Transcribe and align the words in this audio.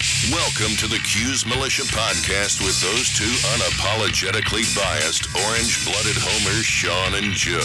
Welcome 0.00 0.76
to 0.78 0.86
the 0.88 0.98
Cuse 0.98 1.46
Militia 1.46 1.82
Podcast 1.82 2.60
with 2.64 2.80
those 2.80 3.10
two 3.16 3.30
unapologetically 3.54 4.64
biased, 4.74 5.26
orange 5.46 5.84
blooded 5.84 6.16
homers, 6.18 6.64
Sean 6.64 7.14
and 7.14 7.32
Joe. 7.32 7.60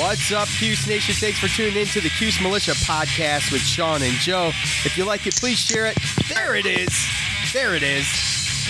What's 0.00 0.32
up, 0.32 0.48
Cuse 0.48 0.86
Nation? 0.86 1.14
Thanks 1.14 1.38
for 1.38 1.48
tuning 1.48 1.76
in 1.76 1.86
to 1.88 2.00
the 2.00 2.10
Cuse 2.10 2.40
Militia 2.40 2.72
podcast 2.72 3.52
with 3.52 3.62
Sean 3.62 4.02
and 4.02 4.14
Joe. 4.14 4.48
If 4.84 4.96
you 4.96 5.04
like 5.04 5.26
it, 5.26 5.34
please 5.36 5.58
share 5.58 5.86
it. 5.86 5.98
There 6.28 6.54
it 6.54 6.66
is. 6.66 6.94
There 7.52 7.74
it 7.74 7.82
is. 7.82 8.06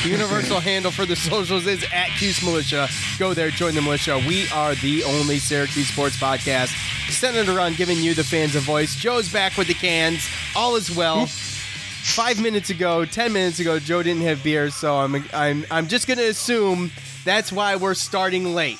The 0.02 0.10
universal 0.12 0.60
handle 0.60 0.92
for 0.92 1.04
the 1.04 1.16
socials 1.16 1.66
is 1.66 1.84
at 1.92 2.08
Cuse 2.18 2.42
Militia. 2.44 2.88
Go 3.18 3.34
there, 3.34 3.50
join 3.50 3.74
the 3.74 3.82
militia. 3.82 4.22
We 4.28 4.48
are 4.50 4.74
the 4.76 5.02
only 5.02 5.38
Syracuse 5.38 5.88
sports 5.88 6.16
podcast 6.16 6.68
centered 7.10 7.48
around 7.48 7.76
giving 7.76 7.98
you, 7.98 8.14
the 8.14 8.22
fans, 8.22 8.54
a 8.54 8.60
voice. 8.60 8.94
Joe's 8.94 9.32
back 9.32 9.56
with 9.56 9.66
the 9.66 9.74
cans. 9.74 10.28
All 10.54 10.76
is 10.76 10.94
well. 10.94 11.26
Five 11.26 12.40
minutes 12.40 12.70
ago, 12.70 13.04
ten 13.04 13.32
minutes 13.32 13.58
ago, 13.58 13.80
Joe 13.80 14.02
didn't 14.02 14.22
have 14.22 14.44
beer, 14.44 14.70
so 14.70 14.96
I'm 14.96 15.24
I'm 15.32 15.66
I'm 15.72 15.88
just 15.88 16.06
gonna 16.06 16.22
assume 16.22 16.92
that's 17.24 17.50
why 17.50 17.74
we're 17.74 17.94
starting 17.94 18.54
late. 18.54 18.78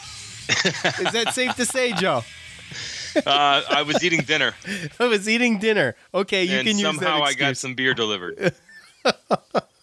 Is 0.49 1.13
that 1.13 1.33
safe 1.35 1.57
to 1.57 1.65
say, 1.65 1.93
Joe? 1.93 2.23
Uh, 3.25 3.63
I 3.71 3.81
was 3.81 4.05
eating 4.05 4.21
dinner, 4.21 4.55
I 5.01 5.07
was 5.07 5.27
eating 5.27 5.59
dinner. 5.59 5.97
Okay, 6.13 6.45
you 6.45 6.59
and 6.59 6.69
can 6.69 6.77
use 6.79 6.83
that 6.83 6.95
somehow 6.97 7.23
I 7.23 7.33
got 7.33 7.57
some 7.57 7.75
beer 7.75 7.95
delivered. 7.95 8.53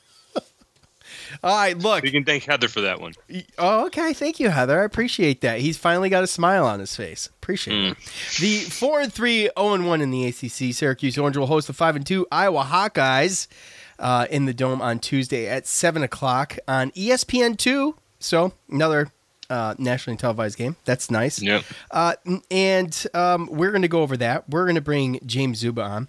All 1.43 1.55
right, 1.55 1.77
look. 1.77 2.05
You 2.05 2.11
can 2.11 2.23
thank 2.23 2.43
Heather 2.43 2.69
for 2.69 2.81
that 2.81 3.01
one. 3.01 3.13
Oh, 3.57 3.85
okay. 3.87 4.13
Thank 4.13 4.39
you, 4.39 4.49
Heather. 4.49 4.79
I 4.79 4.85
appreciate 4.85 5.41
that. 5.41 5.59
He's 5.59 5.77
finally 5.77 6.09
got 6.09 6.23
a 6.23 6.27
smile 6.27 6.65
on 6.65 6.79
his 6.79 6.95
face. 6.95 7.27
Appreciate 7.27 7.91
it. 7.91 7.97
The 8.39 8.59
four 8.59 9.01
and 9.01 9.11
three, 9.11 9.49
zero 9.57 9.73
and 9.73 9.85
one 9.85 9.99
in 9.99 10.09
the 10.09 10.25
ACC. 10.25 10.73
Syracuse 10.73 11.17
Orange 11.17 11.35
will 11.35 11.47
host 11.47 11.67
the 11.67 11.73
five 11.73 11.97
and 11.97 12.05
two 12.05 12.25
Iowa 12.31 12.63
Hawkeyes 12.63 13.47
uh, 13.99 14.25
in 14.29 14.45
the 14.45 14.53
dome 14.53 14.81
on 14.81 14.99
Tuesday 14.99 15.47
at 15.47 15.67
seven 15.67 16.01
o'clock 16.01 16.57
on 16.65 16.91
ESPN 16.91 17.57
two. 17.57 17.95
So 18.19 18.53
another 18.69 19.11
uh, 19.49 19.75
nationally 19.77 20.17
televised 20.17 20.57
game. 20.57 20.77
That's 20.85 21.11
nice. 21.11 21.41
Yep. 21.41 21.63
Uh, 21.91 22.13
and 22.49 23.05
um, 23.13 23.47
we're 23.51 23.71
going 23.71 23.81
to 23.81 23.89
go 23.89 24.01
over 24.01 24.15
that. 24.17 24.49
We're 24.49 24.63
going 24.65 24.75
to 24.75 24.81
bring 24.81 25.19
James 25.25 25.57
Zuba 25.59 25.81
on. 25.81 26.07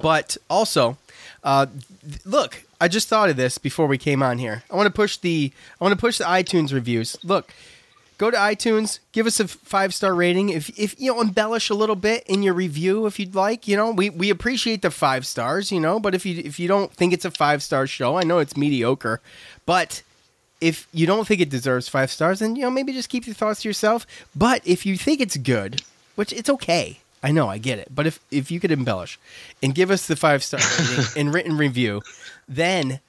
But 0.00 0.36
also, 0.48 0.98
uh, 1.42 1.66
th- 1.66 2.26
look, 2.26 2.64
I 2.80 2.88
just 2.88 3.08
thought 3.08 3.30
of 3.30 3.36
this 3.36 3.58
before 3.58 3.86
we 3.86 3.98
came 3.98 4.22
on 4.22 4.38
here. 4.38 4.62
I 4.70 4.76
want 4.76 4.86
to 4.86 4.92
push 4.92 5.16
the 5.16 5.52
I 5.80 5.84
want 5.84 5.92
to 5.92 6.00
push 6.00 6.18
the 6.18 6.24
iTunes 6.24 6.72
reviews. 6.72 7.18
Look, 7.22 7.52
go 8.18 8.30
to 8.30 8.36
iTunes, 8.36 8.98
give 9.12 9.26
us 9.26 9.40
a 9.40 9.48
five 9.48 9.94
star 9.94 10.14
rating. 10.14 10.50
If 10.50 10.78
if 10.78 11.00
you 11.00 11.12
know 11.12 11.20
embellish 11.20 11.70
a 11.70 11.74
little 11.74 11.96
bit 11.96 12.22
in 12.26 12.42
your 12.42 12.54
review, 12.54 13.06
if 13.06 13.18
you'd 13.18 13.34
like, 13.34 13.66
you 13.66 13.76
know, 13.76 13.90
we, 13.90 14.10
we 14.10 14.30
appreciate 14.30 14.82
the 14.82 14.90
five 14.90 15.26
stars, 15.26 15.72
you 15.72 15.80
know. 15.80 15.98
But 15.98 16.14
if 16.14 16.26
you 16.26 16.42
if 16.44 16.60
you 16.60 16.68
don't 16.68 16.92
think 16.92 17.12
it's 17.12 17.24
a 17.24 17.30
five 17.30 17.62
star 17.62 17.86
show, 17.86 18.18
I 18.18 18.22
know 18.22 18.38
it's 18.38 18.56
mediocre, 18.56 19.20
but 19.66 20.02
if 20.60 20.86
you 20.92 21.06
don't 21.06 21.26
think 21.26 21.40
it 21.40 21.48
deserves 21.48 21.88
five 21.88 22.10
stars, 22.10 22.40
then 22.40 22.56
you 22.56 22.62
know 22.62 22.70
maybe 22.70 22.92
just 22.92 23.08
keep 23.08 23.26
your 23.26 23.34
thoughts 23.34 23.62
to 23.62 23.68
yourself. 23.68 24.06
But 24.36 24.60
if 24.66 24.84
you 24.84 24.96
think 24.96 25.20
it's 25.20 25.38
good, 25.38 25.82
which 26.14 26.32
it's 26.32 26.50
okay, 26.50 27.00
I 27.22 27.32
know 27.32 27.48
I 27.48 27.58
get 27.58 27.78
it. 27.78 27.88
But 27.94 28.06
if 28.06 28.20
if 28.30 28.50
you 28.50 28.60
could 28.60 28.70
embellish 28.70 29.18
and 29.62 29.74
give 29.74 29.90
us 29.90 30.06
the 30.06 30.16
five 30.16 30.42
star 30.42 30.60
rating 30.80 31.04
and 31.16 31.34
written 31.34 31.56
review, 31.56 32.02
then 32.48 33.00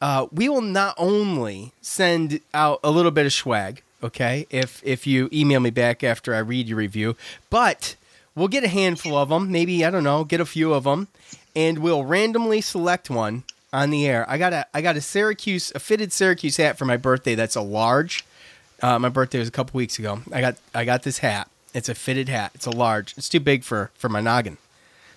uh, 0.00 0.26
we 0.32 0.48
will 0.48 0.62
not 0.62 0.94
only 0.98 1.72
send 1.80 2.40
out 2.54 2.80
a 2.84 2.90
little 2.90 3.10
bit 3.10 3.26
of 3.26 3.32
swag, 3.32 3.82
okay, 4.02 4.46
if 4.50 4.82
if 4.84 5.06
you 5.06 5.28
email 5.32 5.60
me 5.60 5.70
back 5.70 6.04
after 6.04 6.34
I 6.34 6.38
read 6.38 6.68
your 6.68 6.78
review, 6.78 7.16
but 7.50 7.96
we'll 8.34 8.48
get 8.48 8.64
a 8.64 8.68
handful 8.68 9.16
of 9.16 9.30
them, 9.30 9.50
maybe 9.50 9.84
I 9.84 9.90
don't 9.90 10.04
know, 10.04 10.24
get 10.24 10.40
a 10.40 10.46
few 10.46 10.72
of 10.72 10.84
them, 10.84 11.08
and 11.54 11.78
we'll 11.78 12.04
randomly 12.04 12.60
select 12.60 13.10
one 13.10 13.44
on 13.72 13.90
the 13.90 14.06
air. 14.06 14.28
I 14.28 14.38
got 14.38 14.52
a 14.52 14.66
I 14.72 14.80
got 14.80 14.96
a 14.96 15.00
Syracuse 15.00 15.72
a 15.74 15.80
fitted 15.80 16.12
Syracuse 16.12 16.56
hat 16.56 16.78
for 16.78 16.84
my 16.84 16.96
birthday. 16.96 17.34
That's 17.34 17.56
a 17.56 17.62
large. 17.62 18.24
Uh, 18.82 18.98
my 18.98 19.08
birthday 19.08 19.38
was 19.38 19.48
a 19.48 19.52
couple 19.52 19.78
weeks 19.78 19.98
ago. 19.98 20.20
I 20.32 20.40
got 20.40 20.56
I 20.74 20.84
got 20.84 21.02
this 21.02 21.18
hat. 21.18 21.48
It's 21.76 21.88
a 21.88 21.94
fitted 21.94 22.28
hat. 22.28 22.52
It's 22.54 22.66
a 22.66 22.70
large. 22.70 23.14
It's 23.18 23.28
too 23.28 23.40
big 23.40 23.62
for 23.62 23.90
for 23.94 24.08
my 24.08 24.20
noggin. 24.20 24.56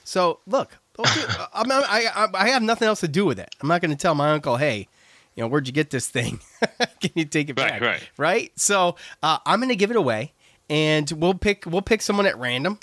So 0.03 0.39
look, 0.45 0.77
okay, 0.99 1.21
I'm, 1.53 1.71
I'm- 1.71 1.83
I, 1.87 2.05
I 2.15 2.27
I 2.45 2.49
have 2.49 2.61
nothing 2.61 2.87
else 2.87 2.99
to 2.99 3.07
do 3.07 3.25
with 3.25 3.39
it. 3.39 3.55
I'm 3.61 3.67
not 3.67 3.81
going 3.81 3.91
to 3.91 3.97
tell 3.97 4.13
my 4.15 4.31
uncle, 4.31 4.57
hey, 4.57 4.87
you 5.35 5.43
know, 5.43 5.47
where'd 5.47 5.67
you 5.67 5.73
get 5.73 5.89
this 5.89 6.07
thing? 6.09 6.39
Can 7.01 7.11
you 7.15 7.25
take 7.25 7.49
it 7.49 7.57
Right, 7.59 7.69
back? 7.71 7.81
right. 7.81 8.09
Right. 8.17 8.51
So 8.57 8.95
uh, 9.23 9.37
I'm 9.45 9.59
going 9.59 9.69
to 9.69 9.75
give 9.75 9.89
it 9.91 9.97
away, 9.97 10.33
and 10.69 11.09
we'll 11.11 11.33
pick 11.33 11.63
we'll 11.65 11.81
pick 11.81 12.01
someone 12.01 12.25
at 12.25 12.37
random, 12.37 12.77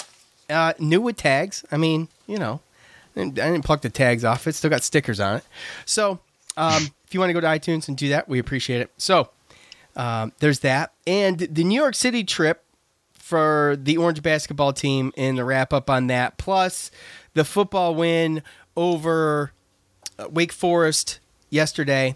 uh, 0.49 0.73
new 0.79 1.01
with 1.03 1.17
tags. 1.17 1.65
I 1.71 1.77
mean, 1.77 2.09
you 2.27 2.39
know, 2.39 2.61
I 3.15 3.21
didn't, 3.21 3.39
I 3.39 3.51
didn't 3.51 3.65
pluck 3.67 3.83
the 3.83 3.91
tags 3.91 4.25
off. 4.25 4.47
It 4.47 4.55
still 4.55 4.71
got 4.71 4.83
stickers 4.85 5.21
on 5.21 5.37
it. 5.37 5.45
So 5.85 6.19
um, 6.57 6.89
if 7.07 7.13
you 7.13 7.21
want 7.21 7.29
to 7.31 7.35
go 7.35 7.41
to 7.41 7.47
iTunes 7.47 7.89
and 7.89 7.97
do 7.97 8.09
that, 8.09 8.27
we 8.29 8.39
appreciate 8.39 8.81
it. 8.81 8.91
So 8.97 9.29
um, 9.97 10.33
there's 10.39 10.61
that, 10.61 10.93
and 11.07 11.39
the 11.39 11.65
New 11.65 11.79
York 11.79 11.95
City 11.95 12.25
trip 12.25 12.63
for 13.27 13.77
the 13.83 13.97
Orange 13.97 14.23
basketball 14.23 14.73
team 14.73 15.13
and 15.17 15.37
the 15.37 15.45
wrap 15.45 15.73
up 15.73 15.91
on 15.91 16.07
that, 16.07 16.39
plus 16.39 16.93
the 17.35 17.45
football 17.45 17.93
win 17.93 18.41
over 18.77 19.51
uh, 20.17 20.29
Wake 20.31 20.53
Forest 20.53 21.19
yesterday 21.51 22.15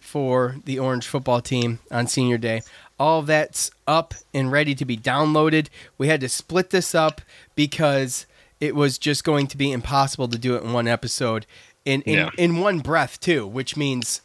for 0.00 0.56
the 0.64 0.78
Orange 0.78 1.06
football 1.06 1.42
team 1.42 1.80
on 1.90 2.06
senior 2.06 2.38
day. 2.38 2.62
All 2.98 3.20
that's 3.20 3.70
up 3.86 4.14
and 4.32 4.50
ready 4.50 4.74
to 4.76 4.86
be 4.86 4.96
downloaded. 4.96 5.66
We 5.98 6.08
had 6.08 6.22
to 6.22 6.28
split 6.30 6.70
this 6.70 6.94
up 6.94 7.20
because 7.54 8.24
it 8.58 8.74
was 8.74 8.96
just 8.96 9.24
going 9.24 9.48
to 9.48 9.58
be 9.58 9.70
impossible 9.72 10.28
to 10.28 10.38
do 10.38 10.56
it 10.56 10.62
in 10.62 10.72
one 10.72 10.88
episode 10.88 11.44
in 11.84 12.00
in, 12.02 12.14
Yeah. 12.14 12.30
in 12.38 12.60
one 12.60 12.78
breath 12.78 13.20
too, 13.20 13.46
which 13.46 13.76
means 13.76 14.22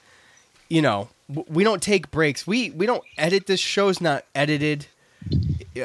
you 0.70 0.82
know 0.82 1.10
we 1.28 1.66
don't 1.66 1.82
take 1.84 2.10
breaks. 2.10 2.48
We 2.48 2.70
we 2.70 2.86
don't 2.86 3.04
edit 3.18 3.48
this 3.48 3.60
show's 3.60 4.00
not 4.00 4.24
edited 4.34 4.88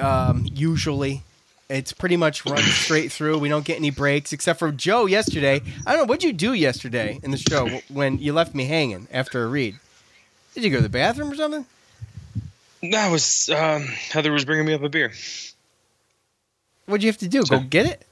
um, 0.01 0.47
usually. 0.53 1.23
It's 1.69 1.93
pretty 1.93 2.17
much 2.17 2.47
run 2.47 2.63
straight 2.63 3.11
through. 3.11 3.39
We 3.39 3.49
don't 3.49 3.65
get 3.65 3.77
any 3.77 3.91
breaks 3.91 4.33
except 4.33 4.61
for 4.61 4.71
Joe 4.71 5.07
yesterday. 5.07 5.61
I 5.85 5.93
don't 5.93 6.03
know 6.03 6.09
what'd 6.09 6.23
you 6.23 6.33
do 6.33 6.53
yesterday 6.53 7.19
in 7.25 7.33
the 7.33 7.37
show 7.37 7.81
when 7.89 8.19
you 8.19 8.33
left 8.33 8.55
me 8.55 8.67
hanging 8.67 9.09
after 9.11 9.43
a 9.43 9.49
read. 9.49 9.77
Did 10.55 10.63
you 10.63 10.71
go 10.71 10.77
to 10.77 10.83
the 10.83 10.89
bathroom 10.89 11.33
or 11.33 11.35
something? 11.35 11.67
That 12.83 13.11
was 13.11 13.49
um, 13.49 13.83
Heather 13.83 14.31
was 14.31 14.45
bringing 14.45 14.65
me 14.65 14.75
up 14.75 14.83
a 14.83 14.89
beer. 14.89 15.13
What'd 16.87 17.03
you 17.03 17.09
have 17.09 17.19
to 17.19 17.29
do? 17.29 17.43
Go 17.45 17.59
get 17.61 17.87
it? 17.87 18.07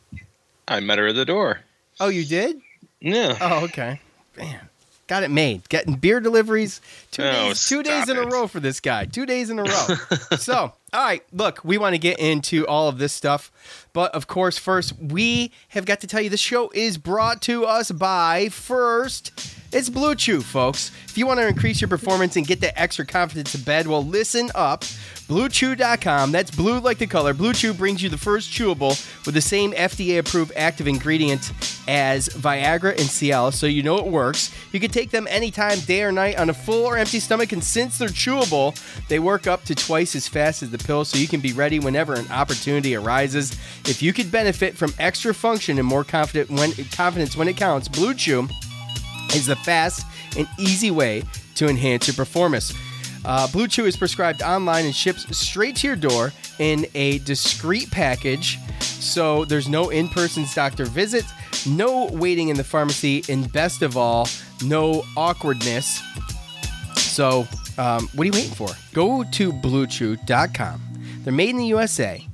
I 0.66 0.80
met 0.80 0.98
her 0.98 1.08
at 1.08 1.14
the 1.14 1.24
door. 1.24 1.60
Oh, 2.00 2.08
you 2.08 2.24
did? 2.24 2.60
Yeah. 3.00 3.36
Oh, 3.40 3.64
okay. 3.64 4.00
Man, 4.36 4.60
got 5.06 5.22
it 5.22 5.30
made. 5.30 5.68
Getting 5.68 5.94
beer 5.94 6.20
deliveries 6.20 6.80
two 7.12 7.22
days, 7.22 7.64
two 7.64 7.82
days 7.82 8.08
in 8.08 8.16
a 8.16 8.26
row 8.26 8.48
for 8.48 8.60
this 8.60 8.80
guy. 8.80 9.04
Two 9.04 9.26
days 9.26 9.50
in 9.50 9.58
a 9.58 9.62
row. 9.62 9.86
so, 10.38 10.72
all 10.94 11.04
right, 11.04 11.24
look, 11.32 11.64
we 11.64 11.76
want 11.76 11.94
to 11.94 11.98
get 11.98 12.20
into 12.20 12.64
all 12.68 12.88
of 12.88 12.98
this 12.98 13.12
stuff, 13.12 13.50
but 13.92 14.14
of 14.14 14.28
course, 14.28 14.58
first 14.58 14.92
we 15.00 15.50
have 15.70 15.84
got 15.84 16.00
to 16.00 16.06
tell 16.06 16.20
you 16.20 16.30
the 16.30 16.36
show 16.36 16.70
is 16.72 16.98
brought 16.98 17.42
to 17.42 17.64
us 17.64 17.90
by 17.90 18.48
first. 18.48 19.32
It's 19.72 19.90
Blue 19.90 20.14
Chew, 20.14 20.40
folks. 20.40 20.92
If 21.06 21.18
you 21.18 21.26
want 21.26 21.40
to 21.40 21.48
increase 21.48 21.80
your 21.80 21.88
performance 21.88 22.36
and 22.36 22.46
get 22.46 22.60
that 22.60 22.80
extra 22.80 23.04
confidence 23.04 23.50
to 23.52 23.58
bed, 23.58 23.88
well, 23.88 24.04
listen 24.04 24.50
up. 24.54 24.84
BlueChew.com. 25.26 26.32
That's 26.32 26.50
blue 26.50 26.78
like 26.80 26.98
the 26.98 27.06
color. 27.06 27.32
Blue 27.32 27.54
Chew 27.54 27.72
brings 27.72 28.02
you 28.02 28.08
the 28.10 28.18
first 28.18 28.52
chewable 28.52 28.90
with 29.24 29.34
the 29.34 29.40
same 29.40 29.72
FDA 29.72 30.18
approved 30.18 30.52
active 30.54 30.86
ingredient 30.86 31.50
as 31.88 32.28
Viagra 32.28 32.90
and 32.90 33.08
Cialis, 33.08 33.54
so 33.54 33.66
you 33.66 33.82
know 33.82 33.96
it 33.96 34.06
works. 34.06 34.54
You 34.70 34.80
can 34.80 34.90
take 34.90 35.10
them 35.10 35.26
anytime, 35.28 35.80
day 35.80 36.02
or 36.02 36.12
night, 36.12 36.38
on 36.38 36.50
a 36.50 36.54
full 36.54 36.84
or 36.84 36.98
empty 36.98 37.18
stomach, 37.18 37.52
and 37.52 37.64
since 37.64 37.98
they're 37.98 38.08
chewable, 38.08 38.78
they 39.08 39.18
work 39.18 39.46
up 39.46 39.64
to 39.64 39.74
twice 39.74 40.14
as 40.14 40.28
fast 40.28 40.62
as 40.62 40.70
the 40.70 40.78
pill 40.84 41.04
so 41.04 41.18
you 41.18 41.28
can 41.28 41.40
be 41.40 41.52
ready 41.52 41.78
whenever 41.78 42.14
an 42.14 42.30
opportunity 42.30 42.94
arises. 42.94 43.52
If 43.86 44.02
you 44.02 44.12
could 44.12 44.30
benefit 44.30 44.76
from 44.76 44.92
extra 44.98 45.34
function 45.34 45.78
and 45.78 45.86
more 45.86 46.04
confident 46.04 46.50
when, 46.50 46.72
confidence 46.92 47.36
when 47.36 47.48
it 47.48 47.56
counts, 47.56 47.88
Blue 47.88 48.14
Chew 48.14 48.48
is 49.34 49.46
the 49.46 49.56
fast 49.56 50.06
and 50.36 50.46
easy 50.58 50.90
way 50.90 51.22
to 51.56 51.68
enhance 51.68 52.06
your 52.06 52.14
performance. 52.14 52.72
Uh, 53.24 53.46
Blue 53.48 53.66
Chew 53.66 53.86
is 53.86 53.96
prescribed 53.96 54.42
online 54.42 54.84
and 54.84 54.94
ships 54.94 55.36
straight 55.36 55.76
to 55.76 55.86
your 55.86 55.96
door 55.96 56.32
in 56.58 56.86
a 56.94 57.18
discreet 57.20 57.90
package. 57.90 58.58
So 58.80 59.44
there's 59.44 59.68
no 59.68 59.90
in 59.90 60.08
person 60.08 60.44
doctor 60.54 60.84
visits, 60.84 61.32
no 61.66 62.06
waiting 62.06 62.48
in 62.48 62.56
the 62.56 62.64
pharmacy, 62.64 63.24
and 63.28 63.50
best 63.52 63.82
of 63.82 63.96
all, 63.96 64.28
no 64.64 65.04
awkwardness. 65.16 66.02
So, 66.96 67.46
um, 67.78 68.08
what 68.14 68.24
are 68.24 68.26
you 68.26 68.32
waiting 68.32 68.54
for? 68.54 68.68
Go 68.92 69.24
to 69.24 69.52
bluechew.com. 69.52 70.80
They're 71.22 71.32
made 71.32 71.50
in 71.50 71.56
the 71.58 71.66
USA. 71.66 72.26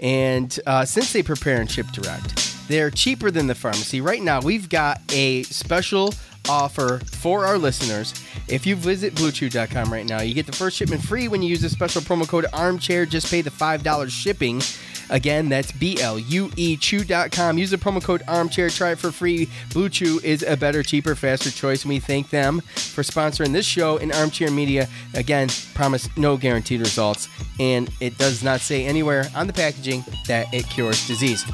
And 0.00 0.58
uh, 0.66 0.84
since 0.84 1.12
they 1.12 1.22
prepare 1.22 1.60
and 1.60 1.70
ship 1.70 1.86
direct, 1.92 2.68
they're 2.68 2.90
cheaper 2.90 3.30
than 3.30 3.46
the 3.46 3.54
pharmacy. 3.54 4.00
Right 4.00 4.22
now, 4.22 4.40
we've 4.40 4.68
got 4.68 5.00
a 5.12 5.42
special 5.44 6.14
offer 6.48 6.98
for 7.12 7.44
our 7.44 7.58
listeners. 7.58 8.14
If 8.46 8.66
you 8.66 8.76
visit 8.76 9.14
bluechew.com 9.14 9.92
right 9.92 10.06
now, 10.06 10.22
you 10.22 10.34
get 10.34 10.46
the 10.46 10.52
first 10.52 10.76
shipment 10.76 11.02
free 11.02 11.28
when 11.28 11.42
you 11.42 11.48
use 11.48 11.60
the 11.60 11.68
special 11.68 12.00
promo 12.00 12.26
code 12.26 12.46
armchair. 12.52 13.06
Just 13.06 13.30
pay 13.30 13.42
the 13.42 13.50
$5 13.50 14.10
shipping. 14.10 14.62
Again, 15.10 15.48
that's 15.48 15.72
B 15.72 16.00
L 16.00 16.18
U 16.18 16.50
E 16.56 16.76
Chew.com. 16.76 17.58
Use 17.58 17.70
the 17.70 17.76
promo 17.76 18.02
code 18.02 18.22
armchair. 18.28 18.68
Try 18.68 18.92
it 18.92 18.98
for 18.98 19.10
free. 19.10 19.48
Blue 19.72 19.88
Chew 19.88 20.20
is 20.22 20.42
a 20.42 20.56
better, 20.56 20.82
cheaper, 20.82 21.14
faster 21.14 21.50
choice. 21.50 21.82
And 21.82 21.90
we 21.90 21.98
thank 21.98 22.30
them 22.30 22.60
for 22.60 23.02
sponsoring 23.02 23.52
this 23.52 23.66
show 23.66 23.96
in 23.96 24.12
Armchair 24.12 24.50
Media. 24.50 24.88
Again, 25.14 25.48
promise 25.74 26.08
no 26.16 26.36
guaranteed 26.36 26.80
results. 26.80 27.28
And 27.58 27.90
it 28.00 28.18
does 28.18 28.42
not 28.42 28.60
say 28.60 28.84
anywhere 28.84 29.26
on 29.34 29.46
the 29.46 29.52
packaging 29.52 30.04
that 30.26 30.52
it 30.52 30.68
cures 30.68 31.06
disease. 31.06 31.44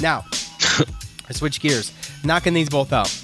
Now, 0.00 0.24
I 1.28 1.32
switch 1.32 1.60
gears, 1.60 1.92
knocking 2.24 2.54
these 2.54 2.68
both 2.68 2.92
out. 2.92 3.16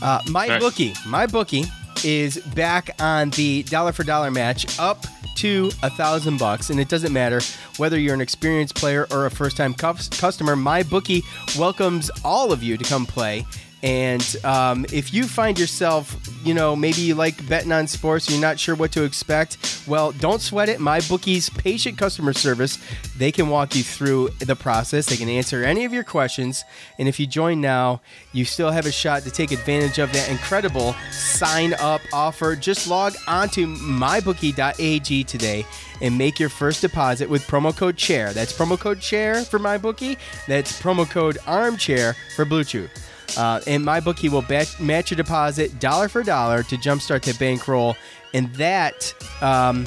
Uh, 0.00 0.20
my 0.28 0.58
bookie, 0.58 0.94
my 1.06 1.26
bookie 1.26 1.64
is 2.04 2.38
back 2.38 2.90
on 3.00 3.30
the 3.30 3.62
dollar 3.64 3.92
for 3.92 4.04
dollar 4.04 4.30
match, 4.30 4.78
up 4.78 5.04
to 5.36 5.70
a 5.82 5.90
thousand 5.90 6.38
bucks, 6.38 6.70
and 6.70 6.80
it 6.80 6.88
doesn't 6.88 7.12
matter 7.12 7.40
whether 7.76 7.98
you're 7.98 8.14
an 8.14 8.20
experienced 8.20 8.74
player 8.74 9.06
or 9.10 9.26
a 9.26 9.30
first 9.30 9.56
time 9.56 9.74
customer. 9.74 10.56
My 10.56 10.82
bookie 10.82 11.22
welcomes 11.58 12.10
all 12.24 12.52
of 12.52 12.62
you 12.62 12.76
to 12.76 12.84
come 12.84 13.06
play. 13.06 13.46
And 13.82 14.36
um, 14.44 14.86
if 14.92 15.12
you 15.12 15.24
find 15.24 15.58
yourself, 15.58 16.16
you 16.44 16.54
know, 16.54 16.76
maybe 16.76 17.00
you 17.00 17.16
like 17.16 17.46
betting 17.48 17.72
on 17.72 17.88
sports, 17.88 18.30
you're 18.30 18.40
not 18.40 18.60
sure 18.60 18.76
what 18.76 18.92
to 18.92 19.02
expect, 19.02 19.82
well, 19.88 20.12
don't 20.12 20.40
sweat 20.40 20.68
it. 20.68 20.78
My 20.78 21.00
bookie's 21.00 21.50
patient 21.50 21.98
customer 21.98 22.32
service, 22.32 22.78
they 23.16 23.32
can 23.32 23.48
walk 23.48 23.74
you 23.74 23.82
through 23.82 24.28
the 24.38 24.54
process. 24.54 25.06
They 25.06 25.16
can 25.16 25.28
answer 25.28 25.64
any 25.64 25.84
of 25.84 25.92
your 25.92 26.04
questions. 26.04 26.64
And 26.98 27.08
if 27.08 27.18
you 27.18 27.26
join 27.26 27.60
now, 27.60 28.00
you 28.32 28.44
still 28.44 28.70
have 28.70 28.86
a 28.86 28.92
shot 28.92 29.22
to 29.24 29.30
take 29.30 29.50
advantage 29.50 29.98
of 29.98 30.12
that 30.12 30.30
incredible 30.30 30.94
sign 31.10 31.74
up 31.74 32.02
offer. 32.12 32.54
Just 32.54 32.88
log 32.88 33.14
on 33.26 33.48
to 33.50 33.66
mybookie.ag 33.66 35.24
today 35.24 35.66
and 36.00 36.16
make 36.16 36.38
your 36.38 36.48
first 36.48 36.82
deposit 36.82 37.28
with 37.28 37.46
promo 37.48 37.76
code 37.76 37.96
chair. 37.96 38.32
That's 38.32 38.56
promo 38.56 38.78
code 38.78 39.00
chair 39.00 39.42
for 39.44 39.58
MyBookie. 39.58 40.18
That's 40.46 40.80
promo 40.80 41.08
code 41.08 41.38
armchair 41.46 42.16
for 42.36 42.44
Blue 42.44 42.64
Chew. 42.64 42.88
Uh, 43.36 43.60
and 43.66 43.84
MyBookie 43.84 44.30
will 44.30 44.42
bet, 44.42 44.74
match 44.80 45.10
your 45.10 45.16
deposit 45.16 45.78
dollar 45.80 46.08
for 46.08 46.22
dollar 46.22 46.62
to 46.64 46.76
jumpstart 46.76 47.22
that 47.22 47.38
bankroll. 47.38 47.96
And 48.34 48.52
that, 48.54 49.14
um, 49.40 49.84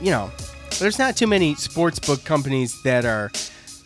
you 0.00 0.10
know, 0.10 0.30
there's 0.78 0.98
not 0.98 1.16
too 1.16 1.26
many 1.26 1.54
sports 1.54 1.98
book 1.98 2.24
companies 2.24 2.82
that 2.82 3.04
are 3.04 3.30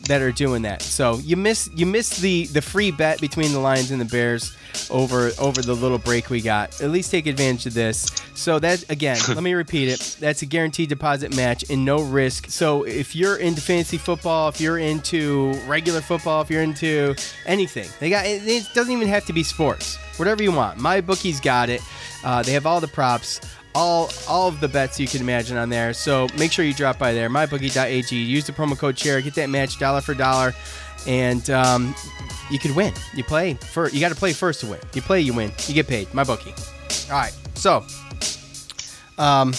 that 0.02 0.22
are 0.22 0.32
doing 0.32 0.62
that. 0.62 0.82
So 0.82 1.18
you 1.18 1.36
miss 1.36 1.70
you 1.74 1.86
miss 1.86 2.20
the 2.20 2.46
the 2.46 2.62
free 2.62 2.90
bet 2.90 3.20
between 3.20 3.52
the 3.52 3.58
Lions 3.58 3.90
and 3.90 4.00
the 4.00 4.04
Bears 4.04 4.56
over 4.90 5.30
over 5.38 5.62
the 5.62 5.74
little 5.74 5.98
break 5.98 6.30
we 6.30 6.40
got. 6.40 6.80
At 6.80 6.90
least 6.90 7.10
take 7.10 7.26
advantage 7.26 7.66
of 7.66 7.74
this. 7.74 8.10
So 8.34 8.58
that 8.58 8.88
again, 8.90 9.18
let 9.28 9.42
me 9.42 9.54
repeat 9.54 9.88
it. 9.88 10.16
That's 10.20 10.42
a 10.42 10.46
guaranteed 10.46 10.88
deposit 10.88 11.34
match 11.36 11.68
and 11.70 11.84
no 11.84 12.02
risk. 12.02 12.46
So 12.50 12.84
if 12.84 13.14
you're 13.14 13.36
into 13.36 13.60
fantasy 13.60 13.98
football, 13.98 14.48
if 14.48 14.60
you're 14.60 14.78
into 14.78 15.52
regular 15.66 16.00
football, 16.00 16.40
if 16.42 16.50
you're 16.50 16.62
into 16.62 17.14
anything, 17.46 17.88
they 18.00 18.10
got 18.10 18.26
it, 18.26 18.46
it 18.46 18.68
doesn't 18.74 18.92
even 18.92 19.08
have 19.08 19.26
to 19.26 19.32
be 19.32 19.42
sports. 19.42 19.96
Whatever 20.16 20.42
you 20.42 20.52
want. 20.52 20.78
My 20.78 21.00
bookie's 21.00 21.40
got 21.40 21.68
it. 21.68 21.80
Uh, 22.22 22.42
they 22.42 22.52
have 22.52 22.66
all 22.66 22.80
the 22.80 22.88
props 22.88 23.40
all 23.74 24.10
all 24.28 24.48
of 24.48 24.60
the 24.60 24.68
bets 24.68 24.98
you 24.98 25.06
can 25.06 25.20
imagine 25.20 25.56
on 25.56 25.68
there. 25.68 25.92
So 25.92 26.28
make 26.38 26.52
sure 26.52 26.64
you 26.64 26.74
drop 26.74 26.98
by 26.98 27.12
there, 27.12 27.28
mybookie.ag. 27.28 28.14
Use 28.14 28.46
the 28.46 28.52
promo 28.52 28.76
code 28.76 28.96
chair, 28.96 29.20
get 29.20 29.34
that 29.34 29.50
match 29.50 29.78
dollar 29.78 30.00
for 30.00 30.14
dollar, 30.14 30.54
and 31.06 31.48
um, 31.50 31.94
you 32.50 32.58
could 32.58 32.74
win. 32.74 32.92
You 33.14 33.24
play 33.24 33.54
for 33.54 33.88
you 33.90 34.00
got 34.00 34.10
to 34.10 34.14
play 34.14 34.32
first 34.32 34.60
to 34.60 34.66
win. 34.66 34.80
You 34.94 35.02
play, 35.02 35.20
you 35.20 35.32
win, 35.34 35.52
you 35.66 35.74
get 35.74 35.86
paid. 35.86 36.12
My 36.14 36.24
bookie. 36.24 36.54
All 37.10 37.18
right, 37.18 37.36
so 37.54 37.84
um, 39.18 39.52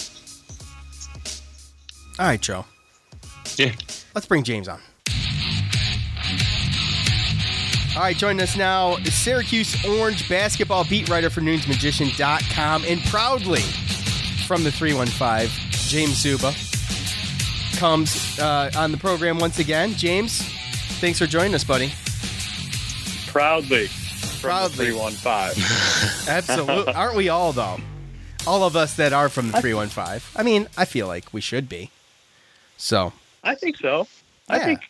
all 2.20 2.26
right, 2.28 2.42
Joe. 2.42 2.66
Yeah. 3.58 3.72
Let's 4.14 4.28
bring 4.28 4.44
James 4.44 4.68
on. 4.68 4.80
All 7.96 8.02
right, 8.04 8.16
joining 8.16 8.42
us 8.42 8.56
now 8.56 8.96
is 8.98 9.14
Syracuse 9.14 9.86
Orange 9.86 10.28
basketball 10.30 10.86
beat 10.86 11.10
writer 11.10 11.30
for 11.30 11.42
NunesMagician.com 11.42 12.86
and 12.88 13.02
proudly 13.04 13.64
from 14.52 14.66
the 14.66 14.72
315, 14.72 15.48
James 15.88 16.18
Zuba 16.18 16.54
comes 17.80 18.38
uh, 18.38 18.70
on 18.76 18.92
the 18.92 18.98
program 18.98 19.40
once 19.40 19.60
again. 19.60 19.94
James, 19.94 20.42
thanks 21.00 21.18
for 21.20 21.26
joining 21.26 21.56
us, 21.56 21.64
buddy. 21.64 21.94
Proudly. 23.28 23.88
From 23.88 24.50
Proudly. 24.50 24.88
The 24.88 24.92
315. 24.92 26.28
Absolutely. 26.36 26.94
Aren't 26.94 27.16
we 27.16 27.30
all, 27.30 27.54
though? 27.54 27.78
All 28.46 28.66
of 28.66 28.76
us 28.76 28.98
that 28.98 29.14
are 29.14 29.30
from 29.30 29.52
the 29.52 29.62
315. 29.62 30.20
I 30.36 30.44
mean, 30.44 30.68
I 30.78 30.84
feel 30.84 31.08
like 31.08 31.32
we 31.32 31.40
should 31.40 31.70
be. 31.70 31.90
So, 32.76 33.14
I 33.46 33.56
think 33.56 33.78
so. 33.78 34.06
Yeah. 34.50 34.56
I 34.56 34.60
think 34.60 34.82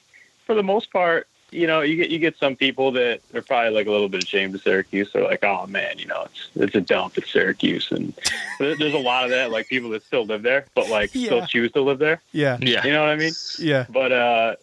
for 0.48 0.56
the 0.56 0.64
most 0.64 0.92
part, 0.92 1.28
you 1.52 1.68
know, 1.68 1.82
you 1.82 1.96
get 1.98 2.10
you 2.10 2.18
get 2.20 2.38
some 2.38 2.56
people 2.56 2.92
that 2.94 3.20
are 3.34 3.42
probably 3.42 3.72
like 3.72 3.86
a 3.88 3.92
little 3.92 4.08
bit 4.10 4.24
ashamed 4.24 4.56
of 4.56 4.62
Syracuse. 4.62 5.12
They're 5.12 5.24
like, 5.24 5.44
oh 5.44 5.68
man, 5.68 6.00
you 6.00 6.06
know, 6.08 6.24
it's 6.26 6.50
it's 6.56 6.76
a 6.76 6.82
dump 6.82 7.18
at 7.18 7.28
Syracuse, 7.28 7.92
and 7.92 8.14
there's 8.58 8.94
a 8.94 8.98
lot 8.98 9.26
of 9.26 9.32
that, 9.32 9.52
like 9.52 9.68
people 9.68 9.90
that 9.92 10.04
still 10.04 10.26
live 10.26 10.42
there, 10.44 10.66
but 10.76 10.90
like 10.90 11.12
Yeah. 11.14 11.26
still 11.28 11.46
choose 11.48 11.72
to 11.74 11.82
live 11.82 12.00
there. 12.00 12.22
yeah. 12.32 12.58
Yeah. 12.62 12.86
You 12.86 12.92
know 12.94 13.02
what 13.02 13.10
I 13.10 13.16
mean? 13.18 13.34
Yeah. 13.60 13.86
But 13.90 14.12
uh, 14.12 14.56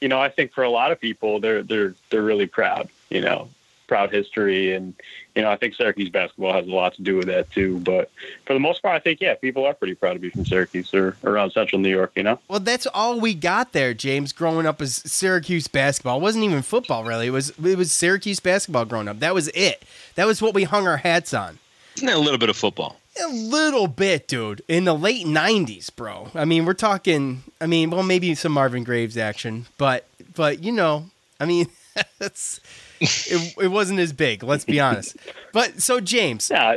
you 0.00 0.08
know, 0.08 0.20
I 0.20 0.28
think 0.28 0.52
for 0.52 0.62
a 0.62 0.70
lot 0.70 0.92
of 0.92 1.00
people, 1.00 1.40
they're 1.40 1.62
they're 1.62 1.94
they're 2.10 2.22
really 2.22 2.46
proud. 2.46 2.88
You 3.10 3.20
know, 3.22 3.48
proud 3.88 4.12
history, 4.12 4.74
and 4.74 4.94
you 5.36 5.42
know, 5.42 5.50
I 5.50 5.56
think 5.56 5.74
Syracuse 5.74 6.08
basketball 6.08 6.54
has 6.54 6.66
a 6.66 6.70
lot 6.70 6.94
to 6.94 7.02
do 7.02 7.16
with 7.16 7.26
that 7.26 7.50
too. 7.50 7.78
But 7.80 8.10
for 8.46 8.54
the 8.54 8.58
most 8.58 8.82
part, 8.82 8.96
I 8.96 8.98
think 9.00 9.20
yeah, 9.20 9.34
people 9.34 9.66
are 9.66 9.74
pretty 9.74 9.94
proud 9.94 10.14
to 10.14 10.18
be 10.18 10.30
from 10.30 10.46
Syracuse 10.46 10.92
or 10.94 11.16
around 11.24 11.52
Central 11.52 11.78
New 11.78 11.90
York. 11.90 12.12
You 12.16 12.22
know. 12.22 12.40
Well, 12.48 12.60
that's 12.60 12.86
all 12.86 13.20
we 13.20 13.34
got 13.34 13.72
there, 13.72 13.92
James. 13.92 14.32
Growing 14.32 14.66
up 14.66 14.80
as 14.80 14.96
Syracuse 14.96 15.68
basketball, 15.68 16.18
it 16.18 16.22
wasn't 16.22 16.44
even 16.44 16.62
football 16.62 17.04
really. 17.04 17.26
It 17.26 17.30
was 17.30 17.50
it 17.62 17.76
was 17.76 17.92
Syracuse 17.92 18.40
basketball 18.40 18.86
growing 18.86 19.08
up. 19.08 19.20
That 19.20 19.34
was 19.34 19.48
it. 19.48 19.84
That 20.14 20.26
was 20.26 20.40
what 20.40 20.54
we 20.54 20.64
hung 20.64 20.88
our 20.88 20.96
hats 20.96 21.34
on. 21.34 21.58
Isn't 21.96 22.06
that 22.06 22.16
a 22.16 22.20
little 22.20 22.38
bit 22.38 22.48
of 22.48 22.56
football? 22.56 22.96
A 23.22 23.28
little 23.28 23.88
bit, 23.88 24.28
dude. 24.28 24.62
In 24.68 24.84
the 24.84 24.94
late 24.94 25.26
'90s, 25.26 25.94
bro. 25.94 26.30
I 26.34 26.46
mean, 26.46 26.64
we're 26.64 26.74
talking. 26.74 27.42
I 27.60 27.66
mean, 27.66 27.90
well, 27.90 28.02
maybe 28.02 28.34
some 28.34 28.52
Marvin 28.52 28.84
Graves 28.84 29.18
action, 29.18 29.66
but 29.76 30.06
but 30.34 30.62
you 30.62 30.72
know, 30.72 31.10
I 31.38 31.44
mean, 31.44 31.68
that's 32.18 32.60
it. 33.00 33.54
It 33.60 33.68
wasn't 33.68 34.00
as 34.00 34.12
big. 34.12 34.42
Let's 34.42 34.64
be 34.64 34.80
honest. 34.80 35.16
But 35.52 35.80
so, 35.82 36.00
James, 36.00 36.50
Yeah, 36.50 36.76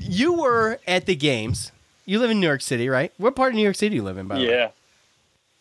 you 0.00 0.32
were 0.34 0.78
at 0.86 1.06
the 1.06 1.14
games. 1.14 1.72
You 2.06 2.18
live 2.18 2.30
in 2.30 2.40
New 2.40 2.46
York 2.46 2.60
City, 2.60 2.88
right? 2.88 3.12
What 3.16 3.34
part 3.34 3.52
of 3.52 3.56
New 3.56 3.62
York 3.62 3.76
City 3.76 3.90
do 3.90 3.96
you 3.96 4.02
live 4.02 4.18
in? 4.18 4.26
By 4.28 4.38
the 4.38 4.44
way? 4.46 4.50
Yeah. 4.50 4.68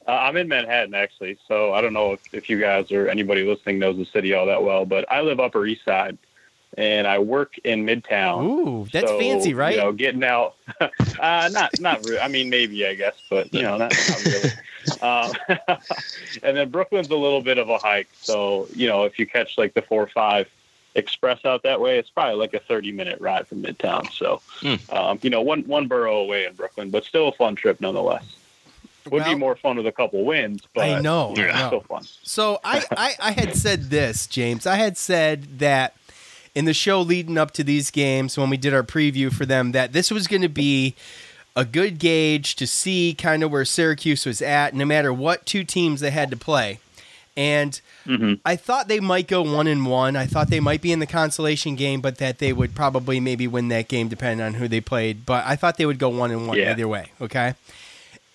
Uh, 0.05 0.11
I'm 0.11 0.35
in 0.35 0.49
Manhattan 0.49 0.93
actually, 0.93 1.37
so 1.47 1.71
I 1.73 1.79
don't 1.79 1.93
know 1.93 2.11
if, 2.11 2.33
if 2.33 2.49
you 2.49 2.59
guys 2.59 2.91
or 2.91 3.07
anybody 3.07 3.43
listening 3.43 3.79
knows 3.79 3.95
the 3.95 4.03
city 4.05 4.33
all 4.33 4.45
that 4.47 4.61
well, 4.61 4.83
but 4.85 5.09
I 5.09 5.21
live 5.21 5.39
Upper 5.39 5.65
East 5.65 5.85
Side, 5.85 6.17
and 6.77 7.07
I 7.07 7.19
work 7.19 7.53
in 7.63 7.85
Midtown. 7.85 8.43
Ooh, 8.43 8.87
that's 8.91 9.07
So, 9.07 9.17
fancy, 9.17 9.53
right? 9.53 9.75
You 9.75 9.81
know, 9.81 9.91
getting 9.93 10.23
out. 10.25 10.55
uh, 10.81 11.49
not 11.53 11.79
not. 11.79 12.05
Re- 12.05 12.19
I 12.19 12.27
mean, 12.27 12.49
maybe 12.49 12.85
I 12.85 12.95
guess, 12.95 13.13
but 13.29 13.53
you 13.53 13.61
know, 13.61 13.77
not, 13.77 13.93
not 14.09 14.25
really. 14.25 14.49
um, 15.01 15.31
and 16.43 16.57
then 16.57 16.69
Brooklyn's 16.69 17.09
a 17.09 17.15
little 17.15 17.41
bit 17.41 17.57
of 17.57 17.69
a 17.69 17.77
hike, 17.77 18.09
so 18.21 18.67
you 18.75 18.87
know, 18.87 19.03
if 19.03 19.17
you 19.19 19.25
catch 19.25 19.57
like 19.57 19.73
the 19.73 19.81
four 19.81 20.01
or 20.03 20.07
five 20.07 20.47
express 20.95 21.43
out 21.43 21.63
that 21.63 21.79
way, 21.81 21.97
it's 21.97 22.09
probably 22.11 22.35
like 22.35 22.53
a 22.53 22.59
30 22.59 22.91
minute 22.91 23.19
ride 23.19 23.47
from 23.47 23.63
Midtown. 23.63 24.11
So, 24.13 24.41
Hmm. 24.61 24.75
um, 24.95 25.19
you 25.23 25.29
know, 25.31 25.41
one 25.41 25.61
one 25.61 25.87
borough 25.87 26.17
away 26.17 26.45
in 26.45 26.53
Brooklyn, 26.53 26.89
but 26.91 27.03
still 27.03 27.29
a 27.29 27.31
fun 27.31 27.55
trip 27.55 27.81
nonetheless. 27.81 28.23
Would 29.05 29.13
Well- 29.23 29.33
be 29.33 29.35
more 29.35 29.55
fun 29.55 29.75
with 29.77 29.87
a 29.87 29.91
couple 29.91 30.23
wins, 30.23 30.61
but 30.73 30.85
I 30.89 30.99
know. 31.01 31.33
I 31.35 31.47
know. 31.47 31.67
still 31.67 31.79
fun. 31.81 32.03
So 32.21 32.59
I, 32.63 32.83
I, 32.95 33.13
I 33.19 33.31
had 33.31 33.55
said 33.55 33.89
this, 33.89 34.27
James. 34.27 34.65
I 34.65 34.75
had 34.75 34.97
said 34.97 35.59
that 35.59 35.95
in 36.55 36.65
the 36.65 36.73
show 36.73 37.01
leading 37.01 37.37
up 37.37 37.51
to 37.53 37.63
these 37.65 37.89
games, 37.91 38.37
when 38.37 38.49
we 38.49 38.55
did 38.57 38.73
our 38.73 38.83
preview 38.83 39.33
for 39.33 39.45
them, 39.45 39.71
that 39.73 39.91
this 39.91 40.09
was 40.11 40.27
going 40.27 40.43
to 40.43 40.47
be 40.47 40.93
a 41.55 41.65
good 41.65 41.99
gauge 41.99 42.55
to 42.55 42.65
see 42.67 43.13
kind 43.17 43.43
of 43.43 43.51
where 43.51 43.65
Syracuse 43.65 44.25
was 44.25 44.41
at, 44.41 44.73
no 44.73 44.85
matter 44.85 45.13
what 45.13 45.45
two 45.45 45.63
teams 45.63 45.99
they 46.01 46.11
had 46.11 46.31
to 46.31 46.37
play. 46.37 46.79
And 47.35 47.79
Mhm. 48.07 48.39
I 48.45 48.55
thought 48.55 48.87
they 48.87 48.99
might 48.99 49.27
go 49.27 49.41
one 49.41 49.65
and 49.67 49.85
one. 49.87 50.15
I 50.15 50.25
thought 50.27 50.49
they 50.49 50.59
might 50.59 50.81
be 50.81 50.91
in 50.91 50.99
the 50.99 51.07
consolation 51.07 51.75
game, 51.75 51.99
but 52.01 52.17
that 52.17 52.37
they 52.39 52.53
would 52.53 52.75
probably 52.75 53.19
maybe 53.19 53.47
win 53.47 53.69
that 53.69 53.87
game 53.87 54.07
depending 54.07 54.45
on 54.45 54.55
who 54.55 54.67
they 54.67 54.81
played. 54.81 55.25
But 55.25 55.43
I 55.45 55.55
thought 55.55 55.77
they 55.77 55.85
would 55.85 55.99
go 55.99 56.09
one 56.09 56.29
and 56.31 56.47
one 56.47 56.57
Yeah. 56.57 56.71
either 56.71 56.87
way. 56.87 57.07
Okay. 57.21 57.53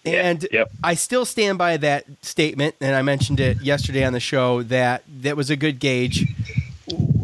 Yeah, 0.05 0.13
And 0.31 0.47
yep. 0.53 0.71
I 0.83 0.95
still 0.95 1.25
stand 1.25 1.59
by 1.59 1.77
that 1.77 2.05
statement, 2.23 2.77
and 2.81 2.95
I 2.97 3.03
mentioned 3.03 3.41
it 3.41 3.61
yesterday 3.61 4.05
on 4.05 4.13
the 4.15 4.21
show 4.21 4.63
that 4.65 5.03
that 5.23 5.37
was 5.37 5.51
a 5.51 5.57
good 5.57 5.81
gauge. 5.81 6.25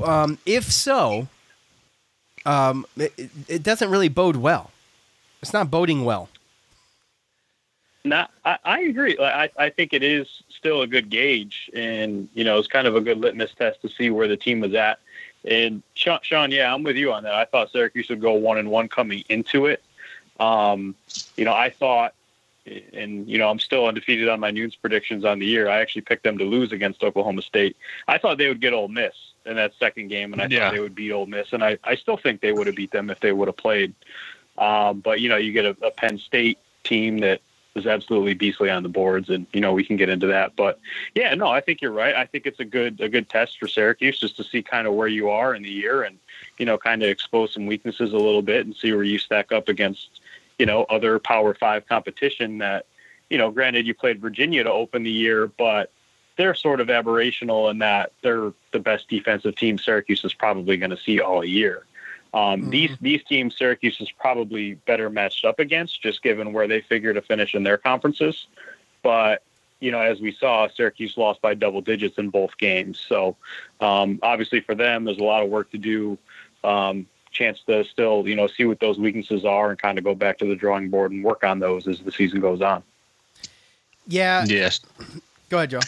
Um, 0.05 0.39
if 0.45 0.71
so, 0.71 1.29
um, 2.45 2.85
it, 2.97 3.13
it 3.49 3.63
doesn't 3.63 3.91
really 3.91 4.09
bode 4.09 4.37
well. 4.37 4.71
It's 5.45 5.53
not 5.53 5.71
boding 5.71 6.07
well. 6.07 6.31
Not, 8.03 8.31
I, 8.47 8.57
I 8.65 8.81
agree. 8.81 9.15
I, 9.21 9.51
I 9.59 9.69
think 9.69 9.93
it 9.93 10.03
is 10.03 10.27
still 10.49 10.81
a 10.81 10.87
good 10.87 11.11
gauge, 11.11 11.71
and 11.75 12.31
you 12.33 12.45
know, 12.45 12.57
it's 12.59 12.67
kind 12.67 12.87
of 12.87 12.97
a 12.97 13.01
good 13.03 13.19
litmus 13.19 13.53
test 13.53 13.83
to 13.83 13.91
see 13.91 14.09
where 14.09 14.27
the 14.27 14.39
team 14.39 14.61
was 14.61 14.73
at. 14.73 15.01
And 15.47 15.83
Sean, 15.93 16.21
Sean, 16.23 16.51
yeah, 16.51 16.73
I'm 16.73 16.83
with 16.83 16.97
you 16.97 17.13
on 17.13 17.25
that. 17.25 17.35
I 17.35 17.45
thought 17.45 17.71
Syracuse 17.71 18.09
would 18.09 18.23
go 18.23 18.33
one 18.33 18.57
and 18.57 18.71
one 18.71 18.89
coming 18.89 19.23
into 19.29 19.67
it. 19.67 19.83
Um, 20.41 20.95
you 21.37 21.45
know, 21.45 21.53
I 21.53 21.69
thought, 21.69 22.15
and 22.95 23.29
you 23.29 23.37
know, 23.37 23.51
I'm 23.51 23.59
still 23.59 23.85
undefeated 23.85 24.31
on 24.31 24.41
my 24.41 24.51
Nunes 24.51 24.77
predictions 24.77 25.27
on 25.27 25.41
the 25.41 25.47
year. 25.47 25.69
I 25.69 25.83
actually 25.83 26.03
picked 26.03 26.23
them 26.23 26.39
to 26.39 26.45
lose 26.45 26.73
against 26.73 27.05
Oklahoma 27.05 27.43
State. 27.43 27.77
I 28.09 28.17
thought 28.17 28.39
they 28.39 28.49
would 28.49 28.63
get 28.63 28.73
Ole 28.73 28.89
Miss 28.89 29.13
in 29.45 29.57
that 29.57 29.75
second 29.79 30.09
game, 30.09 30.33
and 30.33 30.41
I 30.41 30.49
Yeah. 30.49 30.61
thought 30.61 30.73
they 30.73 30.81
would 30.81 30.95
beat 30.95 31.13
Ole 31.13 31.27
Miss, 31.27 31.53
and 31.53 31.63
I, 31.63 31.77
I 31.85 31.97
still 31.97 32.17
think 32.17 32.41
they 32.41 32.53
would 32.53 32.67
have 32.67 32.77
beat 32.77 32.93
them 32.93 33.11
if 33.11 33.21
they 33.21 33.33
would 33.33 33.49
have 33.49 33.59
played. 33.59 33.93
Um, 34.59 35.01
but 35.01 35.21
you 35.21 35.29
know, 35.29 35.37
you 35.37 35.53
get 35.53 35.65
a, 35.65 35.77
a 35.83 35.91
Penn 35.91 36.19
State 36.19 36.59
team 36.85 37.19
that 37.19 37.41
was 37.75 37.87
absolutely 37.87 38.35
beastly 38.35 38.71
on 38.71 38.83
the 38.83 38.89
boards, 38.89 39.29
and 39.29 39.47
you 39.53 39.61
know 39.61 39.73
we 39.73 39.85
can 39.85 39.97
get 39.97 40.09
into 40.09 40.29
that. 40.29 40.55
But 40.57 40.79
yeah, 41.15 41.35
no, 41.35 41.49
I 41.49 41.61
think 41.61 41.83
you're 41.83 41.93
right. 41.93 42.15
I 42.15 42.25
think 42.27 42.47
it's 42.47 42.61
a 42.61 42.65
good 42.65 43.01
a 43.01 43.09
good 43.09 43.29
test 43.29 43.59
for 43.59 43.67
Syracuse 43.67 44.19
just 44.19 44.37
to 44.37 44.45
see 44.45 44.63
kind 44.63 44.87
of 44.87 44.95
where 44.95 45.09
you 45.09 45.29
are 45.31 45.55
in 45.55 45.63
the 45.63 45.71
year, 45.71 46.03
and 46.03 46.19
you 46.59 46.67
know, 46.67 46.79
kind 46.79 47.03
of 47.03 47.09
expose 47.09 47.53
some 47.53 47.67
weaknesses 47.67 48.13
a 48.13 48.17
little 48.17 48.43
bit 48.43 48.65
and 48.65 48.75
see 48.75 48.93
where 48.93 49.03
you 49.03 49.19
stack 49.19 49.53
up 49.53 49.69
against 49.69 50.21
you 50.59 50.67
know 50.67 50.85
other 50.85 51.19
Power 51.19 51.55
Five 51.55 51.87
competition. 51.89 52.59
That 52.59 52.87
you 53.29 53.39
know, 53.39 53.51
granted, 53.51 53.87
you 53.87 53.95
played 53.95 54.21
Virginia 54.21 54.63
to 54.63 54.71
open 54.71 55.03
the 55.03 55.11
year, 55.11 55.49
but 55.49 55.91
they're 56.37 56.55
sort 56.55 56.81
of 56.81 56.89
aberrational 56.89 57.71
in 57.71 57.79
that 57.79 58.13
they're 58.23 58.53
the 58.73 58.79
best 58.79 59.09
defensive 59.09 59.57
team 59.57 59.79
Syracuse 59.79 60.25
is 60.25 60.35
probably 60.35 60.77
going 60.77 60.91
to 60.91 60.97
see 60.97 61.21
all 61.21 61.45
year. 61.45 61.85
Um, 62.35 62.69
These 62.69 62.91
these 63.01 63.23
teams 63.23 63.57
Syracuse 63.57 64.01
is 64.01 64.11
probably 64.11 64.75
better 64.75 65.09
matched 65.09 65.45
up 65.45 65.61
against, 65.61 66.03
just 66.03 66.21
given 66.21 66.53
where 66.53 66.67
they 66.67 66.81
figure 66.81 67.15
to 67.15 67.23
finish 67.23 67.55
in 67.55 67.63
their 67.63 67.79
conferences. 67.79 68.49
But 69.03 69.43
you 69.79 69.93
know, 69.93 70.01
as 70.01 70.21
we 70.21 70.33
saw, 70.33 70.67
Syracuse 70.67 71.17
lost 71.17 71.41
by 71.41 71.55
double 71.55 71.81
digits 71.81 72.19
in 72.19 72.31
both 72.31 72.59
games. 72.59 72.99
So 72.99 73.37
um, 73.81 74.19
obviously 74.23 74.61
for 74.61 74.75
them, 74.75 75.05
there's 75.05 75.19
a 75.19 75.25
lot 75.25 75.45
of 75.45 75.49
work 75.49 75.71
to 75.71 75.79
do. 75.79 76.19
Um, 76.65 77.07
chance 77.31 77.61
to 77.67 77.85
still 77.85 78.27
you 78.27 78.35
know 78.37 78.47
see 78.47 78.65
what 78.65 78.81
those 78.81 78.99
weaknesses 78.99 79.45
are 79.45 79.71
and 79.71 79.79
kind 79.79 79.99
of 79.99 80.05
go 80.05 80.15
back 80.15 80.39
to 80.39 80.45
the 80.45 80.57
drawing 80.57 80.89
board 80.89 81.13
and 81.13 81.23
work 81.23 81.45
on 81.45 81.61
those 81.61 81.87
as 81.87 82.01
the 82.01 82.11
season 82.11 82.41
goes 82.41 82.61
on. 82.63 82.83
Yeah. 84.07 84.45
Yes. 84.47 84.81
Go 85.51 85.59
ahead, 85.59 85.71
Joe. 85.71 85.81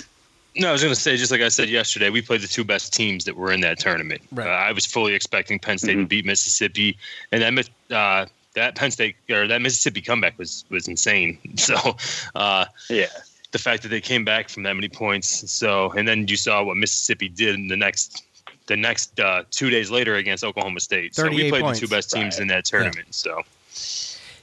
No, 0.59 0.69
I 0.71 0.73
was 0.73 0.83
going 0.83 0.95
to 0.95 1.01
say, 1.01 1.17
just 1.17 1.31
like 1.31 1.41
I 1.43 1.49
said 1.49 1.69
yesterday, 1.69 2.09
we 2.11 2.23
played 2.23 2.41
the 2.41 2.49
two 2.49 2.65
best 2.65 2.95
teams 2.95 3.25
that 3.27 3.37
were 3.37 3.53
in 3.53 3.61
that 3.61 3.79
tournament. 3.79 4.23
Right. 4.33 4.47
Uh, 4.47 4.51
I 4.51 4.73
was 4.73 4.87
fully 4.87 5.15
expecting 5.15 5.59
Penn 5.59 5.79
State 5.79 5.95
to 5.95 5.99
Mhm. 6.05 6.09
beat 6.09 6.25
Mississippi, 6.25 6.97
and 7.33 7.43
that 7.43 7.69
uh, 7.95 8.27
that 8.55 8.75
Penn 8.75 8.91
State 8.91 9.17
or 9.31 9.47
that 9.47 9.61
Mississippi 9.61 10.01
comeback 10.01 10.39
was 10.39 10.65
was 10.71 10.89
insane. 10.89 11.39
So 11.57 11.97
uh, 12.35 12.65
Yeah, 12.89 13.07
the 13.53 13.59
fact 13.59 13.83
that 13.83 13.89
they 13.91 14.01
came 14.01 14.25
back 14.25 14.49
from 14.49 14.63
that 14.63 14.75
many 14.75 14.89
points, 14.89 15.51
so 15.51 15.91
and 15.93 16.09
then 16.09 16.27
you 16.27 16.37
saw 16.37 16.63
what 16.65 16.77
Mississippi 16.77 17.29
did 17.29 17.55
in 17.55 17.69
the 17.69 17.77
next 17.77 18.23
the 18.67 18.77
next 18.77 19.21
uh, 19.21 19.45
two 19.51 19.69
days 19.71 19.91
later 19.91 20.15
against 20.17 20.43
Oklahoma 20.43 20.81
State. 20.81 21.15
So 21.15 21.29
we 21.29 21.51
played 21.51 21.63
points. 21.63 21.81
the 21.81 21.87
two 21.87 21.91
best 21.91 22.11
teams 22.11 22.37
Right. 22.37 22.43
in 22.43 22.49
that 22.49 22.65
tournament. 22.65 23.15
So 23.15 23.43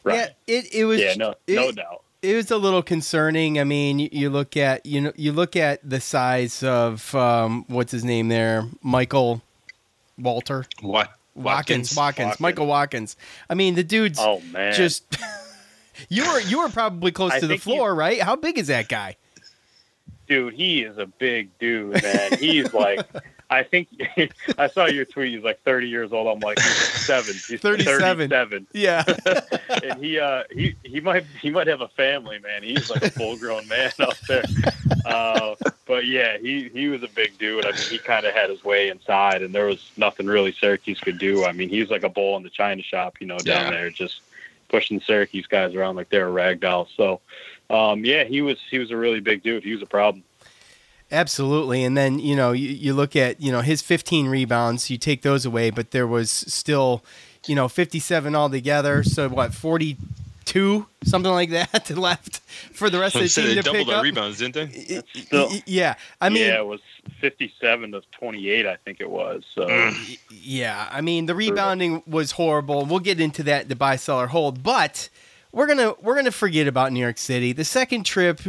right. 0.03 0.29
Yeah, 0.47 0.55
it, 0.59 0.73
it 0.73 0.85
was. 0.85 1.01
Yeah, 1.01 1.15
no, 1.15 1.33
it, 1.47 1.55
no 1.55 1.71
doubt. 1.71 2.02
It 2.23 2.35
was 2.35 2.49
a 2.51 2.57
little 2.57 2.81
concerning. 2.81 3.59
I 3.59 3.63
mean, 3.65 3.99
you, 3.99 4.09
you 4.11 4.29
look 4.29 4.57
at 4.57 4.85
you 4.85 5.01
know 5.01 5.13
you 5.15 5.31
look 5.31 5.55
at 5.55 5.87
the 5.87 5.99
size 5.99 6.63
of 6.63 7.13
um, 7.13 7.65
what's 7.67 7.91
his 7.91 8.03
name 8.03 8.29
there, 8.29 8.65
Michael 8.81 9.41
Walter 10.17 10.65
what 10.81 11.11
Watkins, 11.35 11.95
Watkins, 11.95 11.97
Watkins. 11.97 12.39
Michael 12.39 12.67
Watkins. 12.67 13.17
I 13.49 13.53
mean, 13.55 13.75
the 13.75 13.83
dude's 13.83 14.19
Oh 14.19 14.41
man, 14.51 14.73
just. 14.73 15.17
you 16.09 16.25
were 16.25 16.39
you 16.39 16.59
were 16.59 16.69
probably 16.69 17.11
close 17.11 17.33
to 17.35 17.41
the 17.41 17.47
think 17.49 17.63
he- 17.63 17.71
floor, 17.71 17.93
right? 17.93 18.21
How 18.21 18.35
big 18.35 18.57
is 18.57 18.67
that 18.67 18.87
guy? 18.87 19.17
dude, 20.25 20.53
he 20.53 20.81
is 20.83 20.97
a 20.97 21.05
big 21.05 21.49
dude, 21.59 22.01
man. 22.01 22.37
He's 22.39 22.73
like, 22.73 23.05
I 23.53 23.63
think 23.63 23.87
I 24.57 24.67
saw 24.67 24.85
your 24.85 25.05
tweet. 25.05 25.33
He's 25.33 25.43
like 25.43 25.61
30 25.63 25.87
years 25.87 26.11
old. 26.11 26.27
I'm 26.27 26.39
like, 26.39 26.59
he's 26.59 26.67
like 26.67 26.97
seven. 26.97 27.33
He's 27.47 27.59
37. 27.61 28.29
37. 28.29 28.67
Yeah, 28.73 29.03
and 29.83 30.03
he 30.03 30.19
uh 30.19 30.43
he 30.51 30.75
he 30.83 30.99
might 30.99 31.25
he 31.41 31.49
might 31.49 31.67
have 31.67 31.81
a 31.81 31.87
family, 31.89 32.39
man. 32.39 32.63
He's 32.63 32.89
like 32.89 33.03
a 33.03 33.11
full 33.11 33.37
grown 33.37 33.67
man 33.67 33.91
out 33.99 34.19
there. 34.27 34.43
Uh, 35.05 35.55
but 35.85 36.05
yeah, 36.05 36.37
he 36.37 36.69
he 36.69 36.87
was 36.87 37.03
a 37.03 37.07
big 37.09 37.37
dude. 37.37 37.65
I 37.65 37.71
mean, 37.71 37.79
he 37.89 37.97
kind 37.97 38.25
of 38.25 38.33
had 38.33 38.49
his 38.49 38.63
way 38.63 38.89
inside, 38.89 39.41
and 39.41 39.53
there 39.53 39.65
was 39.65 39.91
nothing 39.97 40.25
really 40.27 40.51
Syracuse 40.51 40.99
could 40.99 41.17
do. 41.17 41.45
I 41.45 41.51
mean, 41.51 41.69
he 41.69 41.79
was 41.79 41.89
like 41.89 42.03
a 42.03 42.09
bull 42.09 42.37
in 42.37 42.43
the 42.43 42.49
china 42.49 42.81
shop, 42.81 43.17
you 43.19 43.27
know, 43.27 43.37
down 43.37 43.65
Yeah. 43.65 43.71
there 43.71 43.89
just 43.89 44.21
pushing 44.69 44.99
Syracuse 45.01 45.45
guys 45.45 45.75
around 45.75 45.95
like 45.95 46.09
they're 46.09 46.27
a 46.27 46.31
rag 46.31 46.59
doll. 46.59 46.87
So, 46.97 47.19
um, 47.69 48.03
yeah, 48.05 48.23
he 48.23 48.41
was 48.41 48.57
he 48.71 48.79
was 48.79 48.91
a 48.91 48.97
really 48.97 49.19
big 49.19 49.43
dude. 49.43 49.63
He 49.63 49.73
was 49.73 49.81
a 49.83 49.85
problem. 49.87 50.23
Absolutely. 51.13 51.83
And 51.83 51.95
then 51.95 52.19
you 52.19 52.35
know 52.35 52.51
you, 52.51 52.69
you 52.69 52.93
look 52.93 53.15
at 53.15 53.39
you 53.41 53.51
know 53.51 53.61
his 53.61 53.81
15 53.81 54.27
rebounds. 54.27 54.89
You 54.89 54.97
take 54.97 55.21
those 55.21 55.45
away, 55.45 55.69
but 55.69 55.91
there 55.91 56.07
was 56.07 56.29
still 56.31 57.03
you 57.47 57.55
know 57.55 57.67
57 57.67 58.35
altogether. 58.35 59.03
So 59.03 59.29
what 59.29 59.53
42 59.53 60.85
something 61.03 61.31
like 61.31 61.49
that 61.51 61.89
left 61.97 62.39
for 62.73 62.89
the 62.89 62.99
rest 62.99 63.15
of 63.15 63.21
the 63.21 63.29
So 63.29 63.41
team 63.41 63.49
they 63.51 63.55
to 63.55 63.61
doubled 63.61 63.77
pick 63.79 63.87
their 63.87 63.97
up. 63.97 64.03
rebounds, 64.03 64.37
didn't 64.39 64.53
they? 64.55 64.65
Y- 64.95 65.01
y- 65.15 65.21
still- 65.21 65.49
yeah, 65.65 65.95
I 66.21 66.29
mean, 66.29 66.47
yeah, 66.47 66.59
it 66.59 66.65
was 66.65 66.81
57 67.21 67.91
to 67.93 68.01
28, 68.11 68.65
I 68.65 68.75
think 68.77 69.01
it 69.01 69.09
was. 69.09 69.43
So. 69.53 69.67
Yeah, 70.29 70.87
I 70.91 71.01
mean 71.01 71.25
the 71.25 71.35
rebounding 71.35 72.03
was 72.07 72.31
horrible. 72.31 72.85
We'll 72.85 72.99
get 72.99 73.19
into 73.19 73.43
that 73.43 73.69
the 73.69 73.75
buy 73.75 73.95
seller 73.95 74.27
hold, 74.27 74.63
but 74.63 75.09
we're 75.51 75.67
gonna 75.67 75.93
we're 76.01 76.15
gonna 76.15 76.31
forget 76.31 76.67
about 76.67 76.91
New 76.91 76.99
York 76.99 77.17
City. 77.17 77.53
The 77.53 77.65
second 77.65 78.05
trip 78.05 78.39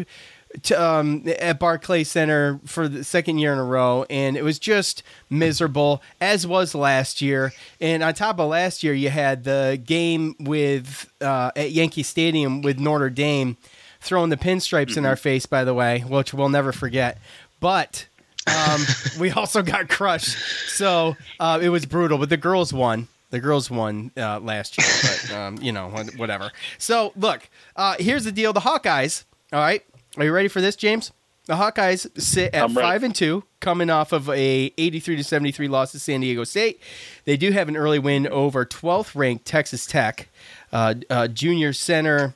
to 0.63 0.83
um, 0.83 1.25
at 1.41 1.59
Barclay 1.59 2.05
Center 2.05 2.61
for 2.65 2.89
the 2.89 3.05
second 3.05 3.39
year 3.39 3.53
in 3.53 3.59
a 3.59 3.65
row, 3.65 4.07
and 4.09 4.37
it 4.37 4.43
was 4.43 4.59
just 4.59 5.03
miserable, 5.29 6.03
as 6.21 6.47
was 6.47 6.75
last 6.75 7.21
year. 7.21 7.53
And 7.81 8.03
on 8.03 8.15
top 8.15 8.39
of 8.39 8.49
last 8.49 8.83
year, 8.83 8.95
you 8.95 9.11
had 9.11 9.45
the 9.45 9.81
game 9.85 10.37
with 10.39 11.11
uh, 11.21 11.51
at 11.57 11.73
Yankee 11.73 12.03
Stadium 12.03 12.63
with 12.63 12.79
Notre 12.79 13.11
Dame 13.11 13.57
throwing 14.01 14.31
the 14.31 14.37
pinstripes 14.37 14.97
in 14.97 15.07
our 15.07 15.17
face. 15.17 15.47
By 15.47 15.65
the 15.65 15.75
way, 15.75 16.01
which 16.01 16.33
we'll 16.33 16.49
never 16.49 16.73
forget, 16.73 17.19
but 17.61 18.07
um, 18.47 18.81
we 19.19 19.31
also 19.31 19.63
got 19.63 19.89
crushed. 19.89 20.37
So 20.69 21.17
uh, 21.41 21.59
it 21.63 21.69
was 21.69 21.87
brutal, 21.87 22.19
but 22.19 22.29
the 22.29 22.37
girls 22.37 22.73
won. 22.73 23.09
The 23.31 23.41
girls 23.41 23.69
won 23.69 24.13
uh, 24.17 24.39
last 24.39 24.79
year, 24.79 24.87
but 25.03 25.37
um, 25.37 25.59
you 25.61 25.73
know, 25.73 25.89
whatever. 26.17 26.53
So 26.79 27.13
look, 27.17 27.49
uh, 27.75 27.97
here's 27.99 28.23
the 28.25 28.31
deal: 28.31 28.53
the 28.53 28.61
Hawkeyes. 28.61 29.25
All 29.53 29.59
right, 29.59 29.83
are 30.23 30.25
you 30.25 30.33
ready 30.33 30.49
for 30.49 30.61
this, 30.61 30.77
James? 30.77 31.13
The 31.47 31.55
Hawkeyes 31.57 32.19
sit 32.21 32.55
at 32.55 32.71
five 32.71 33.03
and 33.03 33.15
two, 33.15 33.45
coming 33.61 33.91
off 33.91 34.13
of 34.13 34.31
a 34.31 34.73
83 34.79 35.17
to 35.17 35.25
73 35.25 35.69
loss 35.69 35.93
to 35.93 35.99
San 35.99 36.21
Diego 36.21 36.43
State. 36.45 36.81
They 37.27 37.37
do 37.37 37.53
have 37.53 37.69
an 37.69 37.77
early 37.77 37.99
win 37.99 38.27
over 38.29 38.65
12th 38.65 39.15
ranked 39.15 39.45
Texas 39.45 39.85
Tech. 39.85 40.29
Uh, 40.73 40.95
uh, 41.11 41.29
junior 41.29 41.73
center 41.75 42.35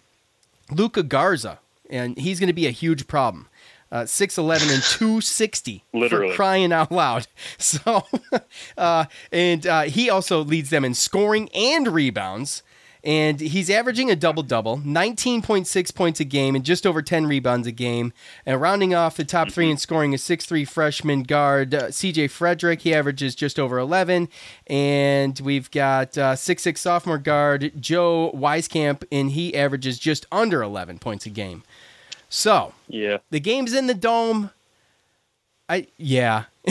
Luka 0.71 1.03
Garza, 1.03 1.59
and 1.89 2.19
he's 2.19 2.39
going 2.39 2.49
to 2.49 2.53
be 2.53 2.67
a 2.67 2.71
huge 2.71 3.07
problem. 3.07 3.49
Uh, 3.91 4.03
6'11 4.03 4.75
and 4.75 4.83
260 4.83 5.83
Literally. 5.95 6.29
for 6.31 6.37
crying 6.37 6.73
out 6.73 6.93
loud. 6.93 7.27
So, 7.59 8.05
uh, 8.77 9.07
and 9.33 9.67
uh, 9.67 9.83
he 9.83 10.11
also 10.11 10.45
leads 10.45 10.69
them 10.71 10.85
in 10.85 10.93
scoring 10.95 11.49
and 11.55 11.89
rebounds. 11.89 12.63
And 13.09 13.41
he's 13.41 13.71
averaging 13.71 14.11
a 14.11 14.17
double 14.17 14.43
double, 14.43 14.81
19.6 14.81 15.95
points 15.95 16.21
a 16.21 16.27
game 16.27 16.55
and 16.55 16.63
just 16.63 16.87
over 16.87 17.01
10 17.01 17.27
rebounds 17.27 17.67
a 17.67 17.73
game. 17.73 18.13
And 18.45 18.61
rounding 18.61 18.95
off 18.95 19.17
the 19.17 19.25
top 19.25 19.51
three 19.51 19.71
in 19.71 19.79
scoring 19.79 20.13
is 20.13 20.23
6'3 20.23 20.69
freshman 20.69 21.23
guard 21.23 21.75
uh, 21.75 21.87
CJ 21.87 22.31
Frederick. 22.31 22.83
He 22.83 22.95
averages 22.95 23.35
just 23.35 23.59
over 23.59 23.79
11. 23.79 24.29
And 24.67 25.41
we've 25.41 25.71
got 25.71 26.19
uh, 26.19 26.35
6'6 26.35 26.77
sophomore 26.77 27.17
guard 27.17 27.73
Joe 27.81 28.31
Wieskamp, 28.35 29.05
and 29.11 29.31
he 29.31 29.57
averages 29.57 29.99
just 29.99 30.27
under 30.31 30.63
11 30.63 30.99
points 30.99 31.25
a 31.25 31.31
game. 31.31 31.63
So, 32.29 32.75
yeah. 32.89 33.21
the 33.31 33.41
game's 33.41 33.73
in 33.73 33.87
the 33.87 33.95
dome. 33.95 34.51
I 35.67 35.87
yeah. 35.97 36.45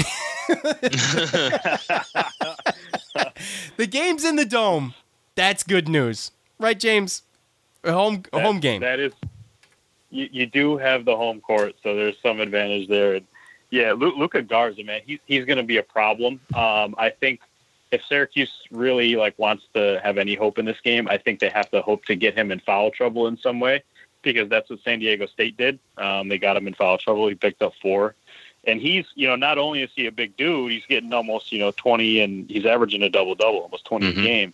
the 3.77 3.87
game's 3.89 4.23
in 4.23 4.35
the 4.35 4.45
dome. 4.45 4.93
That's 5.37 5.61
good 5.63 5.87
news. 5.87 6.31
Right, 6.59 6.77
James? 6.79 7.21
A 7.83 7.93
home 7.93 8.23
a 8.33 8.37
That- 8.37 8.41
home 8.45 8.59
game. 8.59 8.81
That 8.81 8.99
is, 8.99 9.13
you, 10.09 10.27
you 10.31 10.45
do 10.47 10.77
have 10.77 11.05
the 11.05 11.15
home 11.15 11.39
court, 11.41 11.75
so 11.83 11.95
there's 11.95 12.15
some 12.23 12.41
advantage 12.41 12.87
there. 12.89 13.13
And 13.15 13.25
yeah, 13.69 13.93
Lu- 13.93 14.17
Luka 14.17 14.41
Garza, 14.41 14.83
man, 14.83 15.01
he's 15.05 15.19
he's 15.27 15.45
going 15.45 15.57
to 15.57 15.63
be 15.63 15.77
a 15.77 15.83
problem. 15.83 16.39
Um, 16.55 16.95
I 16.97 17.11
think 17.11 17.39
if 17.91 18.01
Syracuse 18.09 18.51
really 18.71 19.15
like 19.15 19.37
wants 19.37 19.65
to 19.75 20.01
have 20.03 20.17
any 20.17 20.33
hope 20.33 20.57
in 20.57 20.65
this 20.65 20.81
game, 20.83 21.07
I 21.07 21.17
think 21.17 21.39
they 21.39 21.49
have 21.49 21.69
to 21.69 21.81
hope 21.83 22.03
to 22.05 22.15
get 22.15 22.35
him 22.35 22.51
in 22.51 22.59
foul 22.59 22.89
trouble 22.89 23.27
in 23.27 23.37
some 23.37 23.59
way 23.59 23.83
because 24.23 24.49
that's 24.49 24.69
what 24.71 24.79
San 24.83 24.97
Diego 24.99 25.27
State 25.27 25.55
did. 25.55 25.77
Um, 25.99 26.27
they 26.29 26.39
got 26.39 26.57
him 26.57 26.67
in 26.67 26.73
foul 26.73 26.97
trouble. 26.97 27.27
He 27.27 27.35
picked 27.35 27.61
up 27.61 27.73
four. 27.79 28.15
And 28.65 28.81
he's, 28.81 29.05
you 29.15 29.27
know, 29.29 29.35
not 29.37 29.57
only 29.57 29.83
is 29.83 29.91
he 29.95 30.07
a 30.07 30.11
big 30.11 30.35
dude, 30.35 30.71
he's 30.71 30.85
getting 30.87 31.13
almost, 31.13 31.53
you 31.53 31.59
know, 31.59 31.71
20 31.77 32.19
and 32.19 32.49
he's 32.49 32.65
averaging 32.65 33.03
a 33.03 33.09
double 33.09 33.35
double, 33.35 33.59
almost 33.59 33.85
20 33.85 34.11
Mhm. 34.11 34.17
a 34.17 34.21
game. 34.21 34.53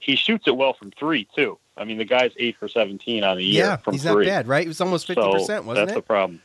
He 0.00 0.16
shoots 0.16 0.46
it 0.46 0.56
well 0.56 0.72
from 0.74 0.90
three, 0.92 1.26
too. 1.34 1.58
I 1.76 1.84
mean, 1.84 1.98
the 1.98 2.04
guy's 2.04 2.32
eight 2.38 2.56
for 2.58 2.68
17 2.68 3.22
on 3.24 3.36
the 3.36 3.44
year 3.44 3.64
yeah, 3.64 3.76
from 3.76 3.94
he's 3.94 4.02
three. 4.02 4.24
not 4.24 4.30
bad, 4.30 4.48
right? 4.48 4.64
It 4.64 4.68
was 4.68 4.80
almost 4.80 5.06
fifty 5.06 5.20
So 5.20 5.32
percent, 5.32 5.64
wasn't 5.64 5.88
that's 5.88 5.92
it? 5.92 5.94
That's 5.94 6.04
the 6.04 6.06
problem. 6.06 6.42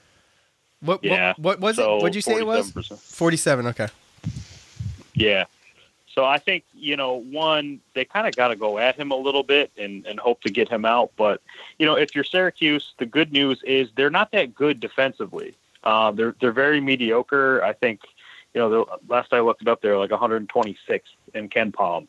what, 0.81 1.03
yeah. 1.03 1.33
what 1.37 1.59
what 1.59 1.59
was 1.61 1.75
So 1.77 1.97
it? 1.97 2.01
What'd 2.01 2.15
you 2.15 2.21
say 2.21 2.37
it 2.37 2.45
was? 2.45 2.71
47%. 2.71 3.65
Okay. 3.67 3.87
Yeah. 5.13 5.45
So 6.13 6.25
I 6.25 6.37
think, 6.39 6.65
you 6.73 6.97
know, 6.97 7.13
one, 7.21 7.79
they 7.95 8.03
kind 8.03 8.27
of 8.27 8.35
got 8.35 8.49
to 8.49 8.57
go 8.57 8.77
at 8.77 8.97
him 8.97 9.11
a 9.11 9.15
little 9.15 9.43
bit 9.43 9.71
and, 9.77 10.05
and 10.05 10.19
hope 10.19 10.41
to 10.41 10.49
get 10.49 10.67
him 10.67 10.83
out. 10.83 11.11
But, 11.15 11.41
you 11.79 11.85
know, 11.85 11.95
if 11.95 12.13
you're 12.13 12.25
Syracuse, 12.25 12.93
the 12.99 13.05
good 13.05 13.31
news 13.31 13.61
is 13.63 13.89
they're 13.95 14.09
not 14.09 14.31
that 14.33 14.53
good 14.53 14.81
defensively. 14.81 15.55
Uh, 15.85 16.11
they're, 16.11 16.35
they're 16.41 16.51
very 16.51 16.81
mediocre. 16.81 17.63
I 17.63 17.71
think, 17.71 18.01
you 18.53 18.59
know, 18.59 18.69
the, 18.69 18.97
last 19.07 19.31
I 19.31 19.39
looked 19.39 19.61
it 19.61 19.69
up, 19.69 19.81
they're 19.81 19.97
like 19.97 20.09
126th 20.09 21.01
in 21.33 21.47
KenPom. 21.47 22.07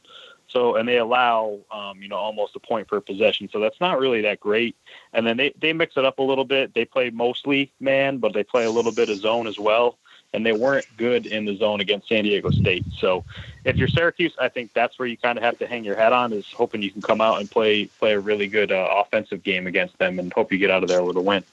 So, 0.52 0.76
and 0.76 0.86
they 0.86 0.98
allow, 0.98 1.58
um, 1.70 2.02
you 2.02 2.08
know, 2.08 2.16
almost 2.16 2.54
a 2.56 2.60
point 2.60 2.86
per 2.86 3.00
possession. 3.00 3.48
So 3.50 3.58
that's 3.58 3.80
not 3.80 3.98
really 3.98 4.20
that 4.22 4.38
great. 4.38 4.76
And 5.12 5.26
then 5.26 5.38
they, 5.38 5.54
they 5.58 5.72
mix 5.72 5.96
it 5.96 6.04
up 6.04 6.18
a 6.18 6.22
little 6.22 6.44
bit. 6.44 6.74
They 6.74 6.84
play 6.84 7.10
mostly 7.10 7.72
man, 7.80 8.18
but 8.18 8.34
they 8.34 8.44
play 8.44 8.64
a 8.64 8.70
little 8.70 8.92
bit 8.92 9.08
of 9.08 9.18
zone 9.18 9.46
as 9.46 9.58
well. 9.58 9.98
And 10.34 10.46
they 10.46 10.52
weren't 10.52 10.86
good 10.96 11.26
in 11.26 11.44
the 11.44 11.56
zone 11.56 11.80
against 11.80 12.08
San 12.08 12.24
Diego 12.24 12.50
State. 12.50 12.84
So 12.98 13.24
if 13.64 13.76
you're 13.76 13.88
Syracuse, 13.88 14.34
I 14.40 14.48
think 14.48 14.72
that's 14.72 14.98
where 14.98 15.06
you 15.06 15.16
kind 15.16 15.36
of 15.36 15.44
have 15.44 15.58
to 15.58 15.66
hang 15.66 15.84
your 15.84 15.96
hat 15.96 16.12
on 16.12 16.32
is 16.32 16.50
hoping 16.50 16.82
you 16.82 16.90
can 16.90 17.02
come 17.02 17.20
out 17.20 17.40
and 17.40 17.50
play 17.50 17.86
play 17.98 18.12
a 18.12 18.20
really 18.20 18.46
good 18.46 18.72
uh, 18.72 18.88
offensive 18.96 19.42
game 19.42 19.66
against 19.66 19.98
them 19.98 20.18
and 20.18 20.32
hope 20.32 20.50
you 20.50 20.58
get 20.58 20.70
out 20.70 20.82
of 20.82 20.88
there 20.88 21.02
with 21.02 21.16
a 21.16 21.20
win. 21.20 21.44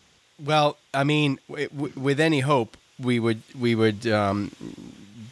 Well, 0.44 0.78
I 0.94 1.04
mean, 1.04 1.40
w- 1.50 1.92
with 1.98 2.22
any 2.22 2.40
hope, 2.40 2.78
we 2.98 3.20
would 3.20 3.42
we 3.60 3.76
would 3.76 4.08
um, 4.08 4.52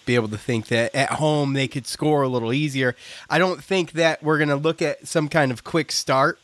be 0.08 0.16
able 0.16 0.30
to 0.30 0.38
think 0.38 0.68
that 0.70 0.96
at 0.96 1.12
home 1.12 1.54
they 1.54 1.68
could 1.68 1.86
score 1.86 2.24
a 2.24 2.28
little 2.28 2.52
easier. 2.52 2.96
I 3.30 3.38
don't 3.38 3.64
think 3.64 3.92
that 3.92 4.24
we're 4.24 4.38
going 4.40 4.50
to 4.50 4.56
look 4.56 4.82
at 4.82 5.08
some 5.08 5.30
kind 5.30 5.52
of 5.52 5.64
quick 5.64 5.92
start. 5.92 6.40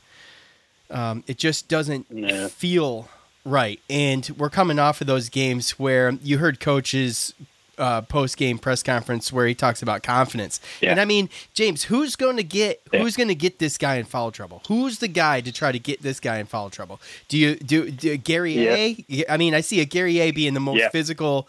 Um, 0.91 1.23
it 1.25 1.37
just 1.39 1.67
doesn't 1.67 2.05
Yeah. 2.11 2.47
feel 2.49 3.09
right, 3.45 3.79
and 3.89 4.29
we're 4.37 4.51
coming 4.51 4.77
off 4.77 5.01
of 5.01 5.07
those 5.07 5.29
games 5.29 5.71
where 5.79 6.11
you 6.21 6.37
heard 6.37 6.59
coaches. 6.59 7.33
Uh, 7.75 8.01
post 8.03 8.37
game 8.37 8.59
press 8.59 8.83
conference 8.83 9.33
where 9.33 9.47
he 9.47 9.55
talks 9.55 9.81
about 9.81 10.03
confidence, 10.03 10.59
Yeah. 10.79 10.91
and 10.91 11.01
I 11.01 11.05
mean, 11.05 11.27
James, 11.55 11.85
who's 11.85 12.15
going 12.15 12.37
to 12.37 12.43
get 12.43 12.79
Yeah. 12.93 12.99
who's 12.99 13.15
going 13.17 13.29
to 13.29 13.35
get 13.35 13.57
this 13.57 13.79
guy 13.79 13.95
in 13.95 14.05
foul 14.05 14.31
trouble? 14.31 14.61
Who's 14.67 14.99
the 14.99 15.07
guy 15.07 15.41
to 15.41 15.51
try 15.51 15.71
to 15.71 15.79
get 15.79 16.03
this 16.03 16.19
guy 16.19 16.37
in 16.37 16.45
foul 16.45 16.69
trouble? 16.69 17.01
Do 17.29 17.35
you 17.39 17.55
do, 17.55 17.89
do 17.89 18.15
Gary 18.17 18.53
Yeah. 18.53 18.75
A? 18.75 19.05
Yeah, 19.07 19.25
I 19.27 19.37
mean, 19.37 19.55
I 19.55 19.61
see 19.61 19.79
a 19.81 19.85
Guerrier 19.85 20.31
being 20.31 20.53
the 20.53 20.59
most 20.59 20.77
Yeah. 20.77 20.89
physical 20.89 21.47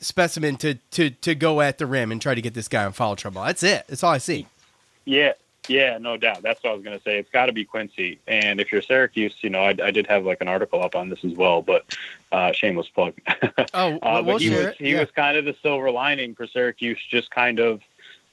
specimen 0.00 0.56
to, 0.58 0.74
to 0.92 1.10
to 1.10 1.34
go 1.34 1.60
at 1.60 1.78
the 1.78 1.86
rim 1.86 2.12
and 2.12 2.20
try 2.20 2.34
to 2.34 2.42
get 2.42 2.54
this 2.54 2.68
guy 2.68 2.84
in 2.86 2.92
foul 2.92 3.16
trouble. 3.16 3.42
That's 3.42 3.62
it. 3.62 3.84
That's 3.88 4.02
all 4.04 4.12
I 4.12 4.18
see. 4.18 4.46
Yeah, 5.04 5.32
yeah, 5.68 5.98
no 5.98 6.16
doubt. 6.16 6.42
That's 6.42 6.62
what 6.62 6.70
I 6.70 6.74
was 6.74 6.84
going 6.84 6.96
to 6.96 7.02
say. 7.02 7.18
It's 7.18 7.30
got 7.30 7.46
to 7.46 7.52
be 7.52 7.64
Quincy. 7.64 8.18
And 8.28 8.60
if 8.60 8.70
you're 8.70 8.82
Syracuse, 8.82 9.34
you 9.40 9.50
know, 9.50 9.62
I, 9.62 9.74
I 9.82 9.90
did 9.90 10.06
have 10.06 10.24
like 10.24 10.40
an 10.40 10.48
article 10.48 10.82
up 10.82 10.94
on 10.94 11.08
this 11.08 11.24
as 11.24 11.32
well, 11.32 11.62
but 11.62 11.84
uh, 12.30 12.52
shameless 12.52 12.88
plug. 12.88 13.14
Oh, 13.74 13.98
Uh, 14.02 14.22
well, 14.24 14.38
he 14.38 14.50
was 14.50 14.74
he 14.78 14.90
Yeah. 14.92 15.00
was 15.00 15.10
kind 15.10 15.36
of 15.36 15.44
the 15.44 15.54
silver 15.62 15.90
lining 15.90 16.34
for 16.34 16.46
Syracuse, 16.46 16.98
just 17.10 17.30
kind 17.30 17.58
of 17.58 17.80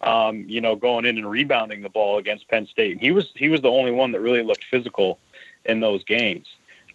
um, 0.02 0.46
you 0.48 0.62
know 0.62 0.76
going 0.76 1.06
in 1.06 1.18
and 1.18 1.30
rebounding 1.30 1.82
the 1.82 1.90
ball 1.90 2.18
against 2.18 2.48
Penn 2.50 2.68
State. 2.68 3.00
He 3.00 3.12
was 3.12 3.32
he 3.36 3.50
was 3.50 3.62
the 3.62 3.70
only 3.72 3.92
one 3.92 4.12
that 4.12 4.20
really 4.22 4.44
looked 4.44 4.66
physical 4.66 5.18
in 5.66 5.80
those 5.80 6.04
games. 6.04 6.48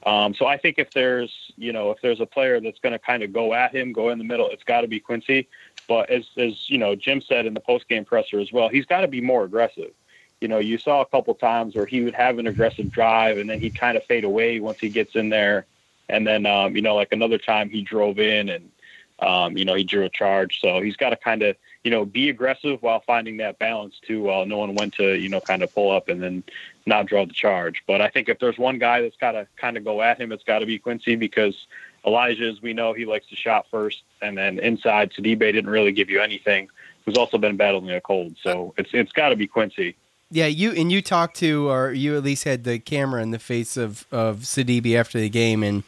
Um, 0.07 0.35
so 0.35 0.47
I 0.47 0.59
think 0.59 0.79
if 0.79 0.91
there's 0.91 1.53
you 1.57 1.73
know 1.73 1.91
if 1.91 2.01
there's 2.03 2.21
a 2.21 2.27
player 2.27 2.61
that's 2.61 2.79
going 2.79 2.93
to 2.93 2.99
kind 2.99 3.23
of 3.23 3.33
go 3.33 3.55
at 3.55 3.75
him, 3.75 3.93
go 3.93 4.11
in 4.11 4.19
the 4.19 4.25
middle, 4.25 4.49
it's 4.51 4.65
got 4.65 4.83
to 4.83 4.89
be 4.89 5.01
Quincy. 5.01 5.49
But 5.89 6.11
as 6.11 6.27
as 6.37 6.69
you 6.69 6.79
know, 6.79 6.95
Jim 6.95 7.21
said 7.21 7.47
in 7.47 7.55
the 7.55 7.61
post 7.61 7.89
game 7.89 8.05
presser 8.05 8.39
as 8.39 8.53
well, 8.53 8.69
he's 8.69 8.87
got 8.87 9.01
to 9.01 9.09
be 9.09 9.21
more 9.21 9.45
aggressive. 9.45 9.93
You 10.41 10.49
know, 10.49 10.59
you 10.59 10.77
saw 10.77 11.01
a 11.01 11.07
couple 11.07 11.35
times 11.35 11.75
where 11.75 11.87
he 11.87 12.03
would 12.03 12.15
have 12.15 12.39
an 12.39 12.47
aggressive 12.47 12.91
drive 12.91 13.39
and 13.39 13.49
then 13.49 13.61
he'd 13.61 13.79
kind 13.79 13.97
of 13.97 14.05
fade 14.05 14.25
away 14.25 14.61
once 14.61 14.79
he 14.79 14.91
gets 14.91 15.15
in 15.15 15.31
there. 15.31 15.65
And 16.11 16.27
then, 16.27 16.45
um, 16.45 16.77
you 16.77 16.83
know, 16.83 16.95
like 16.95 17.13
another 17.13 17.39
time 17.39 17.71
he 17.71 17.81
drove 17.81 18.19
in 18.19 18.51
and, 18.51 18.71
um, 19.21 19.57
you 19.57 19.65
know, 19.65 19.75
he 19.75 19.85
drew 19.85 20.05
a 20.05 20.09
charge. 20.09 20.61
So 20.61 20.81
he's 20.81 20.97
got 20.97 21.11
to 21.11 21.17
kind 21.17 21.43
of, 21.43 21.57
you 21.85 21.91
know, 21.91 22.05
be 22.05 22.29
aggressive 22.31 22.83
while 22.83 23.01
finding 23.01 23.37
that 23.39 23.59
balance 23.59 24.01
too, 24.07 24.23
while 24.23 24.47
knowing 24.47 24.75
when 24.75 24.91
to, 24.93 25.15
you 25.15 25.29
know, 25.29 25.41
kind 25.41 25.63
of 25.63 25.75
pull 25.75 25.91
up 25.91 26.09
and 26.09 26.23
then 26.23 26.43
not 26.87 27.07
draw 27.07 27.25
the 27.25 27.33
charge. 27.33 27.83
But 27.87 28.01
I 28.01 28.09
think 28.09 28.29
if 28.29 28.39
there's 28.39 28.59
one 28.59 28.79
guy 28.79 29.01
that's 29.03 29.17
got 29.17 29.33
to 29.33 29.47
kind 29.57 29.77
of 29.77 29.85
go 29.85 30.03
at 30.03 30.21
him, 30.21 30.33
it's 30.33 30.45
got 30.45 30.61
to 30.61 30.67
be 30.67 30.79
Quincy 30.79 31.17
because 31.17 31.67
Elijah, 32.05 32.49
as 32.49 32.61
we 32.61 32.73
know, 32.73 32.93
he 32.93 33.07
likes 33.07 33.29
to 33.29 33.37
shot 33.37 33.67
first. 33.71 34.03
And 34.21 34.37
then 34.37 34.59
inside, 34.59 35.13
Sidibe 35.13 35.41
didn't 35.41 35.71
really 35.71 35.93
give 35.93 36.11
you 36.11 36.21
anything. 36.21 36.69
Who's 37.05 37.19
also 37.19 37.37
been 37.37 37.57
battling 37.57 37.91
a 37.91 38.01
cold. 38.01 38.37
So 38.43 38.73
it's 38.79 38.89
it's 38.95 39.13
got 39.13 39.29
to 39.29 39.37
be 39.37 39.47
Quincy. 39.47 39.95
Yeah, 40.31 40.47
you 40.47 40.73
and 40.73 40.91
you 40.91 41.03
talked 41.03 41.37
to, 41.37 41.69
or 41.69 41.93
you 41.93 42.17
at 42.17 42.25
least 42.25 42.45
had 42.45 42.65
the 42.65 42.79
camera 42.79 43.23
in 43.23 43.31
the 43.31 43.39
face 43.39 43.77
of 43.77 44.07
of 44.11 44.39
Sidibe 44.39 44.97
after 44.97 45.21
the 45.21 45.29
game, 45.29 45.63
and 45.63 45.83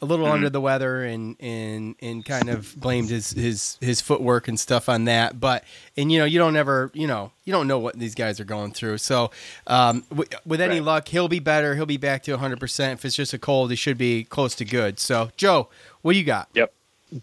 a 0.00 0.04
little 0.04 0.26
Mm-hmm. 0.26 0.34
under 0.34 0.50
the 0.50 0.60
weather, 0.60 1.04
and 1.04 1.36
and 1.40 1.94
and 2.00 2.24
kind 2.24 2.48
of 2.48 2.74
blamed 2.80 3.10
his 3.10 3.30
his 3.30 3.78
his 3.80 4.00
footwork 4.00 4.48
and 4.48 4.58
stuff 4.58 4.88
on 4.88 5.04
that. 5.04 5.40
But 5.40 5.64
and 5.96 6.10
you 6.12 6.18
know 6.18 6.24
you 6.24 6.38
don't 6.38 6.56
ever 6.56 6.90
you 6.94 7.06
know 7.06 7.32
you 7.44 7.52
don't 7.52 7.66
know 7.66 7.78
what 7.78 7.98
these 7.98 8.14
guys 8.14 8.38
are 8.40 8.44
going 8.44 8.72
through. 8.72 8.98
So 8.98 9.30
um, 9.66 10.04
w- 10.10 10.28
with 10.46 10.60
any 10.60 10.76
Right. 10.76 10.82
luck, 10.84 11.08
he'll 11.08 11.28
be 11.28 11.40
better. 11.40 11.74
He'll 11.74 11.86
be 11.86 11.96
back 11.96 12.22
to 12.24 12.32
100. 12.32 12.60
percent 12.60 12.98
If 13.00 13.04
it's 13.04 13.16
just 13.16 13.32
a 13.34 13.38
cold, 13.38 13.70
he 13.70 13.76
should 13.76 13.98
be 13.98 14.24
close 14.24 14.54
to 14.56 14.64
good. 14.64 14.98
So 15.00 15.30
Joe, 15.36 15.68
what 16.02 16.12
do 16.12 16.18
you 16.18 16.24
got? 16.24 16.48
Yep. 16.54 16.72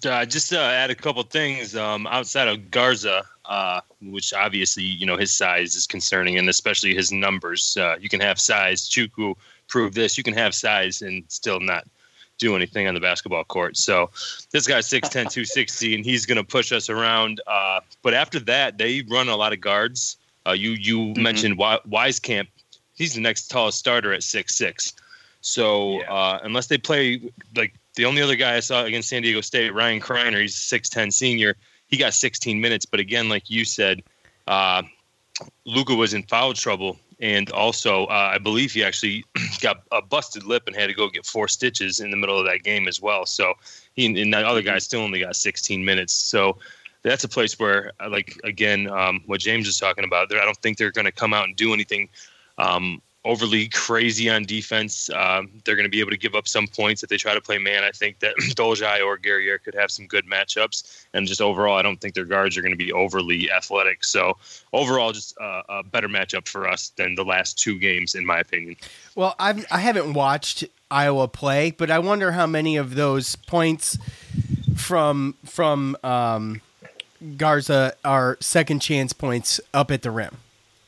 Uh, 0.03 0.25
just 0.25 0.49
to 0.49 0.59
add 0.59 0.89
a 0.89 0.95
couple 0.95 1.21
things 1.23 1.75
um, 1.75 2.07
outside 2.07 2.47
of 2.47 2.71
Garza, 2.71 3.21
uh, 3.45 3.81
which 4.01 4.33
obviously 4.33 4.83
you 4.83 5.05
know 5.05 5.15
his 5.15 5.31
size 5.31 5.75
is 5.75 5.85
concerning, 5.85 6.37
and 6.39 6.49
especially 6.49 6.95
his 6.95 7.11
numbers. 7.11 7.77
Uh, 7.79 7.95
you 8.01 8.09
can 8.09 8.19
have 8.19 8.39
size. 8.39 8.89
Chukwu 8.89 9.35
proved 9.67 9.93
this. 9.93 10.17
You 10.17 10.23
can 10.23 10.33
have 10.33 10.55
size 10.55 11.03
and 11.03 11.23
still 11.27 11.59
not 11.59 11.85
do 12.37 12.55
anything 12.55 12.87
on 12.87 12.93
the 12.93 12.99
basketball 12.99 13.43
court. 13.43 13.77
So 13.77 14.09
this 14.51 14.67
guy's 14.67 14.87
6'10", 14.87 15.11
260, 15.11 15.95
and 15.95 16.05
he's 16.05 16.25
going 16.25 16.37
to 16.37 16.43
push 16.43 16.71
us 16.71 16.89
around. 16.89 17.41
Uh, 17.47 17.79
but 18.01 18.13
after 18.13 18.39
that, 18.41 18.77
they 18.77 19.03
run 19.09 19.29
a 19.29 19.35
lot 19.35 19.53
of 19.53 19.61
guards. 19.61 20.17
Uh, 20.47 20.51
you 20.51 20.71
you 20.71 21.13
mentioned 21.15 21.57
Wi- 21.57 21.79
Wieskamp. 21.89 22.47
He's 22.95 23.15
the 23.15 23.21
next 23.21 23.47
tallest 23.47 23.79
starter 23.79 24.13
at 24.13 24.23
six 24.23 24.55
six. 24.55 24.93
So 25.41 25.99
Yeah. 26.01 26.13
uh, 26.13 26.39
unless 26.43 26.67
they 26.67 26.77
play 26.77 27.21
like 27.55 27.73
the 27.95 28.05
only 28.05 28.21
other 28.21 28.35
guy 28.35 28.55
I 28.55 28.59
saw 28.59 28.83
against 28.83 29.09
San 29.09 29.21
Diego 29.21 29.41
State, 29.41 29.73
Ryan 29.73 29.99
Kriener, 30.01 30.41
he's 30.41 30.55
six 30.55 30.89
ten 30.89 31.11
senior. 31.11 31.55
He 31.87 31.97
got 31.97 32.13
16 32.15 32.59
minutes, 32.59 32.85
but 32.85 32.99
again, 32.99 33.29
like 33.29 33.49
you 33.49 33.63
said, 33.63 34.01
uh, 34.47 34.81
Luca 35.65 35.93
was 35.93 36.13
in 36.15 36.23
foul 36.23 36.53
trouble, 36.53 36.97
and 37.19 37.49
also 37.51 38.05
uh, 38.05 38.31
I 38.33 38.37
believe 38.37 38.73
he 38.73 38.83
actually 38.83 39.25
got 39.61 39.83
a 39.91 40.01
busted 40.01 40.43
lip 40.43 40.63
and 40.67 40.75
had 40.75 40.87
to 40.87 40.93
go 40.93 41.09
get 41.09 41.25
four 41.25 41.47
stitches 41.47 41.99
in 41.99 42.11
the 42.11 42.17
middle 42.17 42.37
of 42.37 42.45
that 42.45 42.63
game 42.63 42.87
as 42.87 43.01
well. 43.01 43.25
So 43.25 43.53
he 43.93 44.21
and 44.21 44.33
that 44.33 44.45
other 44.45 44.61
guy 44.61 44.77
still 44.79 45.01
only 45.01 45.19
got 45.19 45.35
16 45.35 45.83
minutes. 45.83 46.13
So 46.13 46.57
that's 47.03 47.23
a 47.23 47.29
place 47.29 47.59
where, 47.59 47.91
uh, 47.99 48.09
like 48.09 48.39
again, 48.43 48.89
um, 48.89 49.21
what 49.27 49.39
James 49.39 49.67
is 49.67 49.77
talking 49.77 50.03
about. 50.03 50.33
I 50.33 50.43
don't 50.43 50.57
think 50.57 50.77
they're 50.77 50.91
going 50.91 51.05
to 51.05 51.11
come 51.11 51.33
out 51.33 51.45
and 51.45 51.55
do 51.55 51.73
anything 51.73 52.09
um, 52.57 53.01
overly 53.25 53.67
crazy 53.67 54.29
on 54.29 54.43
defense. 54.43 55.09
Um, 55.09 55.51
they're 55.65 55.75
going 55.75 55.85
to 55.85 55.89
be 55.89 55.99
able 55.99 56.11
to 56.11 56.17
give 56.17 56.35
up 56.35 56.47
some 56.47 56.67
points 56.67 57.03
if 57.03 57.09
they 57.09 57.17
try 57.17 57.33
to 57.33 57.41
play 57.41 57.57
man. 57.57 57.83
I 57.83 57.91
think 57.91 58.19
that 58.19 58.35
Dolezaj 58.39 59.03
or 59.03 59.17
Guerrier 59.17 59.57
could 59.57 59.73
have 59.75 59.91
some 59.91 60.05
good 60.07 60.25
matchups, 60.25 61.05
and 61.13 61.27
just 61.27 61.41
overall, 61.41 61.77
I 61.77 61.81
don't 61.81 61.99
think 61.99 62.13
their 62.13 62.25
guards 62.25 62.55
are 62.57 62.61
going 62.61 62.71
to 62.71 62.77
be 62.77 62.93
overly 62.93 63.51
athletic. 63.51 64.03
So 64.03 64.37
overall, 64.71 65.11
just 65.11 65.35
a 65.39 65.83
better 65.83 66.07
matchup 66.07 66.47
for 66.47 66.67
us 66.67 66.89
than 66.95 67.15
the 67.15 67.25
last 67.25 67.59
two 67.59 67.77
games, 67.79 68.15
in 68.15 68.25
my 68.25 68.39
opinion. 68.39 68.77
Well, 69.15 69.35
I've 69.39 69.65
I 69.71 69.79
haven't 69.79 70.13
watched 70.13 70.65
Iowa 70.91 71.27
play, 71.27 71.71
but 71.71 71.89
I 71.89 71.99
wonder 71.99 72.31
how 72.33 72.45
many 72.45 72.77
of 72.77 72.95
those 72.95 73.35
points 73.35 73.97
from 74.75 75.35
from 75.45 75.97
um, 76.03 76.61
Garza 77.37 77.95
are 78.03 78.37
second 78.39 78.81
chance 78.81 79.13
points 79.13 79.59
up 79.73 79.89
at 79.89 80.01
the 80.03 80.11
rim, 80.11 80.37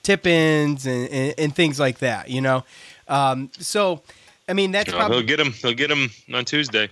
tip 0.07 0.25
ins 0.25 0.85
and, 0.85 1.09
and, 1.09 1.33
and 1.37 1.55
things 1.55 1.79
like 1.79 1.99
that. 1.99 2.29
You 2.29 2.39
know, 2.39 2.63
um, 3.09 3.51
so 3.59 4.01
I 4.47 4.53
mean 4.53 4.71
that's 4.71 4.89
You 4.89 4.97
probably 4.97 5.17
he'll 5.17 5.27
get 5.27 5.39
him. 5.39 5.51
He'll 5.51 5.73
get 5.73 5.91
him 5.91 6.09
on 6.33 6.45
Tuesday. 6.45 6.89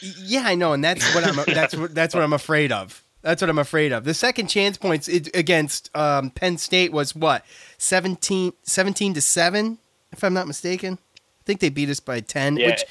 yeah, 0.00 0.44
I 0.46 0.54
know, 0.54 0.72
and 0.72 0.82
that's 0.84 1.14
what 1.14 1.24
I'm 1.24 1.54
that's 1.54 1.76
what 1.76 1.94
that's 1.94 2.14
what 2.14 2.22
I'm 2.22 2.32
afraid 2.32 2.70
of. 2.70 3.02
That's 3.22 3.40
what 3.42 3.48
I'm 3.48 3.58
afraid 3.58 3.90
of. 3.92 4.04
The 4.04 4.14
second 4.14 4.48
chance 4.48 4.76
points 4.76 5.08
against 5.08 5.90
um, 5.96 6.30
Penn 6.30 6.58
State 6.58 6.92
was 6.92 7.16
what 7.16 7.42
17, 7.78 8.52
17 8.64 9.14
to 9.14 9.22
seven, 9.22 9.78
if 10.12 10.22
I'm 10.22 10.34
not 10.34 10.46
mistaken. 10.46 10.98
I 11.16 11.42
think 11.46 11.60
they 11.60 11.70
beat 11.70 11.88
us 11.88 12.00
by 12.00 12.20
ten. 12.20 12.56
Yeah, 12.56 12.66
which 12.68 12.84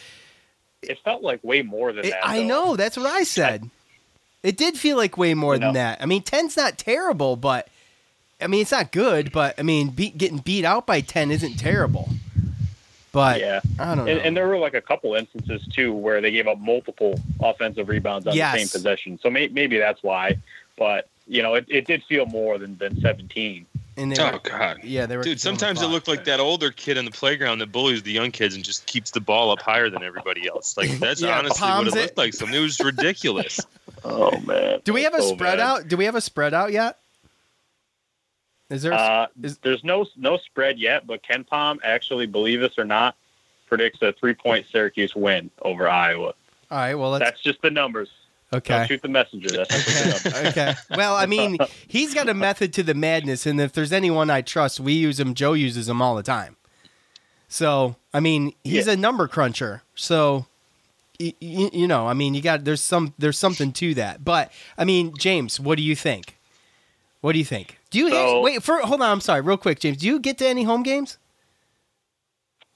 it 0.81 0.99
felt 1.05 1.21
like 1.23 1.41
way 1.43 1.61
more 1.61 1.93
than 1.93 2.05
it, 2.05 2.09
that. 2.09 2.27
I 2.27 2.39
though. 2.39 2.47
know 2.47 2.75
that's 2.75 2.97
what 2.97 3.05
I 3.05 3.23
said. 3.23 3.69
it 4.41 4.57
did 4.57 4.75
feel 4.75 4.97
like 4.97 5.17
way 5.17 5.33
more 5.33 5.53
You 5.53 5.61
than 5.61 5.73
that. 5.73 6.01
I 6.01 6.05
mean, 6.05 6.21
10's 6.23 6.57
not 6.57 6.77
terrible, 6.77 7.37
but 7.37 7.69
I 8.43 8.47
mean, 8.47 8.61
it's 8.61 8.71
not 8.71 8.91
good. 8.91 9.31
But 9.31 9.55
I 9.59 9.63
mean, 9.63 9.89
beat, 9.89 10.17
getting 10.17 10.39
beat 10.39 10.65
out 10.65 10.85
by 10.85 11.01
ten 11.01 11.31
isn't 11.31 11.57
terrible. 11.57 12.09
But 13.11 13.39
Yeah. 13.39 13.61
I 13.79 13.93
don't 13.95 14.05
know. 14.05 14.11
And, 14.11 14.19
and 14.21 14.35
there 14.37 14.47
were 14.47 14.57
like 14.57 14.73
a 14.73 14.81
couple 14.81 15.13
instances 15.13 15.65
too 15.71 15.93
where 15.93 16.19
they 16.19 16.31
gave 16.31 16.47
up 16.47 16.59
multiple 16.59 17.19
offensive 17.39 17.87
rebounds 17.87 18.25
on 18.27 18.35
Yes. 18.35 18.53
the 18.53 18.59
same 18.65 18.79
possession. 18.79 19.19
So 19.21 19.29
may, 19.29 19.47
maybe 19.49 19.77
that's 19.77 20.01
why. 20.01 20.37
But 20.77 21.07
you 21.27 21.41
know, 21.43 21.53
it, 21.53 21.65
it 21.69 21.85
did 21.85 22.03
feel 22.03 22.25
more 22.25 22.57
than, 22.57 22.77
than 22.79 22.99
17. 22.99 23.65
And 23.95 24.11
they 24.11 24.21
Oh 24.21 24.31
were- 24.31 24.39
God. 24.39 24.79
yeah, 24.83 25.05
they 25.05 25.15
were. 25.15 25.21
Dude, 25.23 25.39
sometimes 25.39 25.83
it 25.83 25.85
looked 25.87 26.07
like 26.07 26.23
that 26.25 26.39
older 26.39 26.71
kid 26.71 26.97
in 26.97 27.05
the 27.05 27.11
playground 27.11 27.59
that 27.59 27.71
bullies 27.71 28.01
the 28.01 28.11
young 28.11 28.31
kids 28.31 28.55
and 28.55 28.63
just 28.65 28.87
keeps 28.87 29.11
the 29.11 29.21
ball 29.21 29.51
up 29.51 29.61
higher 29.61 29.89
than 29.91 30.01
everybody 30.01 30.47
else. 30.47 30.75
Like 30.75 30.89
that's 30.99 31.21
Yeah, 31.21 31.37
honestly 31.37 31.61
what 31.63 31.71
palms 31.71 31.87
it 31.89 31.97
it. 31.97 32.01
looked 32.01 32.17
like. 32.17 32.33
Something 32.33 32.57
it 32.57 32.61
was 32.61 32.79
ridiculous. 32.79 33.59
Oh 34.05 34.37
man. 34.41 34.81
Do 34.83 34.91
we 34.91 35.03
have 35.03 35.13
a 35.13 35.21
So 35.21 35.33
spread 35.35 35.59
bad. 35.59 35.59
out? 35.61 35.87
Do 35.87 35.95
we 35.95 36.03
have 36.03 36.15
a 36.15 36.19
spread 36.19 36.53
out 36.53 36.73
yet? 36.73 36.97
Is 38.73 38.81
there? 38.81 38.91
A, 38.91 38.95
Uh, 38.95 39.27
is- 39.41 39.57
there's 39.59 39.83
no 39.83 40.05
no 40.17 40.37
spread 40.37 40.79
yet, 40.79 41.05
but 41.07 41.21
KenPom 41.23 41.79
actually, 41.83 42.25
believe 42.25 42.59
this 42.59 42.77
or 42.77 42.85
not, 42.85 43.15
predicts 43.67 44.01
a 44.01 44.13
three 44.13 44.33
point 44.33 44.65
Syracuse 44.71 45.15
win 45.15 45.49
over 45.61 45.87
Iowa. 45.87 46.33
all 46.71 46.77
right. 46.77 46.95
Well. 46.95 47.11
That's 47.19 47.41
just 47.41 47.61
the 47.61 47.69
numbers. 47.71 48.09
Okay. 48.53 48.77
Don't 48.77 48.87
shoot 48.87 49.01
the 49.01 49.07
messenger. 49.07 49.49
That's 49.49 50.25
Okay. 50.27 50.47
okay. 50.49 50.75
Well, 50.95 51.15
I 51.15 51.25
mean, 51.25 51.57
he's 51.87 52.13
got 52.13 52.29
a 52.29 52.33
method 52.35 52.71
to 52.73 52.83
the 52.83 52.93
madness, 52.93 53.45
and 53.47 53.59
if 53.59 53.73
there's 53.73 53.91
anyone 53.91 54.29
I 54.29 54.41
trust, 54.41 54.79
we 54.79 54.93
use 54.93 55.19
him. 55.19 55.33
Joe 55.33 55.53
uses 55.53 55.89
him 55.89 56.01
all 56.03 56.15
the 56.15 56.21
time. 56.23 56.55
So, 57.49 57.95
I 58.13 58.19
mean, 58.19 58.53
he's 58.63 58.87
Yeah. 58.87 58.93
a 58.93 58.95
number 58.95 59.27
cruncher. 59.27 59.81
So, 59.95 60.45
y- 61.19 61.33
y- 61.41 61.69
you 61.73 61.87
know, 61.87 62.07
I 62.07 62.13
mean, 62.13 62.33
you 62.35 62.41
got 62.41 62.63
there's 62.63 62.81
some 62.81 63.13
there's 63.17 63.37
something 63.37 63.71
to 63.73 63.93
that. 63.95 64.23
But 64.23 64.51
I 64.77 64.83
mean, 64.85 65.13
James, 65.17 65.59
what 65.59 65.77
do 65.77 65.83
you 65.83 65.95
think? 65.95 66.37
What 67.23 67.31
do 67.31 67.39
you 67.39 67.45
think? 67.45 67.77
Do 67.89 67.99
you 67.99 68.09
So- 68.09 68.41
wait 68.41 68.61
for? 68.61 68.79
Hold 68.81 69.01
on, 69.01 69.09
I'm 69.09 69.21
sorry, 69.21 69.39
real 69.39 69.55
quick, 69.55 69.79
James. 69.79 69.95
Do 69.95 70.07
you 70.07 70.19
get 70.19 70.37
to 70.39 70.45
any 70.45 70.63
home 70.63 70.83
games? 70.83 71.17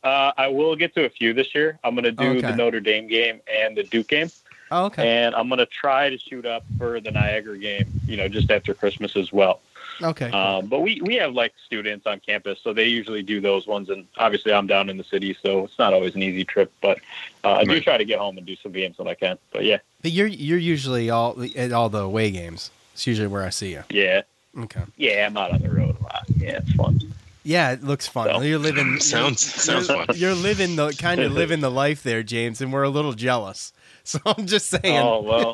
Uh, 0.06 0.32
I 0.38 0.48
will 0.48 0.78
get 0.78 0.96
to 0.96 1.04
a 1.04 1.10
few 1.10 1.34
this 1.34 1.54
year. 1.54 1.78
I'm 1.84 1.96
going 1.96 2.06
to 2.06 2.14
do 2.14 2.24
Okay. 2.38 2.42
the 2.42 2.56
Notre 2.56 2.80
Dame 2.80 3.08
game 3.08 3.42
and 3.54 3.76
the 3.76 3.84
Duke 3.84 4.08
game. 4.08 4.30
Oh, 4.72 4.86
okay. 4.86 5.06
and 5.06 5.36
I'm 5.36 5.50
going 5.50 5.60
to 5.60 5.66
try 5.66 6.10
to 6.10 6.18
shoot 6.18 6.46
up 6.46 6.64
for 6.78 7.02
the 7.02 7.12
Niagara 7.12 7.58
game, 7.58 7.86
you 8.06 8.16
know, 8.16 8.30
just 8.30 8.50
after 8.50 8.74
Christmas 8.74 9.18
as 9.18 9.34
well. 9.34 9.60
Okay. 10.02 10.30
Um, 10.30 10.68
but 10.68 10.80
we, 10.80 11.02
we 11.02 11.16
have 11.16 11.34
like 11.34 11.52
students 11.66 12.06
on 12.08 12.22
campus, 12.22 12.60
so 12.64 12.72
they 12.72 12.86
usually 12.86 13.24
do 13.24 13.42
those 13.42 13.68
ones. 13.68 13.90
And 13.90 14.06
obviously, 14.18 14.54
I'm 14.54 14.68
down 14.68 14.90
in 14.90 14.96
the 14.98 15.04
city, 15.04 15.36
so 15.42 15.66
it's 15.66 15.78
not 15.78 15.92
always 15.94 16.16
an 16.16 16.24
easy 16.24 16.46
trip. 16.46 16.72
But 16.82 17.00
uh, 17.44 17.54
I 17.56 17.64
do 17.66 17.82
try 17.82 17.98
to 17.98 18.06
get 18.06 18.20
home 18.20 18.38
and 18.38 18.46
do 18.48 18.56
some 18.64 18.72
games 18.72 18.98
when 18.98 19.10
I 19.10 19.14
can. 19.14 19.38
But 19.52 19.66
yeah, 19.66 19.80
But 20.02 20.12
you're 20.12 20.28
you're 20.28 20.58
usually 20.58 21.10
all 21.10 21.36
at 21.56 21.74
all 21.74 21.90
the 21.90 22.00
away 22.04 22.32
games. 22.32 22.72
It's 22.94 23.06
usually 23.08 23.28
where 23.28 23.44
I 23.44 23.50
see 23.50 23.72
you. 23.72 23.84
yeah, 23.90 24.22
Okay. 24.58 24.82
yeah. 24.96 25.26
I'm 25.28 25.38
out 25.38 25.52
on 25.52 25.62
the 25.62 25.70
road 25.70 25.96
a 26.00 26.04
lot. 26.04 26.24
Yeah, 26.36 26.58
it's 26.64 26.72
fun. 26.74 27.00
Yeah, 27.44 27.72
it 27.72 27.84
looks 27.84 28.08
fun. 28.08 28.28
So- 28.28 28.42
You're 28.42 28.60
living 28.60 29.00
Sounds- 29.00 29.44
you're- 29.68 29.82
sounds 29.84 29.88
fun. 29.88 30.08
You're 30.16 30.34
living 30.34 30.76
the 30.76 30.92
kind 30.94 31.22
of 31.22 31.32
living 31.42 31.62
the 31.62 31.72
life 31.72 32.04
there, 32.04 32.24
James, 32.24 32.60
and 32.62 32.74
we're 32.74 32.84
a 32.84 32.90
little 32.90 33.14
jealous. 33.14 33.74
So 34.08 34.20
I'm 34.26 34.46
just 34.48 34.70
saying. 34.70 34.98
Oh 35.06 35.20
well, 35.22 35.54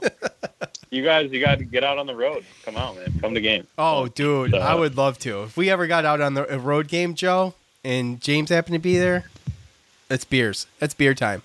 you 0.91 1.03
guys, 1.03 1.31
you 1.31 1.39
got 1.39 1.57
to 1.57 1.63
get 1.63 1.83
out 1.83 1.97
on 1.97 2.05
the 2.05 2.15
road. 2.15 2.45
Come 2.63 2.77
out, 2.77 2.95
man. 2.95 3.11
Come 3.19 3.33
to 3.33 3.41
game. 3.41 3.65
Oh, 3.79 4.07
dude, 4.09 4.51
So- 4.51 4.59
I 4.59 4.75
would 4.75 4.95
love 4.95 5.17
to. 5.19 5.41
If 5.41 5.57
we 5.57 5.71
ever 5.71 5.87
got 5.87 6.05
out 6.05 6.21
on 6.21 6.35
the 6.35 6.53
a 6.53 6.59
road 6.59 6.87
game, 6.87 7.15
Joe, 7.15 7.55
and 7.83 8.21
James 8.21 8.51
happened 8.51 8.75
to 8.75 8.79
be 8.79 8.99
there, 8.99 9.25
that's 10.07 10.23
beers. 10.23 10.67
That's 10.77 10.93
beer 10.93 11.15
time. 11.15 11.41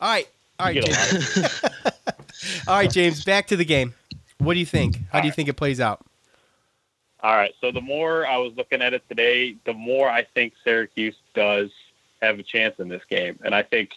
All 0.00 0.08
right, 0.10 0.28
all 0.60 0.66
right, 0.66 0.76
You 0.76 0.82
get 0.82 0.90
a 0.90 1.10
James. 1.10 1.36
lot 1.38 1.46
of- 1.64 2.68
all 2.68 2.76
right, 2.76 2.90
James. 2.90 3.24
Back 3.24 3.48
to 3.48 3.56
the 3.56 3.64
game. 3.64 3.94
What 4.38 4.54
do 4.54 4.60
you 4.60 4.66
think? 4.66 4.94
How 5.10 5.18
All 5.18 5.22
do 5.22 5.26
you 5.26 5.30
right. 5.32 5.34
think 5.34 5.48
it 5.48 5.54
plays 5.54 5.80
out? 5.80 6.06
All 7.24 7.34
right. 7.34 7.54
So 7.62 7.72
the 7.72 7.80
more 7.80 8.26
I 8.26 8.36
was 8.36 8.52
looking 8.54 8.82
at 8.82 8.92
it 8.92 9.02
today, 9.08 9.56
the 9.64 9.72
more 9.72 10.10
I 10.10 10.24
think 10.24 10.52
Syracuse 10.62 11.16
does 11.32 11.70
have 12.20 12.38
a 12.38 12.42
chance 12.42 12.78
in 12.78 12.88
this 12.88 13.02
game. 13.08 13.38
And 13.42 13.54
I 13.54 13.62
think 13.62 13.92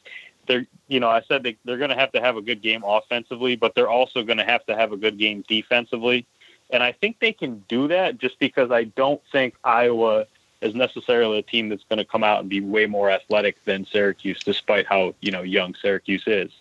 they're, 0.48 0.66
you 0.88 1.02
know, 1.02 1.10
I 1.10 1.22
said 1.28 1.44
they, 1.44 1.58
they're 1.66 1.78
going 1.78 1.90
to 1.90 1.98
have 1.98 2.13
to 2.13 2.22
have 2.22 2.38
a 2.38 2.42
good 2.42 2.62
game 2.62 2.86
offensively, 2.86 3.58
but 3.58 3.76
they're 3.76 3.90
also 3.90 4.24
going 4.24 4.38
to 4.38 4.46
have 4.46 4.66
to 4.68 4.78
have 4.78 4.94
a 4.94 4.98
good 4.98 5.18
game 5.18 5.44
defensively. 5.46 6.26
And 6.70 6.82
I 6.82 6.94
think 6.94 7.20
they 7.20 7.34
can 7.34 7.66
do 7.68 7.90
that 7.90 8.18
just 8.18 8.40
because 8.40 8.72
I 8.72 8.86
don't 8.86 9.22
think 9.30 9.56
Iowa 9.62 10.26
is 10.62 10.74
necessarily 10.74 11.40
a 11.40 11.44
team 11.44 11.68
that's 11.68 11.84
going 11.84 11.98
to 11.98 12.06
come 12.06 12.24
out 12.24 12.40
and 12.40 12.50
be 12.50 12.62
way 12.62 12.86
more 12.86 13.12
athletic 13.12 13.62
than 13.66 13.86
Syracuse, 13.86 14.40
despite 14.40 14.88
how, 14.88 15.16
you 15.20 15.32
know, 15.32 15.42
young 15.42 15.76
Syracuse 15.76 16.24
is. 16.28 16.52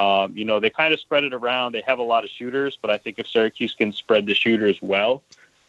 Um, 0.00 0.34
you 0.34 0.46
know, 0.46 0.58
they 0.58 0.70
kind 0.70 0.94
of 0.94 1.00
spread 1.00 1.24
it 1.24 1.34
around. 1.34 1.72
They 1.72 1.82
have 1.82 1.98
a 1.98 2.02
lot 2.02 2.24
of 2.24 2.30
shooters, 2.30 2.78
but 2.80 2.90
I 2.90 2.96
think 2.96 3.18
if 3.18 3.28
Syracuse 3.28 3.74
can 3.74 3.92
spread 3.92 4.24
the 4.24 4.34
shooters 4.34 4.78
well, 4.80 5.22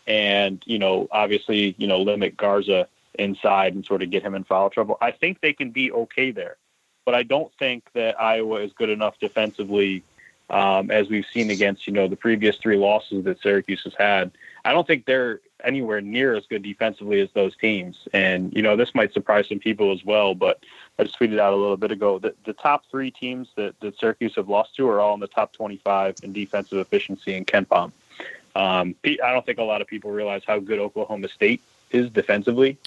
and 0.09 0.61
you 0.65 0.79
know 0.79 1.07
obviously 1.11 1.75
you 1.77 1.87
know 1.87 2.01
limit 2.01 2.35
Garza 2.35 2.87
inside 3.13 3.75
and 3.75 3.85
sort 3.85 4.01
of 4.01 4.09
get 4.09 4.23
him 4.23 4.35
in 4.35 4.43
foul 4.43 4.69
trouble. 4.69 4.97
I 4.99 5.11
think 5.11 5.39
they 5.39 5.53
can 5.53 5.69
be 5.69 5.91
okay 5.91 6.31
there, 6.31 6.57
but 7.05 7.15
I 7.15 7.23
don't 7.23 7.53
think 7.59 7.85
that 7.93 8.19
Iowa 8.19 8.61
is 8.61 8.73
good 8.73 8.89
enough 8.89 9.19
defensively 9.19 10.03
um, 10.49 10.89
as 10.89 11.09
we've 11.09 11.27
seen 11.31 11.51
against 11.51 11.87
you 11.87 11.93
know 11.93 12.07
the 12.07 12.15
previous 12.15 12.57
three 12.57 12.77
losses 12.77 13.23
that 13.23 13.39
Syracuse 13.39 13.83
has 13.83 13.93
had. 13.97 14.31
I 14.65 14.73
don't 14.73 14.85
think 14.85 15.05
they're 15.05 15.39
anywhere 15.63 16.01
near 16.01 16.35
as 16.35 16.45
good 16.47 16.63
defensively 16.63 17.21
as 17.21 17.29
those 17.33 17.55
teams, 17.55 18.07
and 18.11 18.51
you 18.53 18.63
know 18.63 18.75
this 18.75 18.95
might 18.95 19.13
surprise 19.13 19.47
some 19.47 19.59
people 19.59 19.91
as 19.91 20.03
well. 20.03 20.33
But 20.33 20.63
I 20.97 21.03
just 21.03 21.19
tweeted 21.19 21.39
out 21.39 21.53
a 21.53 21.55
little 21.55 21.77
bit 21.77 21.91
ago 21.91 22.17
that 22.19 22.43
the 22.45 22.53
top 22.53 22.85
three 22.89 23.11
teams 23.11 23.49
that, 23.57 23.79
that 23.79 23.97
Syracuse 23.99 24.35
have 24.35 24.49
lost 24.49 24.75
to 24.77 24.89
are 24.89 24.99
all 24.99 25.13
in 25.13 25.19
the 25.19 25.27
top 25.27 25.53
25 25.53 26.15
in 26.23 26.33
defensive 26.33 26.79
efficiency 26.79 27.35
in 27.35 27.45
KenPom. 27.45 27.91
Um, 28.55 28.95
I 29.05 29.31
don't 29.33 29.45
think 29.45 29.59
a 29.59 29.63
lot 29.63 29.81
of 29.81 29.87
people 29.87 30.11
realize 30.11 30.41
how 30.45 30.59
good 30.59 30.79
Oklahoma 30.79 31.29
State 31.29 31.61
is 31.91 32.09
defensively, 32.11 32.77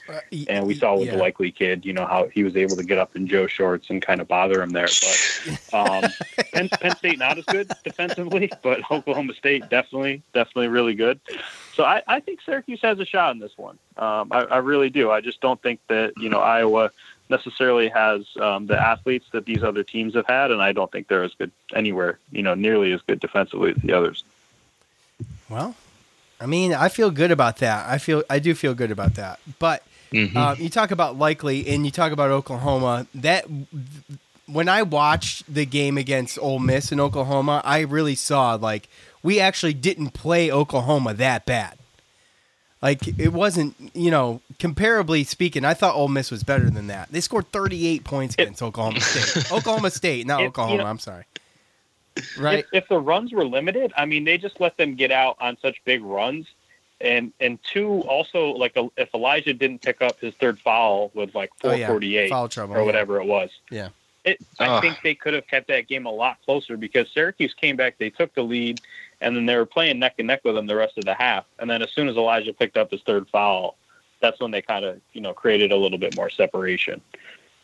and 0.48 0.64
we 0.64 0.75
saw 0.75 0.94
with 0.94 1.07
Yeah. 1.07 1.14
the 1.14 1.18
likely 1.18 1.51
kid, 1.51 1.85
you 1.85 1.92
know, 1.92 2.07
how 2.07 2.29
he 2.29 2.44
was 2.44 2.57
able 2.57 2.77
to 2.77 2.85
get 2.85 2.98
up 2.98 3.16
in 3.16 3.27
Joe 3.27 3.48
shorts 3.48 3.90
and 3.90 4.01
kind 4.01 4.20
of 4.20 4.29
bother 4.29 4.62
him 4.62 4.70
there. 4.70 4.87
But 4.87 5.72
um, 5.75 6.11
Penn, 6.53 6.68
Penn 6.68 6.96
State 6.96 7.18
not 7.18 7.37
as 7.37 7.44
good 7.46 7.68
defensively, 7.83 8.51
but 8.62 8.88
Oklahoma 8.90 9.35
State 9.35 9.68
definitely, 9.68 10.22
definitely 10.33 10.68
really 10.68 10.94
good. 10.94 11.18
So 11.75 11.83
I, 11.85 12.03
I 12.07 12.20
think 12.20 12.40
Syracuse 12.42 12.81
has 12.83 13.01
a 13.01 13.05
shot 13.05 13.35
in 13.35 13.40
this 13.40 13.57
one. 13.59 13.79
Um, 13.96 14.29
I, 14.31 14.42
I 14.44 14.59
really 14.59 14.90
do. 14.90 15.11
I 15.11 15.20
just 15.20 15.40
don't 15.40 15.61
think 15.61 15.81
that 15.88 16.12
you 16.16 16.29
know 16.29 16.38
Iowa 16.40 16.90
necessarily 17.29 17.88
has 17.88 18.27
um, 18.38 18.66
the 18.66 18.79
athletes 18.79 19.27
that 19.33 19.46
these 19.46 19.64
other 19.64 19.83
teams 19.83 20.14
have 20.14 20.27
had, 20.27 20.51
and 20.53 20.62
I 20.62 20.70
don't 20.72 20.92
think 20.92 21.09
they're 21.09 21.25
as 21.25 21.35
good 21.35 21.51
anywhere, 21.75 22.18
you 22.31 22.42
know, 22.42 22.55
nearly 22.55 22.92
as 22.92 23.01
good 23.03 23.18
defensively 23.20 23.70
as 23.70 23.77
the 23.79 23.92
others. 23.94 24.22
Well, 25.53 25.75
I 26.41 26.47
mean, 26.47 26.73
I 26.75 26.88
feel 26.88 27.11
good 27.11 27.31
about 27.31 27.59
that. 27.59 27.88
I 27.88 27.99
feel 27.99 28.23
I 28.31 28.38
do 28.38 28.55
feel 28.55 28.75
good 28.75 28.91
about 28.91 29.15
that. 29.15 29.38
But 29.59 29.83
Mhm. 30.12 30.35
uh, 30.37 30.55
you 30.59 30.69
talk 30.71 30.91
about 30.91 31.19
likely, 31.19 31.69
and 31.69 31.85
you 31.85 31.91
talk 31.93 32.11
about 32.12 32.31
Oklahoma. 32.31 33.07
That 33.15 33.45
when 34.47 34.69
I 34.69 34.83
watched 34.83 35.53
the 35.53 35.65
game 35.67 35.97
against 35.99 36.38
Ole 36.38 36.59
Miss 36.59 36.91
in 36.91 36.99
Oklahoma, 37.01 37.61
I 37.65 37.81
really 37.81 38.15
saw 38.15 38.55
like 38.55 38.88
we 39.23 39.38
actually 39.41 39.75
didn't 39.75 40.11
play 40.11 40.51
Oklahoma 40.51 41.15
that 41.15 41.45
bad. 41.47 41.79
Like 42.81 43.07
it 43.19 43.33
wasn't, 43.33 43.77
you 43.95 44.11
know, 44.11 44.41
comparably 44.59 45.25
speaking, 45.25 45.65
I 45.65 45.75
thought 45.75 45.95
Ole 45.95 46.09
Miss 46.09 46.31
was 46.33 46.43
better 46.43 46.69
than 46.69 46.88
that. 46.88 47.12
They 47.12 47.21
scored 47.21 47.53
38 47.53 48.03
points 48.03 48.35
It- 48.37 48.43
against 48.43 48.61
Oklahoma 48.62 49.01
State. 49.01 49.53
Oklahoma 49.53 49.91
State, 49.91 50.27
not 50.27 50.41
It- 50.41 50.45
you 50.45 50.49
Oklahoma. 50.49 50.79
know- 50.79 50.87
I'm 50.87 50.99
sorry. 50.99 51.25
Right? 52.38 52.64
If, 52.72 52.85
if 52.85 52.88
the 52.88 53.01
runs 53.01 53.33
were 53.33 53.44
limited, 53.44 53.92
I 53.96 54.05
mean, 54.07 54.25
they 54.25 54.38
just 54.38 54.61
let 54.61 54.77
them 54.77 54.94
get 54.94 55.11
out 55.11 55.37
on 55.40 55.57
such 55.61 55.83
big 55.85 56.03
runs. 56.03 56.46
And 57.01 57.33
and 57.40 57.59
two, 57.64 58.03
also 58.03 58.51
like 58.51 58.77
if 58.96 59.12
Elijah 59.14 59.53
didn't 59.55 59.83
pick 59.83 60.01
up 60.03 60.20
his 60.20 60.35
third 60.37 60.61
foul 60.61 61.11
with 61.14 61.35
like 61.35 61.51
Oh, 61.64 61.70
yeah. 61.70 61.88
448 61.88 62.31
Foul 62.31 62.48
trouble, 62.48 62.75
or 62.75 62.79
yeah. 62.81 62.85
whatever 62.85 63.20
it 63.20 63.27
was, 63.27 63.51
Yeah. 63.70 63.88
it, 64.25 64.38
I 64.61 64.66
Ugh. 64.68 64.83
think 64.83 64.98
they 65.03 65.16
could 65.16 65.35
have 65.35 65.46
kept 65.48 65.66
that 65.68 65.88
game 65.88 66.07
a 66.07 66.12
lot 66.12 66.38
closer 66.44 66.77
because 66.77 67.09
Syracuse 67.12 67.55
came 67.55 67.77
back, 67.77 67.98
they 67.98 68.11
took 68.11 68.33
the 68.35 68.42
lead, 68.44 68.81
and 69.20 69.35
then 69.35 69.46
they 69.46 69.57
were 69.57 69.66
playing 69.66 69.98
neck 69.98 70.14
and 70.18 70.29
neck 70.29 70.42
with 70.44 70.55
them 70.55 70.68
the 70.68 70.77
rest 70.77 70.96
of 70.96 71.05
the 71.05 71.14
half. 71.14 71.44
And 71.59 71.68
then 71.68 71.83
as 71.83 71.90
soon 71.90 72.07
as 72.09 72.16
Elijah 72.16 72.53
picked 72.53 72.77
up 72.77 72.92
his 72.92 73.03
third 73.03 73.29
foul, 73.31 73.77
that's 74.20 74.38
when 74.38 74.53
they 74.53 74.62
kind 74.62 74.85
of 74.85 75.01
you 75.12 75.20
know 75.20 75.35
created 75.35 75.72
a 75.72 75.77
little 75.77 75.98
bit 75.98 76.14
more 76.14 76.31
separation. 76.31 77.01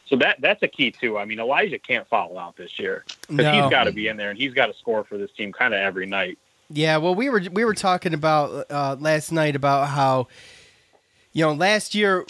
So 0.09 0.16
that 0.16 0.40
that's 0.40 0.62
a 0.62 0.68
key 0.68 0.90
too. 0.90 1.18
I 1.18 1.25
mean, 1.25 1.38
Elijah 1.38 1.79
can't 1.79 2.09
foul 2.09 2.38
out 2.38 2.57
this 2.57 2.79
year 2.79 3.05
because 3.29 3.37
No. 3.44 3.62
he's 3.62 3.71
got 3.71 3.85
to 3.85 3.92
be 3.92 4.09
in 4.09 4.16
there 4.16 4.31
and 4.31 4.38
he's 4.38 4.55
got 4.55 4.66
to 4.66 4.75
score 4.75 5.05
for 5.05 5.18
this 5.18 5.31
team 5.33 5.53
kind 5.53 5.75
of 5.75 5.81
every 5.81 6.07
night. 6.07 6.38
Yeah, 6.71 6.97
well, 6.99 7.14
we 7.14 7.29
were 7.31 7.42
we 7.53 7.64
were 7.64 7.75
talking 7.75 8.14
about 8.14 8.71
uh, 8.71 8.97
last 9.01 9.33
night 9.33 9.57
about 9.57 9.88
how, 9.88 10.29
you 11.33 11.44
know, 11.44 11.53
last 11.53 11.94
year 11.94 12.27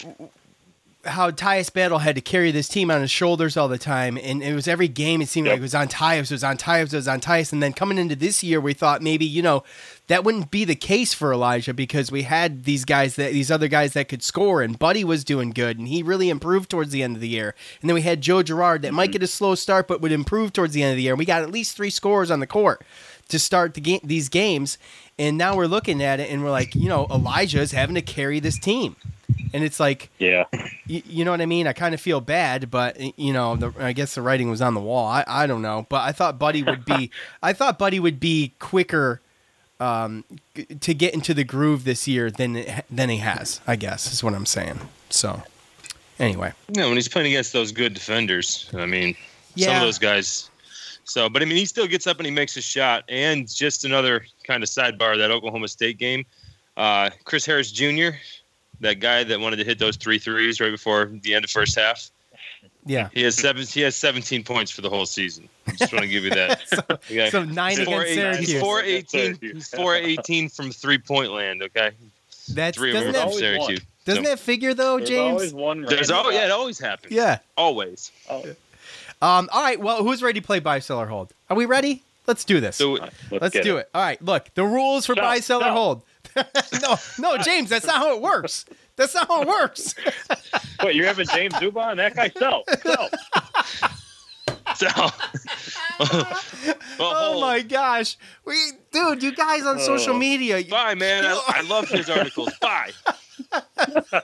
how 1.05 1.31
Tyus 1.31 1.71
Battle 1.73 1.99
had 1.99 2.15
to 2.15 2.21
carry 2.21 2.51
this 2.51 2.67
team 2.67 2.91
on 2.91 2.99
his 3.01 3.09
shoulders 3.11 3.55
all 3.55 3.69
the 3.69 3.77
time, 3.77 4.17
and 4.21 4.43
it 4.43 4.53
was 4.53 4.67
every 4.67 4.89
game. 4.89 5.21
It 5.21 5.29
seemed 5.29 5.47
Yep. 5.47 5.53
like 5.53 5.59
it 5.59 5.61
was 5.61 5.75
on 5.75 5.87
Tyus, 5.87 6.23
it 6.23 6.31
was 6.31 6.43
on 6.43 6.57
Tyus, 6.57 6.93
it 6.93 6.97
was 6.97 7.07
on 7.07 7.21
Tyus, 7.21 7.53
and 7.53 7.63
then 7.63 7.71
coming 7.73 7.97
into 7.97 8.15
this 8.17 8.43
year, 8.43 8.59
we 8.59 8.73
thought 8.73 9.01
maybe 9.01 9.25
you 9.25 9.41
know 9.41 9.63
that 10.09 10.23
wouldn't 10.23 10.51
be 10.51 10.65
the 10.65 10.75
case 10.75 11.13
for 11.13 11.31
Elijah 11.31 11.73
because 11.73 12.11
we 12.11 12.23
had 12.23 12.65
these 12.65 12.83
guys 12.83 13.15
that 13.15 13.31
these 13.31 13.49
other 13.49 13.67
guys 13.67 13.93
that 13.93 14.09
could 14.09 14.21
score, 14.21 14.61
and 14.61 14.77
Buddy 14.77 15.03
was 15.03 15.23
doing 15.23 15.51
good, 15.51 15.77
and 15.77 15.87
he 15.87 16.03
really 16.03 16.29
improved 16.29 16.69
towards 16.69 16.91
the 16.91 17.01
end 17.01 17.15
of 17.15 17.21
the 17.21 17.29
year, 17.29 17.55
and 17.79 17.89
then 17.89 17.95
we 17.95 18.01
had 18.01 18.21
Joe 18.21 18.43
Girard 18.43 18.81
that 18.81 18.93
might 18.93 19.05
mm-hmm. 19.05 19.13
get 19.13 19.23
a 19.23 19.27
slow 19.27 19.55
start 19.55 19.87
but 19.87 20.01
would 20.01 20.11
improve 20.11 20.51
towards 20.51 20.73
the 20.73 20.83
end 20.83 20.91
of 20.91 20.97
the 20.97 21.03
year, 21.03 21.13
and 21.13 21.19
we 21.19 21.25
got 21.25 21.43
at 21.43 21.51
least 21.51 21.77
three 21.77 21.89
scores 21.89 22.29
on 22.29 22.39
the 22.39 22.47
court 22.47 22.83
to 23.29 23.39
start 23.39 23.75
the 23.75 23.81
game 23.81 24.01
these 24.03 24.29
games, 24.29 24.77
and 25.17 25.37
now 25.37 25.55
we're 25.55 25.67
looking 25.67 26.01
at 26.01 26.19
it 26.19 26.31
and 26.31 26.43
we're 26.43 26.49
like, 26.49 26.73
you 26.75 26.89
know, 26.89 27.05
Elijah 27.11 27.59
is 27.59 27.71
having 27.71 27.95
to 27.95 28.01
carry 28.01 28.39
this 28.39 28.57
team. 28.57 28.95
And 29.53 29.63
it's 29.63 29.79
like, 29.79 30.09
Yeah. 30.17 30.45
you, 30.87 31.01
you 31.05 31.25
know 31.25 31.31
what 31.31 31.41
I 31.41 31.45
mean? 31.45 31.67
I 31.67 31.73
kind 31.73 31.93
of 31.93 32.01
feel 32.01 32.21
bad, 32.21 32.71
but 32.71 32.99
you 33.19 33.33
know, 33.33 33.55
the, 33.55 33.73
I 33.79 33.93
guess 33.93 34.15
the 34.15 34.21
writing 34.21 34.49
was 34.49 34.61
on 34.61 34.73
the 34.73 34.79
wall. 34.79 35.07
I, 35.07 35.23
I 35.27 35.45
don't 35.45 35.61
know, 35.61 35.85
but 35.89 36.01
I 36.01 36.11
thought 36.11 36.39
Buddy 36.39 36.63
would 36.63 36.85
be, 36.85 37.11
I 37.43 37.53
thought 37.53 37.77
Buddy 37.77 37.99
would 37.99 38.19
be 38.19 38.53
quicker 38.59 39.21
um, 39.79 40.23
to 40.81 40.93
get 40.93 41.13
into 41.13 41.33
the 41.33 41.43
groove 41.43 41.83
this 41.83 42.07
year 42.07 42.29
than 42.31 42.55
it- 42.55 42.85
than 42.89 43.09
he 43.09 43.17
has. 43.17 43.61
I 43.67 43.75
guess 43.75 44.11
is 44.11 44.23
what 44.23 44.33
I'm 44.33 44.45
saying. 44.45 44.79
So, 45.09 45.43
anyway, 46.19 46.53
know, 46.69 46.87
when 46.87 46.95
he's 46.97 47.07
playing 47.07 47.27
against 47.27 47.53
those 47.53 47.71
good 47.71 47.93
defenders, 47.93 48.69
I 48.73 48.85
mean, 48.85 49.15
some 49.55 49.75
of 49.77 49.81
those 49.81 49.99
guys. 49.99 50.49
So, 51.05 51.27
but 51.29 51.41
I 51.41 51.45
mean, 51.45 51.57
he 51.57 51.65
still 51.65 51.87
gets 51.87 52.05
up 52.05 52.17
and 52.17 52.25
he 52.25 52.31
makes 52.31 52.55
a 52.57 52.61
shot. 52.61 53.03
And 53.09 53.51
just 53.51 53.83
another 53.83 54.25
kind 54.43 54.61
of 54.61 54.69
sidebar 54.69 55.17
that 55.17 55.31
Oklahoma 55.31 55.67
State 55.67 55.97
game, 55.97 56.23
uh, 56.77 57.09
Chris 57.23 57.45
Harris 57.45 57.71
Jr., 57.71 58.09
that 58.81 58.99
guy 58.99 59.23
that 59.23 59.39
wanted 59.39 59.55
to 59.57 59.63
hit 59.63 59.79
those 59.79 59.97
three 59.97 60.19
threes 60.19 60.59
right 60.61 60.69
before 60.71 61.11
the 61.23 61.33
end 61.33 61.43
of 61.43 61.49
first 61.51 61.75
half, 61.77 62.11
yeah. 62.89 63.09
he 63.13 63.23
has 63.23 63.35
seven. 63.35 63.63
He 63.65 63.81
has 63.81 63.95
17 63.95 64.43
points 64.43 64.71
for 64.71 64.81
the 64.81 64.89
whole 64.89 65.05
season. 65.05 65.47
I'm 65.67 65.75
just 65.77 65.93
want 65.93 66.03
to 66.03 66.09
give 66.09 66.23
you 66.23 66.31
that. 66.31 66.61
Okay. 67.11 67.29
So 67.29 67.43
nine 67.43 67.71
He's 67.77 67.79
against 67.79 68.15
418 68.15 68.15
Syracuse. 68.15 68.49
He's 68.51 68.59
418. 68.61 69.07
Syracuse. 69.09 69.53
He's 69.53 69.67
418 69.69 70.49
from 70.49 70.71
three 70.71 70.97
point 70.97 71.31
land. 71.31 71.63
Okay, 71.63 71.91
That's 72.53 72.77
three 72.77 72.91
doesn't 72.91 73.13
them 73.13 73.13
from 73.13 73.13
that 73.13 73.27
always 73.27 73.39
Syracuse. 73.39 73.81
doesn't 74.05 74.23
So- 74.25 74.29
that 74.31 74.39
figure 74.39 74.73
though, 74.73 74.97
There's 74.97 75.09
James? 75.09 75.31
always 75.31 75.53
one. 75.53 75.81
There's 75.83 76.09
random 76.09 76.25
oh 76.27 76.29
yeah, 76.31 76.45
it 76.45 76.51
always 76.51 76.79
happens. 76.79 77.13
Yeah. 77.13 77.39
always. 77.55 78.11
Oh, 78.29 78.43
Um. 79.21 79.49
All 79.51 79.61
right. 79.63 79.79
Well, 79.79 80.03
who's 80.03 80.21
ready 80.23 80.39
to 80.39 80.45
play 80.45 80.59
buy, 80.59 80.79
sell, 80.79 80.99
or 80.99 81.07
hold? 81.07 81.33
Are 81.49 81.55
we 81.55 81.65
ready? 81.65 82.03
Let's 82.27 82.43
do 82.45 82.59
this. 82.59 82.75
So 82.77 82.91
let's, 82.93 83.15
Let's 83.31 83.59
do 83.59 83.77
it. 83.77 83.89
All 83.93 84.01
right. 84.03 84.21
Look, 84.21 84.53
the 84.53 84.63
rules 84.63 85.05
for 85.07 85.15
Sell, 85.15 85.23
buy, 85.23 85.39
sell, 85.39 85.63
or 85.63 85.71
hold. 85.71 86.03
no, 86.35 86.95
no, 87.17 87.37
James, 87.39 87.69
that's 87.69 87.87
not 87.87 87.95
how 87.97 88.15
it 88.15 88.21
works. 88.21 88.65
That's 88.99 89.15
not 89.15 89.27
how 89.29 89.41
it 89.43 89.47
works. 89.47 89.95
Wait, 90.83 90.93
you're 90.95 91.05
having 91.07 91.25
James 91.27 91.57
Zuba 91.57 91.79
on 91.79 91.97
that 91.97 92.15
guy? 92.15 92.29
Sell, 92.37 92.63
sell. 94.75 95.13
So, 95.99 97.05
oh 97.05 97.31
hold. 97.31 97.41
my 97.41 97.61
gosh, 97.61 98.17
we, 98.45 98.55
dude, 98.91 99.21
you 99.23 99.33
guys 99.33 99.65
on 99.65 99.79
social 99.79 100.13
Oh. 100.15 100.17
media, 100.17 100.57
you, 100.59 100.69
Bye, 100.69 100.95
man. 100.95 101.23
I, 101.25 101.41
I 101.47 101.61
love 101.61 101.87
his 101.89 102.09
articles. 102.09 102.51
Bye. 102.61 102.91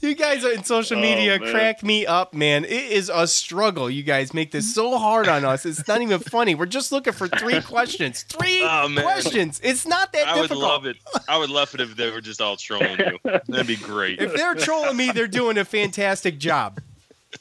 you 0.00 0.14
guys 0.14 0.44
in 0.44 0.64
social 0.64 0.98
Oh, 0.98 1.00
media 1.00 1.38
man. 1.38 1.50
crack 1.52 1.82
me 1.82 2.06
up, 2.06 2.34
man. 2.34 2.64
It 2.64 2.70
is 2.92 3.10
a 3.12 3.26
struggle. 3.26 3.88
You 3.90 4.02
guys 4.02 4.32
make 4.34 4.50
this 4.52 4.74
so 4.74 4.98
hard 4.98 5.28
on 5.28 5.44
us. 5.44 5.64
It's 5.66 5.86
not 5.88 6.00
even 6.02 6.18
funny. 6.20 6.54
We're 6.54 6.66
just 6.66 6.92
looking 6.92 7.12
for 7.12 7.28
three 7.28 7.60
questions. 7.62 8.22
Three 8.24 8.62
Oh, 8.62 8.88
questions. 9.00 9.60
It's 9.62 9.86
not 9.86 10.12
that 10.12 10.28
I 10.28 10.34
would 10.34 10.42
difficult. 10.42 10.62
love 10.64 10.86
it. 10.86 10.96
I 11.28 11.38
would 11.38 11.50
love 11.50 11.74
it 11.74 11.80
if 11.80 11.96
they 11.96 12.10
were 12.10 12.20
just 12.20 12.40
all 12.40 12.56
trolling 12.56 12.98
you. 12.98 13.18
That'd 13.48 13.66
be 13.66 13.76
great. 13.76 14.20
If 14.20 14.34
they're 14.34 14.54
trolling 14.54 14.96
me, 14.96 15.10
they're 15.12 15.26
doing 15.28 15.58
a 15.58 15.64
fantastic 15.64 16.38
job. 16.38 16.80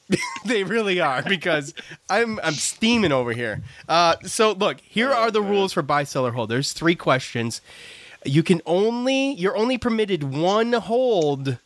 they 0.45 0.63
really 0.63 0.99
are 0.99 1.23
because 1.23 1.73
I'm 2.09 2.39
I'm 2.43 2.53
steaming 2.53 3.11
over 3.13 3.31
here. 3.31 3.61
Uh, 3.87 4.15
so 4.23 4.51
look, 4.51 4.81
here 4.81 5.09
are 5.09 5.31
the 5.31 5.41
rules 5.41 5.71
for 5.73 5.81
buy, 5.81 6.03
sell, 6.03 6.25
or 6.27 6.31
hold. 6.33 6.49
There's 6.49 6.73
three 6.73 6.95
questions. 6.95 7.61
You 8.25 8.43
can 8.43 8.61
only 8.65 9.33
you're 9.33 9.55
only 9.55 9.77
permitted 9.77 10.23
one 10.23 10.73
hold 10.73 11.59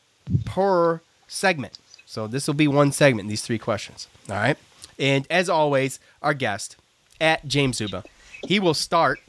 per 0.46 1.02
segment. 1.28 1.78
So 2.06 2.28
this 2.28 2.48
will 2.48 2.56
be 2.56 2.68
one 2.68 2.92
segment. 2.92 3.30
These 3.30 3.42
three 3.42 3.60
questions. 3.60 4.08
All 4.30 4.36
right. 4.36 4.58
And 4.98 5.26
as 5.30 5.50
always, 5.50 6.00
our 6.22 6.34
guest 6.34 6.76
at 7.22 7.48
James 7.48 7.78
Zuba, 7.78 8.04
he 8.48 8.60
will 8.60 8.74
start. 8.74 9.20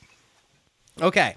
Okay. 1.00 1.36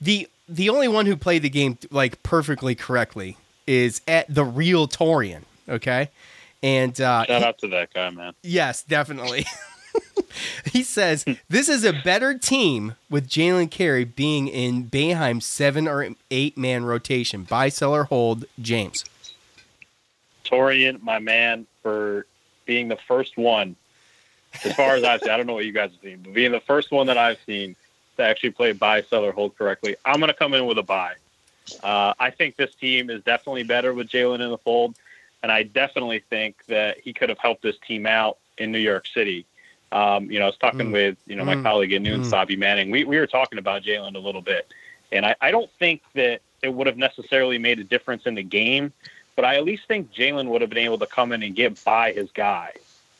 The 0.00 0.28
the 0.48 0.68
only 0.70 0.88
one 0.88 1.06
who 1.06 1.16
played 1.16 1.42
the 1.42 1.50
game 1.50 1.78
like 1.90 2.22
perfectly 2.22 2.74
correctly 2.74 3.36
is 3.66 4.00
at 4.06 4.32
the 4.32 4.44
real 4.44 4.86
Torian. 4.88 5.42
Okay. 5.68 6.10
And 6.62 6.98
uh, 7.00 7.24
Shout 7.24 7.42
out 7.42 7.58
to 7.58 7.68
that 7.68 7.92
guy, 7.94 8.10
man. 8.10 8.32
Yes, 8.42 8.82
definitely. 8.82 9.46
he 10.72 10.82
says 10.82 11.24
this 11.48 11.68
is 11.68 11.84
a 11.84 11.92
better 11.92 12.36
team 12.36 12.94
with 13.10 13.28
Jalen 13.28 13.70
Carey 13.70 14.04
being 14.04 14.48
in 14.48 14.84
Boeheim's 14.84 15.46
seven 15.46 15.88
or 15.88 16.08
eight 16.30 16.56
man 16.56 16.84
rotation. 16.84 17.44
Buy, 17.44 17.68
sell, 17.68 17.94
or 17.94 18.04
hold, 18.04 18.44
James. 18.60 19.04
Torian, 20.44 21.02
my 21.02 21.18
man, 21.18 21.66
for 21.82 22.26
being 22.64 22.88
the 22.88 22.96
first 22.96 23.36
one, 23.36 23.76
as 24.64 24.74
far 24.74 24.94
as 24.94 25.04
I've 25.04 25.20
seen, 25.20 25.30
I 25.30 25.36
don't 25.36 25.46
know 25.46 25.54
what 25.54 25.66
you 25.66 25.72
guys 25.72 25.90
have 25.90 26.00
seen, 26.00 26.20
but 26.22 26.32
being 26.32 26.52
the 26.52 26.60
first 26.60 26.90
one 26.90 27.06
that 27.08 27.18
I've 27.18 27.38
seen 27.44 27.76
to 28.16 28.22
actually 28.22 28.50
play 28.50 28.72
buy, 28.72 29.02
sell, 29.02 29.24
or 29.24 29.32
hold 29.32 29.56
correctly, 29.56 29.96
I'm 30.04 30.20
going 30.20 30.28
to 30.28 30.34
come 30.34 30.54
in 30.54 30.66
with 30.66 30.78
a 30.78 30.82
buy. 30.82 31.14
Uh, 31.82 32.14
I 32.18 32.30
think 32.30 32.56
this 32.56 32.74
team 32.74 33.10
is 33.10 33.22
definitely 33.24 33.64
better 33.64 33.92
with 33.92 34.08
Jalen 34.08 34.40
in 34.40 34.50
the 34.50 34.58
fold, 34.58 34.96
and 35.42 35.52
I 35.52 35.64
definitely 35.64 36.20
think 36.30 36.64
that 36.66 36.98
he 37.00 37.12
could 37.12 37.28
have 37.28 37.38
helped 37.38 37.62
this 37.62 37.76
team 37.86 38.06
out 38.06 38.38
in 38.56 38.72
New 38.72 38.78
York 38.78 39.06
City. 39.06 39.44
Um, 39.92 40.30
you 40.30 40.38
know, 40.38 40.44
I 40.44 40.48
was 40.48 40.56
talking 40.58 40.88
Mm. 40.88 40.92
with 40.92 41.16
you 41.26 41.36
know 41.36 41.44
my 41.44 41.56
Mm. 41.56 41.62
colleague 41.62 41.92
at 41.92 42.02
noon, 42.02 42.20
Mm. 42.20 42.24
Sabi 42.24 42.56
Manning. 42.56 42.90
We 42.90 43.04
we 43.04 43.18
were 43.18 43.26
talking 43.26 43.58
about 43.58 43.82
Jalen 43.82 44.14
a 44.14 44.18
little 44.18 44.42
bit, 44.42 44.66
and 45.12 45.24
I, 45.24 45.34
I 45.40 45.50
don't 45.50 45.70
think 45.78 46.02
that 46.14 46.40
it 46.62 46.72
would 46.74 46.86
have 46.86 46.96
necessarily 46.98 47.58
made 47.58 47.78
a 47.78 47.84
difference 47.84 48.26
in 48.26 48.34
the 48.34 48.42
game, 48.42 48.92
but 49.36 49.44
I 49.44 49.56
at 49.56 49.64
least 49.64 49.86
think 49.88 50.12
Jalen 50.12 50.48
would 50.48 50.60
have 50.60 50.70
been 50.70 50.84
able 50.84 50.98
to 50.98 51.06
come 51.06 51.32
in 51.32 51.42
and 51.42 51.54
get 51.54 51.82
by 51.84 52.12
his 52.12 52.30
guy. 52.32 52.72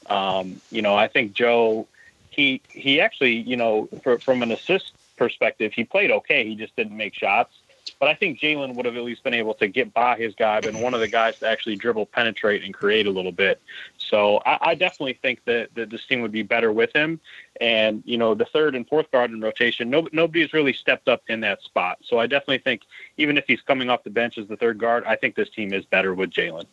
Um, 0.08 0.60
you 0.70 0.82
know, 0.82 0.96
I 0.96 1.08
think 1.08 1.32
Joe, 1.34 1.86
he 2.30 2.60
he 2.70 3.00
actually, 3.00 3.36
you 3.36 3.56
know, 3.56 3.88
for, 4.02 4.18
from 4.18 4.42
an 4.42 4.50
assist 4.52 4.92
perspective, 5.16 5.72
he 5.74 5.84
played 5.84 6.10
okay. 6.10 6.46
He 6.46 6.54
just 6.54 6.74
didn't 6.76 6.96
make 6.96 7.14
shots. 7.14 7.54
But 7.98 8.08
I 8.08 8.14
think 8.14 8.38
Jalen 8.40 8.74
would 8.74 8.86
have 8.86 8.96
at 8.96 9.02
least 9.02 9.22
been 9.22 9.34
able 9.34 9.54
to 9.54 9.68
get 9.68 9.92
by 9.92 10.16
his 10.16 10.34
guy, 10.34 10.60
been 10.60 10.80
one 10.80 10.94
of 10.94 11.00
the 11.00 11.08
guys 11.08 11.38
to 11.40 11.48
actually 11.48 11.76
dribble, 11.76 12.06
penetrate, 12.06 12.64
and 12.64 12.72
create 12.74 13.06
a 13.06 13.10
little 13.10 13.32
bit. 13.32 13.60
So 13.98 14.38
I, 14.46 14.58
I 14.60 14.74
definitely 14.74 15.18
think 15.20 15.44
that, 15.44 15.74
that 15.74 15.90
this 15.90 16.06
team 16.06 16.20
would 16.22 16.32
be 16.32 16.42
better 16.42 16.72
with 16.72 16.94
him. 16.94 17.20
And 17.60 18.02
you 18.06 18.16
know, 18.16 18.34
the 18.34 18.44
third 18.44 18.74
and 18.74 18.88
fourth 18.88 19.10
guard 19.10 19.30
in 19.30 19.40
rotation, 19.40 19.90
no, 19.90 20.08
nobody's 20.12 20.52
really 20.52 20.72
stepped 20.72 21.08
up 21.08 21.22
in 21.28 21.40
that 21.40 21.62
spot. 21.62 21.98
So 22.04 22.18
I 22.18 22.26
definitely 22.26 22.58
think 22.58 22.82
even 23.16 23.36
if 23.36 23.44
he's 23.46 23.60
coming 23.60 23.90
off 23.90 24.04
the 24.04 24.10
bench 24.10 24.38
as 24.38 24.46
the 24.48 24.56
third 24.56 24.78
guard, 24.78 25.04
I 25.04 25.16
think 25.16 25.34
this 25.34 25.50
team 25.50 25.72
is 25.72 25.84
better 25.84 26.14
with 26.14 26.30
Jalen. 26.30 26.66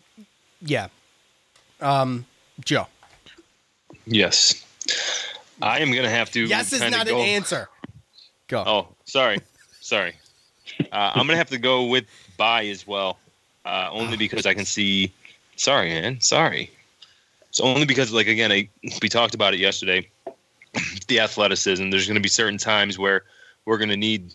Yeah. 0.62 0.88
Um, 1.82 2.25
Joe. 2.63 2.88
Yes. 4.06 4.63
I 5.62 5.80
am 5.80 5.91
gonna 5.91 6.10
have 6.10 6.32
to. 6.32 6.45
Yes 6.45 6.73
is 6.73 6.82
not 6.82 7.08
go- 7.08 7.19
an 7.19 7.25
answer. 7.25 7.69
Go. 8.47 8.63
Oh, 8.65 8.88
sorry, 9.06 9.39
sorry. 9.82 10.13
Uh, 10.91 11.12
I'm 11.13 11.28
gonna 11.28 11.38
have 11.38 11.49
to 11.49 11.58
go 11.58 11.84
with 11.86 12.06
buy 12.38 12.65
as 12.65 12.86
well, 12.86 13.17
uh, 13.65 13.89
only 13.91 14.17
because 14.17 14.45
I 14.45 14.54
can 14.54 14.65
see. 14.65 15.12
Sorry, 15.56 15.89
man. 15.89 16.19
Sorry. 16.19 16.69
It's 17.49 17.62
only 17.62 17.86
because, 17.86 18.12
like, 18.12 18.28
again, 18.28 18.51
I, 18.51 18.67
we 19.01 19.08
talked 19.08 19.34
about 19.34 19.54
it 19.54 19.60
yesterday. 19.60 20.10
The 21.08 21.21
athleticism. 21.21 21.89
There's 21.89 22.06
going 22.06 22.15
to 22.15 22.21
be 22.21 22.28
certain 22.28 22.58
times 22.58 22.99
where 22.99 23.23
we're 23.63 23.78
going 23.78 23.89
to 23.89 23.95
need 23.95 24.34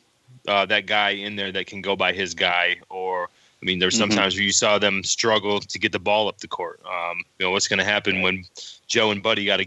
uh, 0.49 0.65
that 0.67 0.87
guy 0.87 1.11
in 1.11 1.37
there 1.37 1.53
that 1.53 1.67
can 1.67 1.83
go 1.83 1.97
by 1.97 2.13
his 2.13 2.33
guy. 2.33 2.77
Or, 2.89 3.25
I 3.61 3.67
mean, 3.67 3.79
there's 3.79 3.97
Mhm. 3.97 3.99
sometimes 3.99 4.35
where 4.37 4.45
you 4.45 4.53
saw 4.53 4.79
them 4.79 5.05
struggle 5.05 5.61
to 5.61 5.79
get 5.79 5.93
the 5.93 5.99
ball 5.99 6.29
up 6.29 6.39
the 6.39 6.49
court. 6.49 6.81
Um, 6.87 7.25
you 7.39 7.45
know, 7.45 7.51
what's 7.51 7.69
going 7.69 7.81
to 7.81 7.85
happen 7.85 8.23
when 8.23 8.45
Joe 8.87 9.11
and 9.11 9.23
Buddy 9.23 9.45
got 9.45 9.59
to 9.59 9.67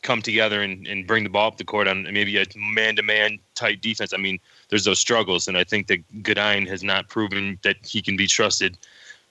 come 0.00 0.22
together 0.22 0.62
and, 0.62 0.86
and 0.86 1.06
bring 1.06 1.24
the 1.24 1.28
ball 1.30 1.48
up 1.48 1.58
the 1.58 1.64
court 1.64 1.88
on 1.88 2.04
maybe 2.04 2.38
a 2.38 2.46
man-to-man 2.56 3.38
tight 3.54 3.82
defense. 3.82 4.14
I 4.14 4.16
mean, 4.16 4.38
there's 4.74 4.86
those 4.86 4.98
struggles, 4.98 5.46
and 5.46 5.56
I 5.56 5.62
think 5.62 5.86
that 5.86 6.24
Goodine 6.24 6.66
has 6.66 6.82
not 6.82 7.08
proven 7.08 7.60
that 7.62 7.76
he 7.86 8.02
can 8.02 8.16
be 8.16 8.26
trusted 8.26 8.76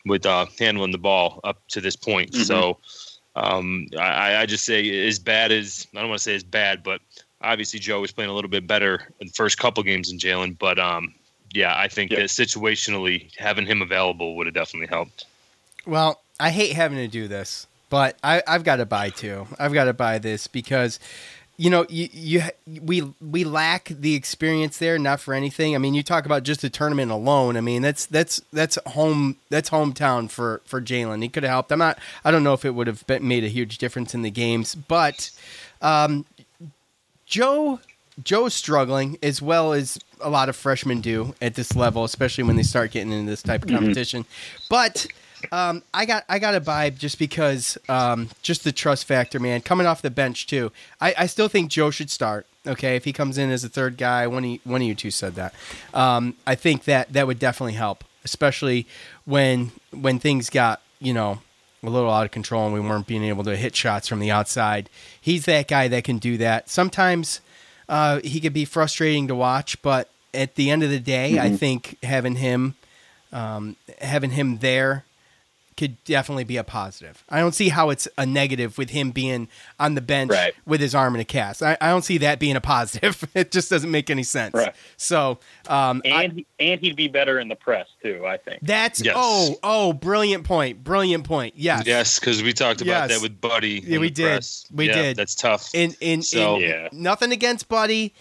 with 0.05 0.25
uh, 0.25 0.45
handling 0.57 0.93
the 0.93 0.97
ball 0.97 1.41
up 1.43 1.57
to 1.67 1.81
this 1.81 1.97
point. 1.97 2.31
Mhm. 2.31 2.45
So 2.45 2.77
um, 3.35 3.87
I, 3.99 4.37
I 4.37 4.45
just 4.45 4.63
say 4.63 5.05
as 5.05 5.19
bad 5.19 5.51
as 5.51 5.85
I 5.93 5.99
don't 5.99 6.07
want 6.07 6.19
to 6.19 6.23
say 6.23 6.35
as 6.35 6.45
bad, 6.45 6.81
but 6.81 7.01
obviously 7.41 7.77
Joe 7.81 7.99
was 7.99 8.13
playing 8.13 8.29
a 8.29 8.33
little 8.33 8.49
bit 8.49 8.65
better 8.65 9.09
in 9.19 9.27
the 9.27 9.33
first 9.33 9.57
couple 9.57 9.83
games 9.83 10.09
in 10.09 10.17
Jalen. 10.17 10.57
But 10.57 10.79
um, 10.79 11.13
yeah, 11.51 11.77
I 11.77 11.89
think 11.89 12.11
Yep. 12.11 12.19
that 12.21 12.29
situationally 12.29 13.29
having 13.37 13.65
him 13.65 13.81
available 13.81 14.37
would 14.37 14.47
have 14.47 14.55
definitely 14.55 14.87
helped. 14.87 15.25
Well, 15.85 16.21
I 16.39 16.51
hate 16.51 16.71
having 16.71 16.99
to 16.99 17.09
do 17.09 17.27
this, 17.27 17.67
but 17.89 18.17
I, 18.23 18.41
I've 18.47 18.63
got 18.63 18.77
to 18.77 18.85
buy 18.85 19.09
too. 19.09 19.45
I've 19.59 19.73
got 19.73 19.85
to 19.85 19.93
buy 19.93 20.19
this 20.19 20.47
because 20.47 20.99
you 21.55 21.69
know, 21.69 21.85
you, 21.87 22.09
you 22.11 22.41
we 22.81 23.13
we 23.21 23.43
lack 23.43 23.89
the 23.89 24.15
experience 24.15 24.79
there, 24.79 24.97
not 24.97 25.19
for 25.19 25.33
anything. 25.33 25.75
I 25.75 25.77
mean, 25.77 25.93
you 25.93 26.01
talk 26.01 26.25
about 26.25 26.43
just 26.43 26.61
the 26.61 26.69
tournament 26.69 27.11
alone. 27.11 27.57
I 27.57 27.61
mean, 27.61 27.81
that's 27.83 28.07
that's 28.07 28.41
that's 28.51 28.77
home 28.87 29.37
that's 29.49 29.69
hometown 29.69 30.29
for 30.29 30.61
for 30.65 30.81
Jalen. 30.81 31.21
He 31.21 31.29
could 31.29 31.43
have 31.43 31.51
helped. 31.51 31.71
I'm 31.71 31.79
not. 31.79 31.99
I 32.25 32.31
don't 32.31 32.43
know 32.43 32.53
if 32.53 32.65
it 32.65 32.71
would 32.71 32.87
have 32.87 33.05
been, 33.05 33.27
made 33.27 33.43
a 33.43 33.49
huge 33.49 33.77
difference 33.77 34.15
in 34.15 34.23
the 34.23 34.31
games, 34.31 34.73
but 34.73 35.29
um, 35.81 36.25
Joe 37.27 37.79
Joe's 38.23 38.53
struggling 38.55 39.17
as 39.21 39.41
well 39.41 39.73
as 39.73 39.99
a 40.21 40.29
lot 40.29 40.49
of 40.49 40.55
freshmen 40.55 41.01
do 41.01 41.35
at 41.41 41.55
this 41.55 41.75
level, 41.75 42.03
especially 42.03 42.45
when 42.45 42.55
they 42.55 42.63
start 42.63 42.91
getting 42.91 43.11
into 43.11 43.29
this 43.29 43.43
type 43.43 43.63
of 43.63 43.69
competition. 43.69 44.25
But 44.69 45.07
um, 45.51 45.83
I 45.93 46.05
got 46.05 46.23
I 46.29 46.39
got 46.39 46.55
a 46.55 46.61
vibe 46.61 46.97
just 46.97 47.19
because 47.19 47.77
um, 47.89 48.29
just 48.41 48.63
the 48.63 48.71
trust 48.71 49.05
factor, 49.05 49.39
man. 49.39 49.61
Coming 49.61 49.87
off 49.87 50.01
the 50.01 50.11
bench 50.11 50.47
too, 50.47 50.71
I, 51.01 51.13
I 51.19 51.25
still 51.27 51.47
think 51.47 51.69
Joe 51.69 51.91
should 51.91 52.09
start. 52.09 52.45
Okay, 52.65 52.95
if 52.95 53.03
he 53.03 53.11
comes 53.11 53.37
in 53.37 53.51
as 53.51 53.63
a 53.63 53.69
third 53.69 53.97
guy, 53.97 54.25
one 54.27 54.43
of 54.43 54.49
you, 54.49 54.59
one 54.63 54.81
of 54.81 54.87
you 54.87 54.95
two 54.95 55.11
said 55.11 55.35
that. 55.35 55.53
Um, 55.93 56.35
I 56.47 56.55
think 56.55 56.85
that 56.85 57.11
that 57.13 57.27
would 57.27 57.39
definitely 57.39 57.73
help, 57.73 58.03
especially 58.23 58.87
when 59.25 59.71
when 59.91 60.19
things 60.19 60.49
got 60.49 60.81
you 60.99 61.13
know 61.13 61.39
a 61.83 61.89
little 61.89 62.09
out 62.09 62.25
of 62.25 62.31
control 62.31 62.65
and 62.65 62.73
we 62.73 62.79
weren't 62.79 63.07
being 63.07 63.23
able 63.25 63.43
to 63.43 63.57
hit 63.57 63.75
shots 63.75 64.07
from 64.07 64.19
the 64.19 64.31
outside. 64.31 64.89
He's 65.19 65.45
that 65.45 65.67
guy 65.67 65.89
that 65.89 66.05
can 66.05 66.17
do 66.17 66.37
that. 66.37 66.69
Sometimes 66.69 67.41
uh, 67.89 68.21
he 68.23 68.39
could 68.39 68.53
be 68.53 68.63
frustrating 68.63 69.27
to 69.27 69.35
watch, 69.35 69.81
but 69.81 70.09
at 70.33 70.55
the 70.55 70.71
end 70.71 70.83
of 70.83 70.89
the 70.89 70.99
day, 70.99 71.39
I 71.39 71.55
think 71.55 71.97
having 72.01 72.35
him 72.35 72.75
um, 73.33 73.75
having 73.99 74.31
him 74.31 74.59
there 74.59 75.03
could 75.77 76.03
definitely 76.03 76.43
be 76.43 76.57
a 76.57 76.63
positive. 76.63 77.23
I 77.29 77.39
don't 77.39 77.53
see 77.55 77.69
how 77.69 77.89
it's 77.89 78.07
a 78.17 78.25
negative 78.25 78.77
with 78.77 78.91
him 78.91 79.11
being 79.11 79.47
on 79.79 79.95
the 79.95 80.01
bench 80.01 80.31
Right. 80.31 80.53
with 80.65 80.81
his 80.81 80.93
arm 80.93 81.15
in 81.15 81.21
a 81.21 81.25
cast. 81.25 81.61
I, 81.63 81.77
I 81.81 81.89
don't 81.89 82.03
see 82.03 82.17
that 82.19 82.39
being 82.39 82.55
a 82.55 82.61
positive. 82.61 83.23
it 83.35 83.51
just 83.51 83.69
doesn't 83.69 83.89
make 83.91 84.09
any 84.09 84.23
sense. 84.23 84.53
Right. 84.53 84.73
So 84.97 85.39
um, 85.67 86.01
And 86.05 86.33
he, 86.33 86.45
and 86.59 86.79
he'd 86.79 86.95
be 86.95 87.07
better 87.07 87.39
in 87.39 87.47
the 87.47 87.55
press 87.55 87.87
too. 88.01 88.25
I 88.25 88.37
think. 88.37 88.59
that's 88.61 89.03
Yes. 89.03 89.15
oh 89.17 89.55
oh 89.63 89.93
brilliant 89.93 90.43
point, 90.45 90.83
brilliant 90.83 91.23
point. 91.25 91.53
Yes, 91.57 91.83
Yes, 91.85 92.19
because 92.19 92.43
we 92.43 92.53
talked 92.53 92.81
about 92.81 93.09
Yes. 93.09 93.11
that 93.11 93.21
with 93.21 93.39
Buddy. 93.41 93.83
Yeah, 93.85 93.97
we 93.99 94.09
did. 94.09 94.25
press. 94.27 94.65
We 94.71 94.87
Yeah, 94.87 94.93
did. 95.01 95.17
That's 95.17 95.35
tough. 95.35 95.69
in 95.73 95.95
in, 96.01 96.21
So- 96.21 96.55
in 96.57 96.61
Yeah. 96.61 96.89
nothing 96.91 97.31
against 97.31 97.67
Buddy, 97.69 98.13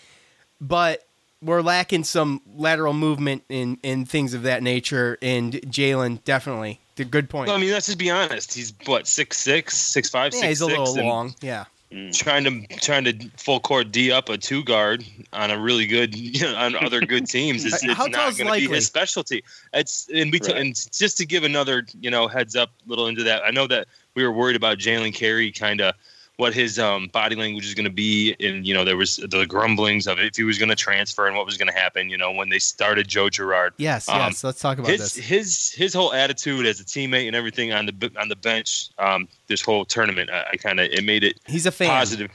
but 0.60 1.06
we're 1.42 1.60
lacking 1.62 2.04
some 2.04 2.40
lateral 2.56 2.92
movement 2.92 3.42
in 3.48 3.78
in 3.82 4.04
things 4.06 4.32
of 4.34 4.42
that 4.44 4.62
nature. 4.62 5.18
And 5.20 5.54
Jalen 5.54 6.22
definitely, 6.24 6.80
the 6.96 7.04
good 7.04 7.28
point. 7.28 7.48
Well, 7.48 7.56
I 7.56 7.60
mean, 7.60 7.70
let's 7.70 7.86
just 7.86 7.98
be 7.98 8.10
honest. 8.10 8.54
He's 8.54 8.72
what 8.86 9.06
six 9.06 9.38
six, 9.38 9.76
six 9.76 10.08
five, 10.08 10.32
yeah, 10.32 10.40
six 10.40 10.48
he's 10.48 10.60
a 10.60 10.66
little 10.66 10.96
and 10.96 11.06
long. 11.06 11.34
Yeah, 11.40 11.64
mm. 11.90 12.16
Trying 12.16 12.44
to 12.44 12.66
trying 12.78 13.04
to 13.04 13.12
full 13.36 13.60
court 13.60 13.90
D 13.92 14.12
up 14.12 14.28
a 14.28 14.38
two 14.38 14.62
guard 14.62 15.04
on 15.32 15.50
a 15.50 15.58
really 15.58 15.86
good 15.86 16.14
you 16.16 16.42
know, 16.42 16.54
on 16.56 16.76
other 16.76 17.00
good 17.00 17.26
teams. 17.26 17.64
It's, 17.64 17.82
How 17.94 18.06
it's 18.06 18.16
tall's 18.16 18.38
not 18.38 18.44
going 18.44 18.62
to 18.62 18.68
be 18.68 18.74
his 18.74 18.86
specialty. 18.86 19.42
It's 19.72 20.08
and 20.14 20.30
we 20.30 20.38
t- 20.38 20.52
Right. 20.52 20.60
and 20.60 20.92
just 20.92 21.16
to 21.18 21.26
give 21.26 21.44
another 21.44 21.84
you 22.00 22.10
know 22.10 22.28
heads 22.28 22.54
up 22.56 22.70
little 22.86 23.08
into 23.08 23.24
that. 23.24 23.42
I 23.44 23.50
know 23.50 23.66
that 23.66 23.88
we 24.14 24.24
were 24.24 24.32
worried 24.32 24.56
about 24.56 24.78
Jalen 24.78 25.14
Carey 25.14 25.50
kind 25.50 25.80
of 25.80 25.94
what 26.38 26.54
his 26.54 26.78
um, 26.78 27.08
body 27.08 27.36
language 27.36 27.66
is 27.66 27.74
going 27.74 27.84
to 27.84 27.90
be, 27.90 28.34
and 28.40 28.66
you 28.66 28.72
know 28.74 28.84
there 28.84 28.96
was 28.96 29.16
the 29.16 29.44
grumblings 29.46 30.06
of 30.06 30.18
if 30.18 30.34
he 30.36 30.42
was 30.44 30.58
going 30.58 30.70
to 30.70 30.74
transfer 30.74 31.26
and 31.26 31.36
what 31.36 31.44
was 31.46 31.56
going 31.56 31.68
to 31.68 31.74
happen. 31.78 32.08
You 32.08 32.16
know 32.18 32.32
when 32.32 32.48
they 32.48 32.58
started 32.58 33.06
Joe 33.06 33.28
Girard. 33.28 33.74
yes, 33.76 34.08
Um, 34.08 34.16
yes. 34.18 34.42
Let's 34.42 34.60
talk 34.60 34.78
about 34.78 34.90
his 34.90 35.14
this. 35.14 35.16
his 35.16 35.70
his 35.72 35.94
whole 35.94 36.12
attitude 36.12 36.66
as 36.66 36.80
a 36.80 36.84
teammate 36.84 37.26
and 37.26 37.36
everything 37.36 37.72
on 37.72 37.86
the 37.86 38.12
on 38.18 38.28
the 38.28 38.36
bench 38.36 38.88
um 38.98 39.28
this 39.46 39.60
whole 39.60 39.84
tournament 39.84 40.30
I, 40.30 40.44
I 40.52 40.56
kind 40.56 40.80
of 40.80 40.86
it 40.90 41.04
made 41.04 41.22
it 41.22 41.38
He's 41.46 41.66
a 41.66 41.70
fan. 41.70 41.88
positive 41.90 42.30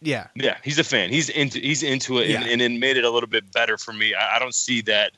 Yeah, 0.00 0.26
yeah 0.34 0.56
he's 0.64 0.78
a 0.78 0.84
fan 0.84 1.10
he's 1.10 1.28
into 1.30 1.58
he's 1.58 1.82
into 1.82 2.18
it 2.18 2.30
and, 2.30 2.44
and 2.50 2.60
it 2.62 2.70
made 2.78 2.96
it 2.96 3.04
a 3.04 3.10
little 3.10 3.28
bit 3.28 3.50
better 3.52 3.78
for 3.78 3.92
me 3.92 4.14
I, 4.14 4.36
I 4.36 4.38
don't 4.38 4.54
see 4.54 4.80
that 4.82 5.12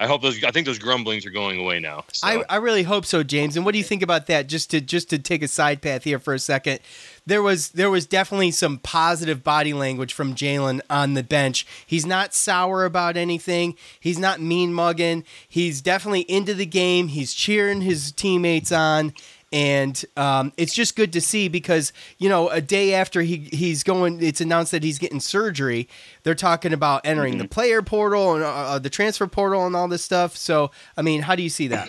I 0.00 0.08
hope 0.08 0.22
those 0.22 0.42
I 0.42 0.50
think 0.50 0.66
those 0.66 0.78
grumblings 0.78 1.24
are 1.24 1.30
going 1.30 1.60
away 1.60 1.78
now 1.78 2.04
so. 2.12 2.26
I, 2.26 2.44
I 2.48 2.56
really 2.56 2.82
hope 2.82 3.06
so, 3.06 3.22
James. 3.22 3.56
And 3.56 3.64
what 3.64 3.72
do 3.72 3.78
you 3.78 3.84
think 3.84 4.02
about 4.02 4.26
that? 4.26 4.48
Just 4.48 4.70
to 4.70 4.80
just 4.80 5.08
to 5.10 5.18
take 5.18 5.42
a 5.42 5.48
side 5.48 5.82
path 5.82 6.02
here 6.02 6.18
for 6.18 6.34
a 6.34 6.38
second, 6.38 6.80
there 7.26 7.42
was 7.42 7.70
there 7.70 7.90
was 7.90 8.04
definitely 8.04 8.50
some 8.50 8.78
positive 8.78 9.44
body 9.44 9.72
language 9.72 10.12
from 10.12 10.34
Jalen 10.34 10.80
on 10.90 11.14
the 11.14 11.22
bench. 11.22 11.64
He's 11.86 12.04
not 12.04 12.34
sour 12.34 12.84
about 12.84 13.16
anything. 13.16 13.76
He's 14.00 14.18
not 14.18 14.40
mean 14.40 14.72
mugging. 14.72 15.24
He's 15.48 15.80
definitely 15.80 16.22
into 16.22 16.54
the 16.54 16.66
game. 16.66 17.08
He's 17.08 17.32
cheering 17.32 17.82
his 17.82 18.10
teammates 18.10 18.72
on. 18.72 19.14
And 19.54 20.04
um, 20.16 20.52
it's 20.56 20.74
just 20.74 20.96
good 20.96 21.12
to 21.12 21.20
see 21.20 21.46
because 21.46 21.92
you 22.18 22.28
know 22.28 22.48
a 22.48 22.60
day 22.60 22.92
after 22.92 23.22
he 23.22 23.36
he's 23.36 23.84
going, 23.84 24.20
it's 24.20 24.40
announced 24.40 24.72
that 24.72 24.82
he's 24.82 24.98
getting 24.98 25.20
surgery. 25.20 25.88
They're 26.24 26.34
talking 26.34 26.72
about 26.72 27.02
entering 27.06 27.38
the 27.38 27.46
player 27.46 27.80
portal 27.80 28.34
and 28.34 28.42
uh, 28.42 28.48
uh, 28.48 28.78
the 28.80 28.90
transfer 28.90 29.28
portal 29.28 29.64
and 29.64 29.76
all 29.76 29.86
this 29.86 30.02
stuff. 30.02 30.36
So 30.36 30.72
I 30.96 31.02
mean, 31.02 31.22
how 31.22 31.36
do 31.36 31.44
you 31.44 31.48
see 31.48 31.68
that? 31.68 31.88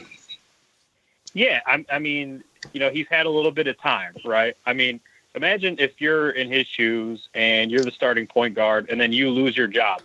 Yeah, 1.33 1.61
I, 1.65 1.83
I 1.91 1.97
mean, 1.97 2.43
you 2.71 2.79
know, 2.79 2.91
he's 2.91 3.07
had 3.09 3.25
a 3.25 3.31
little 3.31 3.51
bit 3.51 3.65
of 3.65 3.79
time, 3.79 4.13
right? 4.23 4.55
I 4.67 4.73
mean, 4.73 4.99
imagine 5.33 5.77
if 5.79 5.99
you're 5.99 6.29
in 6.29 6.51
his 6.51 6.67
shoes 6.67 7.29
and 7.33 7.71
you're 7.71 7.83
the 7.83 7.91
starting 7.91 8.27
point 8.27 8.53
guard, 8.53 8.91
and 8.91 9.01
then 9.01 9.11
you 9.11 9.31
lose 9.31 9.57
your 9.57 9.67
job, 9.67 10.03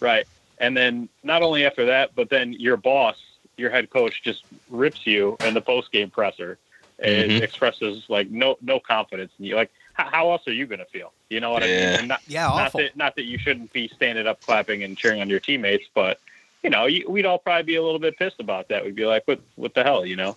right? 0.00 0.26
And 0.58 0.76
then 0.76 1.08
not 1.22 1.42
only 1.42 1.64
after 1.64 1.86
that, 1.86 2.16
but 2.16 2.30
then 2.30 2.52
your 2.52 2.76
boss, 2.76 3.16
your 3.56 3.70
head 3.70 3.90
coach, 3.90 4.24
just 4.24 4.42
rips 4.68 5.06
you 5.06 5.36
in 5.44 5.54
the 5.54 5.60
post 5.60 5.92
game 5.92 6.10
presser 6.10 6.58
and 6.98 7.30
Mhm. 7.32 7.42
expresses 7.42 8.04
like 8.08 8.30
no 8.30 8.56
no 8.62 8.80
confidence 8.80 9.32
in 9.38 9.44
you. 9.46 9.54
Like, 9.56 9.70
how, 9.92 10.04
how 10.10 10.30
else 10.30 10.46
are 10.48 10.52
you 10.52 10.66
going 10.66 10.78
to 10.78 10.84
feel? 10.86 11.12
You 11.28 11.40
know 11.40 11.50
what 11.50 11.62
I 11.62 11.66
mean? 11.66 11.74
And 11.98 12.08
not, 12.08 12.20
Yeah, 12.26 12.46
not 12.46 12.66
awful. 12.66 12.80
that 12.80 12.96
not 12.96 13.16
that 13.16 13.24
you 13.24 13.38
shouldn't 13.38 13.72
be 13.72 13.88
standing 13.88 14.26
up, 14.26 14.40
clapping, 14.42 14.82
and 14.82 14.96
cheering 14.96 15.20
on 15.20 15.28
your 15.28 15.40
teammates, 15.40 15.86
but 15.94 16.18
you 16.62 16.70
know, 16.70 16.86
you, 16.86 17.08
we'd 17.08 17.26
all 17.26 17.38
probably 17.38 17.62
be 17.62 17.76
a 17.76 17.82
little 17.82 17.98
bit 18.00 18.18
pissed 18.18 18.40
about 18.40 18.68
that. 18.68 18.84
We'd 18.84 18.96
be 18.96 19.06
like, 19.06 19.22
"What? 19.26 19.40
What 19.56 19.74
the 19.74 19.84
hell?" 19.84 20.04
You 20.06 20.16
know. 20.16 20.36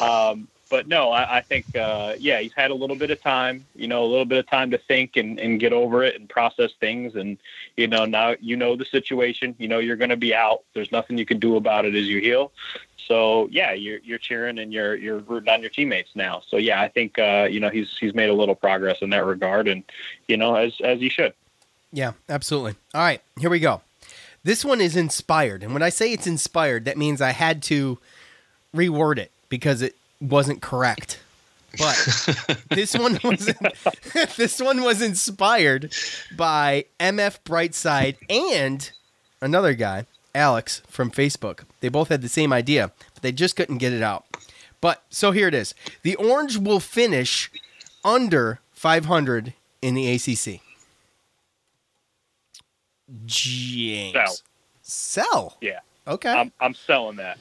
Um, 0.00 0.48
but 0.70 0.86
no, 0.86 1.10
I, 1.10 1.38
I 1.38 1.40
think, 1.40 1.76
uh, 1.76 2.14
yeah, 2.18 2.40
he's 2.40 2.52
had 2.52 2.70
a 2.70 2.74
little 2.74 2.96
bit 2.96 3.10
of 3.10 3.20
time, 3.22 3.64
you 3.74 3.88
know, 3.88 4.04
a 4.04 4.06
little 4.06 4.24
bit 4.24 4.38
of 4.38 4.46
time 4.48 4.70
to 4.72 4.78
think 4.78 5.16
and, 5.16 5.38
and 5.38 5.58
get 5.58 5.72
over 5.72 6.02
it 6.02 6.16
and 6.16 6.28
process 6.28 6.72
things. 6.78 7.14
And, 7.14 7.38
you 7.76 7.86
know, 7.86 8.04
now 8.04 8.34
you 8.40 8.56
know 8.56 8.76
the 8.76 8.84
situation, 8.84 9.54
you 9.58 9.68
know, 9.68 9.78
you're 9.78 9.96
going 9.96 10.10
to 10.10 10.16
be 10.16 10.34
out. 10.34 10.62
There's 10.74 10.92
nothing 10.92 11.18
you 11.18 11.26
can 11.26 11.38
do 11.38 11.56
about 11.56 11.84
it 11.84 11.94
as 11.94 12.06
you 12.06 12.20
heal. 12.20 12.52
So 13.06 13.48
yeah, 13.50 13.72
you're, 13.72 14.00
you're 14.00 14.18
cheering 14.18 14.58
and 14.58 14.72
you're, 14.72 14.94
you're 14.94 15.18
rooting 15.18 15.48
on 15.48 15.62
your 15.62 15.70
teammates 15.70 16.10
now. 16.14 16.42
So 16.46 16.58
yeah, 16.58 16.80
I 16.82 16.88
think, 16.88 17.18
uh, 17.18 17.48
you 17.50 17.60
know, 17.60 17.70
he's, 17.70 17.96
he's 17.98 18.14
made 18.14 18.28
a 18.28 18.34
little 18.34 18.54
progress 18.54 18.98
in 19.00 19.10
that 19.10 19.24
regard 19.24 19.68
and, 19.68 19.82
you 20.26 20.36
know, 20.36 20.54
as, 20.54 20.74
as 20.82 21.00
he 21.00 21.08
should. 21.08 21.32
Yeah, 21.92 22.12
absolutely. 22.28 22.74
All 22.92 23.00
right, 23.00 23.22
here 23.40 23.48
we 23.48 23.60
go. 23.60 23.80
This 24.44 24.64
one 24.64 24.80
is 24.80 24.94
inspired. 24.94 25.62
And 25.62 25.72
when 25.72 25.82
I 25.82 25.88
say 25.88 26.12
it's 26.12 26.26
inspired, 26.26 26.84
that 26.84 26.96
means 26.96 27.20
I 27.20 27.32
had 27.32 27.62
to 27.64 27.98
reword 28.74 29.18
it 29.18 29.30
because 29.48 29.82
it 29.82 29.96
wasn't 30.20 30.62
correct. 30.62 31.20
But 31.78 31.96
this 32.70 32.94
one 32.96 33.18
was 33.22 33.52
this 34.36 34.60
one 34.60 34.82
was 34.82 35.02
inspired 35.02 35.92
by 36.36 36.86
MF 36.98 37.40
Brightside 37.44 38.16
and 38.28 38.90
another 39.40 39.74
guy, 39.74 40.06
Alex 40.34 40.82
from 40.88 41.10
Facebook. 41.10 41.60
They 41.80 41.88
both 41.88 42.08
had 42.08 42.22
the 42.22 42.28
same 42.28 42.52
idea, 42.52 42.92
but 43.14 43.22
they 43.22 43.32
just 43.32 43.56
couldn't 43.56 43.78
get 43.78 43.92
it 43.92 44.02
out. 44.02 44.24
But 44.80 45.02
so 45.10 45.32
here 45.32 45.48
it 45.48 45.54
is. 45.54 45.74
The 46.02 46.14
Orange 46.16 46.56
will 46.56 46.80
finish 46.80 47.50
under 48.04 48.60
500 48.72 49.52
in 49.82 49.94
the 49.94 50.12
ACC. 50.14 50.60
James. 53.26 54.14
Sell. 54.14 54.36
Sell. 54.82 55.56
Yeah. 55.60 55.80
Okay. 56.06 56.30
I'm, 56.30 56.52
I'm 56.60 56.74
selling 56.74 57.16
that. 57.16 57.38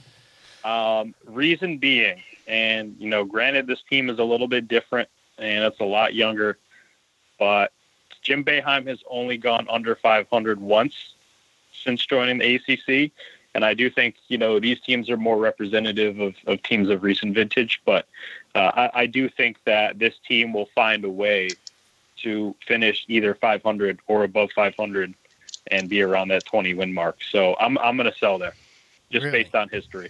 Um, 0.63 1.13
reason 1.25 1.77
being, 1.77 2.21
and 2.47 2.95
you 2.99 3.09
know, 3.09 3.23
granted, 3.23 3.67
this 3.67 3.81
team 3.89 4.09
is 4.09 4.19
a 4.19 4.23
little 4.23 4.47
bit 4.47 4.67
different 4.67 5.09
and 5.37 5.63
it's 5.63 5.79
a 5.79 5.85
lot 5.85 6.15
younger, 6.15 6.57
but 7.39 7.71
Jim 8.21 8.43
Boeheim 8.43 8.87
has 8.87 8.99
only 9.09 9.37
gone 9.37 9.67
under 9.69 9.95
500 9.95 10.59
once 10.59 11.13
since 11.71 12.05
joining 12.05 12.39
the 12.39 12.55
ACC, 12.55 13.11
and 13.53 13.63
I 13.63 13.73
do 13.73 13.89
think 13.89 14.15
you 14.27 14.37
know 14.37 14.59
these 14.59 14.79
teams 14.81 15.09
are 15.09 15.17
more 15.17 15.37
representative 15.37 16.19
of, 16.19 16.35
of 16.45 16.61
teams 16.63 16.89
of 16.89 17.03
recent 17.03 17.35
vintage. 17.35 17.81
But 17.85 18.07
uh, 18.55 18.71
I, 18.93 19.01
I 19.01 19.05
do 19.05 19.29
think 19.29 19.57
that 19.65 19.99
this 19.99 20.15
team 20.27 20.53
will 20.53 20.69
find 20.75 21.05
a 21.05 21.09
way 21.09 21.49
to 22.23 22.55
finish 22.65 23.05
either 23.07 23.35
500 23.35 23.99
or 24.07 24.23
above 24.23 24.51
500 24.51 25.13
and 25.69 25.87
be 25.87 26.01
around 26.01 26.29
that 26.29 26.45
20 26.45 26.73
win 26.73 26.93
mark. 26.93 27.19
So 27.31 27.55
I'm 27.59 27.77
I'm 27.77 27.95
going 27.97 28.11
to 28.11 28.17
sell 28.17 28.37
there, 28.37 28.53
just 29.11 29.25
Really? 29.25 29.43
based 29.43 29.55
on 29.55 29.69
history. 29.69 30.09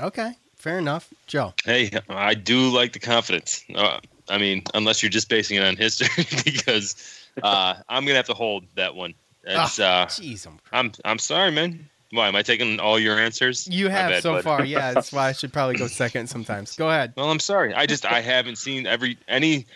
Okay. 0.00 0.32
Fair 0.56 0.78
enough. 0.78 1.12
Joe. 1.26 1.52
Hey, 1.64 1.90
I 2.08 2.34
do 2.34 2.70
like 2.70 2.94
the 2.94 2.98
confidence. 2.98 3.64
Uh, 3.74 4.00
I 4.28 4.38
mean, 4.38 4.62
unless 4.72 5.02
you're 5.02 5.10
just 5.10 5.28
basing 5.28 5.58
it 5.58 5.62
on 5.62 5.76
history, 5.76 6.24
because 6.44 7.26
uh, 7.42 7.74
I'm 7.88 8.04
gonna 8.04 8.16
have 8.16 8.26
to 8.26 8.34
hold 8.34 8.64
that 8.76 8.94
one. 8.94 9.14
It's, 9.42 9.78
uh, 9.78 10.06
Jeez, 10.06 10.46
I'm 10.46 10.58
I'm 10.72 10.92
I'm 11.04 11.18
sorry, 11.18 11.50
man. 11.50 11.88
Why 12.12 12.28
am 12.28 12.36
I 12.36 12.42
taking 12.42 12.80
all 12.80 12.98
your 12.98 13.18
answers? 13.18 13.66
You 13.66 13.88
have 13.88 14.10
bad, 14.10 14.22
so 14.22 14.40
far. 14.40 14.64
Yeah, 14.64 14.92
that's 14.92 15.12
why 15.12 15.28
I 15.28 15.32
should 15.32 15.52
probably 15.52 15.76
go 15.76 15.86
second 15.86 16.28
sometimes. 16.28 16.76
Go 16.76 16.88
ahead. 16.88 17.12
Well, 17.16 17.30
I'm 17.30 17.40
sorry. 17.40 17.74
I 17.74 17.86
just 17.86 18.06
I 18.06 18.20
haven't 18.20 18.56
seen 18.56 18.86
every 18.86 19.18
any 19.28 19.66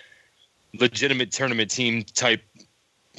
legitimate 0.72 1.32
tournament 1.32 1.70
team 1.70 2.04
type 2.04 2.42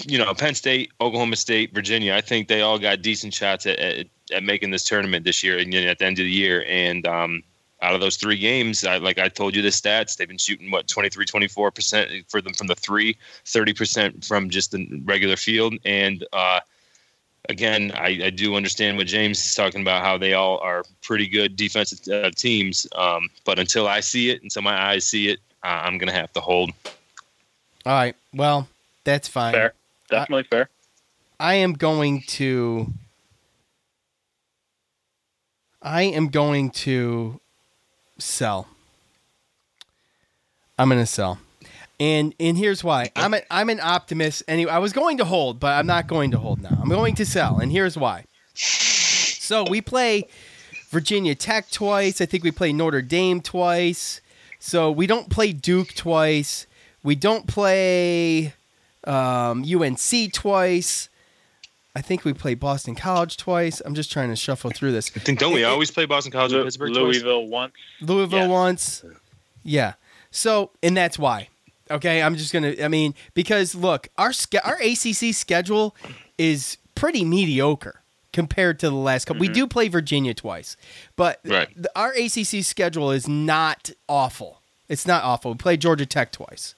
you 0.05 0.17
know, 0.17 0.33
Penn 0.33 0.55
State, 0.55 0.91
Oklahoma 1.01 1.35
State, 1.35 1.73
Virginia. 1.73 2.15
I 2.15 2.21
think 2.21 2.47
they 2.47 2.61
all 2.61 2.79
got 2.79 3.01
decent 3.01 3.33
shots 3.33 3.65
at, 3.65 3.79
at, 3.79 4.07
at 4.31 4.43
making 4.43 4.71
this 4.71 4.83
tournament 4.83 5.25
this 5.25 5.43
year 5.43 5.57
and 5.57 5.73
at 5.73 5.99
the 5.99 6.05
end 6.05 6.19
of 6.19 6.25
the 6.25 6.31
year. 6.31 6.65
And 6.67 7.05
um, 7.07 7.43
out 7.81 7.95
of 7.95 8.01
those 8.01 8.17
three 8.17 8.37
games, 8.37 8.83
I, 8.83 8.97
like 8.97 9.19
I 9.19 9.29
told 9.29 9.55
you 9.55 9.61
the 9.61 9.69
stats, 9.69 10.17
they've 10.17 10.27
been 10.27 10.37
shooting 10.37 10.71
what 10.71 10.87
23, 10.87 11.25
24 11.25 11.71
percent 11.71 12.11
for 12.27 12.41
them 12.41 12.53
from 12.53 12.67
the 12.67 12.75
three, 12.75 13.17
30 13.45 13.73
percent 13.73 14.25
from 14.25 14.49
just 14.49 14.71
the 14.71 15.01
regular 15.05 15.35
field. 15.35 15.75
And 15.85 16.25
uh, 16.33 16.59
again, 17.47 17.91
I, 17.95 18.19
I, 18.25 18.29
do 18.29 18.55
understand 18.55 18.97
what 18.97 19.07
James 19.07 19.43
is 19.43 19.55
talking 19.55 19.81
about, 19.81 20.03
how 20.03 20.17
they 20.17 20.33
all 20.33 20.59
are 20.59 20.83
pretty 21.01 21.27
good 21.27 21.55
defensive 21.55 21.99
uh, 22.07 22.31
teams. 22.31 22.87
Um, 22.95 23.29
but 23.45 23.59
until 23.59 23.87
I 23.87 24.01
see 24.01 24.29
it, 24.29 24.43
until 24.43 24.61
my 24.61 24.89
eyes 24.89 25.05
see 25.05 25.29
it, 25.29 25.39
uh, 25.63 25.67
I'm 25.67 25.97
going 25.97 26.09
to 26.09 26.13
have 26.13 26.31
to 26.33 26.41
hold. 26.41 26.71
All 27.85 27.93
right. 27.93 28.15
Well, 28.33 28.67
that's 29.03 29.27
fine. 29.27 29.53
Fair. 29.53 29.73
Definitely 30.09 30.45
I, 30.51 30.55
fair. 30.55 30.69
I 31.39 31.53
am 31.55 31.73
going 31.73 32.21
to. 32.27 32.91
I 35.81 36.03
am 36.03 36.27
going 36.27 36.71
to 36.71 37.39
sell. 38.17 38.67
I'm 40.77 40.89
going 40.89 41.01
to 41.01 41.05
sell. 41.05 41.39
And 41.99 42.33
and 42.39 42.57
here's 42.57 42.83
why. 42.83 43.11
I'm 43.15 43.33
a, 43.33 43.41
I'm 43.51 43.69
an 43.69 43.81
optimist. 43.81 44.43
Anyway, 44.47 44.71
I 44.71 44.79
was 44.79 44.93
going 44.93 45.17
to 45.17 45.25
hold, 45.25 45.59
but 45.59 45.73
I'm 45.73 45.85
not 45.85 46.07
going 46.07 46.31
to 46.31 46.37
hold 46.37 46.61
now. 46.61 46.77
I'm 46.81 46.87
going 46.87 47.15
to 47.15 47.25
sell, 47.25 47.59
and 47.59 47.71
here's 47.71 47.97
why. 47.97 48.23
So 48.53 49.65
we 49.69 49.81
play 49.81 50.27
Virginia 50.89 51.35
Tech 51.35 51.69
twice. 51.71 52.21
I 52.21 52.25
think 52.25 52.43
we 52.43 52.51
play 52.51 52.71
Notre 52.71 53.01
Dame 53.01 53.41
twice. 53.41 54.21
So 54.59 54.91
we 54.91 55.07
don't 55.07 55.29
play 55.29 55.51
Duke 55.51 55.93
twice. 55.93 56.67
We 57.03 57.15
don't 57.15 57.47
play 57.47 58.53
um, 59.05 59.63
UNC 59.63 60.33
twice. 60.33 61.08
I 61.95 62.01
think 62.01 62.23
we 62.23 62.33
played 62.33 62.59
Boston 62.59 62.95
College 62.95 63.37
twice. 63.37 63.81
I'm 63.83 63.95
just 63.95 64.11
trying 64.11 64.29
to 64.29 64.35
shuffle 64.35 64.69
through 64.69 64.91
this. 64.91 65.11
I 65.15 65.19
think 65.19 65.39
don't 65.39 65.53
we 65.53 65.63
always 65.63 65.89
play 65.91 66.05
Boston 66.05 66.31
College 66.31 66.53
and 66.53 66.63
Pittsburgh? 66.63 66.91
Louisville 66.91 67.41
twice? 67.41 67.51
once. 67.51 67.73
Louisville 68.01 68.49
once. 68.49 69.03
Yeah. 69.63 69.93
So 70.31 70.71
and 70.83 70.95
that's 70.95 71.17
why. 71.17 71.49
Okay, 71.91 72.21
I'm 72.21 72.35
just 72.35 72.53
gonna. 72.53 72.75
I 72.83 72.87
mean, 72.87 73.15
because 73.33 73.73
look, 73.73 74.09
our 74.17 74.31
our 74.63 74.75
ACC 74.75 75.33
schedule 75.33 75.95
is 76.37 76.77
pretty 76.93 77.25
mediocre 77.25 78.01
compared 78.31 78.79
to 78.79 78.89
the 78.89 78.95
last 78.95 79.25
couple. 79.25 79.41
Mm-hmm. 79.41 79.51
We 79.51 79.55
do 79.55 79.67
play 79.67 79.87
Virginia 79.87 80.33
twice, 80.35 80.77
but 81.15 81.39
right. 81.43 81.69
the, 81.75 81.91
our 81.95 82.13
ACC 82.13 82.63
schedule 82.63 83.11
is 83.11 83.27
not 83.27 83.89
awful. 84.07 84.61
It's 84.87 85.07
not 85.07 85.23
awful. 85.23 85.51
We 85.51 85.57
play 85.57 85.77
Georgia 85.77 86.05
Tech 86.05 86.31
twice. 86.31 86.75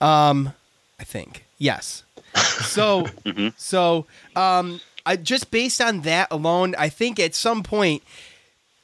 Um, 0.00 0.54
I 0.98 1.04
think 1.04 1.44
yes. 1.58 2.04
So 2.34 3.02
mm-hmm. 3.24 3.48
so 3.56 4.06
um, 4.36 4.80
I 5.04 5.16
just 5.16 5.50
based 5.50 5.80
on 5.80 6.00
that 6.02 6.28
alone, 6.30 6.74
I 6.78 6.88
think 6.88 7.18
at 7.20 7.34
some 7.34 7.62
point 7.62 8.02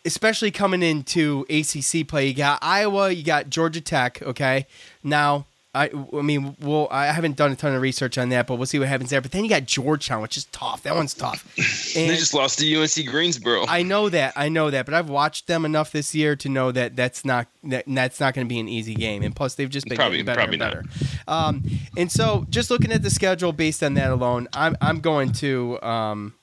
especially 0.04 0.50
coming 0.50 0.82
into 0.82 1.44
ACC 1.50 2.08
play. 2.08 2.28
You 2.28 2.34
got 2.34 2.60
Iowa, 2.62 3.10
you 3.10 3.22
got 3.22 3.50
Georgia 3.50 3.80
Tech. 3.80 4.22
Okay, 4.22 4.66
now 5.02 5.46
I, 5.74 5.90
I 6.16 6.22
mean, 6.22 6.56
well, 6.60 6.88
I 6.90 7.06
haven't 7.06 7.36
done 7.36 7.52
a 7.52 7.56
ton 7.56 7.74
of 7.74 7.82
research 7.82 8.16
on 8.16 8.30
that, 8.30 8.46
but 8.46 8.56
we'll 8.56 8.66
see 8.66 8.78
what 8.78 8.88
happens 8.88 9.10
there. 9.10 9.20
But 9.20 9.32
then 9.32 9.44
you 9.44 9.50
got 9.50 9.66
Georgetown, 9.66 10.22
which 10.22 10.36
is 10.36 10.46
tough. 10.46 10.82
That 10.84 10.94
one's 10.94 11.14
tough. 11.14 11.44
And 11.96 12.10
they 12.10 12.16
just 12.16 12.34
lost 12.34 12.58
to 12.58 12.76
UNC 12.76 13.06
Greensboro. 13.06 13.64
I 13.66 13.82
know 13.82 14.08
that, 14.08 14.34
I 14.36 14.48
know 14.48 14.70
that, 14.70 14.84
but 14.84 14.94
I've 14.94 15.08
watched 15.08 15.46
them 15.46 15.64
enough 15.64 15.90
this 15.90 16.14
year 16.14 16.36
to 16.36 16.48
know 16.48 16.70
that 16.70 16.96
that's 16.96 17.24
not 17.24 17.46
that, 17.64 17.84
that's 17.86 18.20
not 18.20 18.34
going 18.34 18.46
to 18.46 18.48
be 18.48 18.60
an 18.60 18.68
easy 18.68 18.94
game. 18.94 19.22
And 19.22 19.34
plus, 19.34 19.54
they've 19.54 19.70
just 19.70 19.86
been 19.86 19.96
probably, 19.96 20.22
better 20.22 20.40
probably 20.40 20.60
and 20.60 20.60
better. 20.60 20.84
Um, 21.26 21.62
and 21.96 22.12
so, 22.12 22.46
just 22.50 22.70
looking 22.70 22.92
at 22.92 23.02
the 23.02 23.10
schedule 23.10 23.52
based 23.52 23.82
on 23.82 23.94
that 23.94 24.10
alone, 24.10 24.48
I'm 24.52 24.76
I'm 24.80 25.00
going 25.00 25.32
to 25.34 25.80
um, 25.82 26.34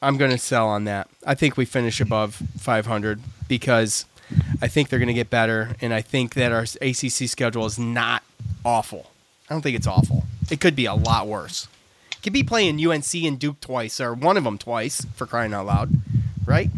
I'm 0.00 0.16
going 0.16 0.30
to 0.30 0.38
sell 0.38 0.68
on 0.68 0.84
that. 0.84 1.08
I 1.26 1.34
think 1.34 1.56
we 1.56 1.64
finish 1.64 2.00
above 2.00 2.40
500 2.58 3.20
because 3.48 4.04
I 4.60 4.68
think 4.68 4.88
they're 4.88 4.98
going 4.98 5.08
to 5.08 5.14
get 5.14 5.30
better, 5.30 5.74
and 5.80 5.92
I 5.92 6.02
think 6.02 6.34
that 6.34 6.52
our 6.52 6.62
ACC 6.80 7.28
schedule 7.28 7.66
is 7.66 7.78
not 7.78 8.22
awful. 8.64 9.10
I 9.48 9.54
don't 9.54 9.62
think 9.62 9.76
it's 9.76 9.86
awful. 9.86 10.24
It 10.50 10.60
could 10.60 10.76
be 10.76 10.86
a 10.86 10.94
lot 10.94 11.26
worse. 11.26 11.68
Could 12.22 12.32
be 12.32 12.44
playing 12.44 12.84
UNC 12.84 13.14
and 13.14 13.38
Duke 13.38 13.60
twice, 13.60 14.00
or 14.00 14.14
one 14.14 14.36
of 14.36 14.44
them 14.44 14.58
twice, 14.58 15.04
for 15.16 15.26
crying 15.26 15.52
out 15.52 15.66
loud, 15.66 15.90
right? 16.46 16.70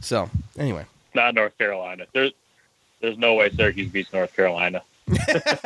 So, 0.00 0.28
anyway. 0.58 0.84
Not 1.14 1.34
North 1.34 1.56
Carolina. 1.56 2.06
There's, 2.12 2.32
there's 3.00 3.16
no 3.16 3.34
way 3.34 3.50
Syracuse 3.50 3.90
beats 3.90 4.12
North 4.12 4.34
Carolina. 4.36 4.82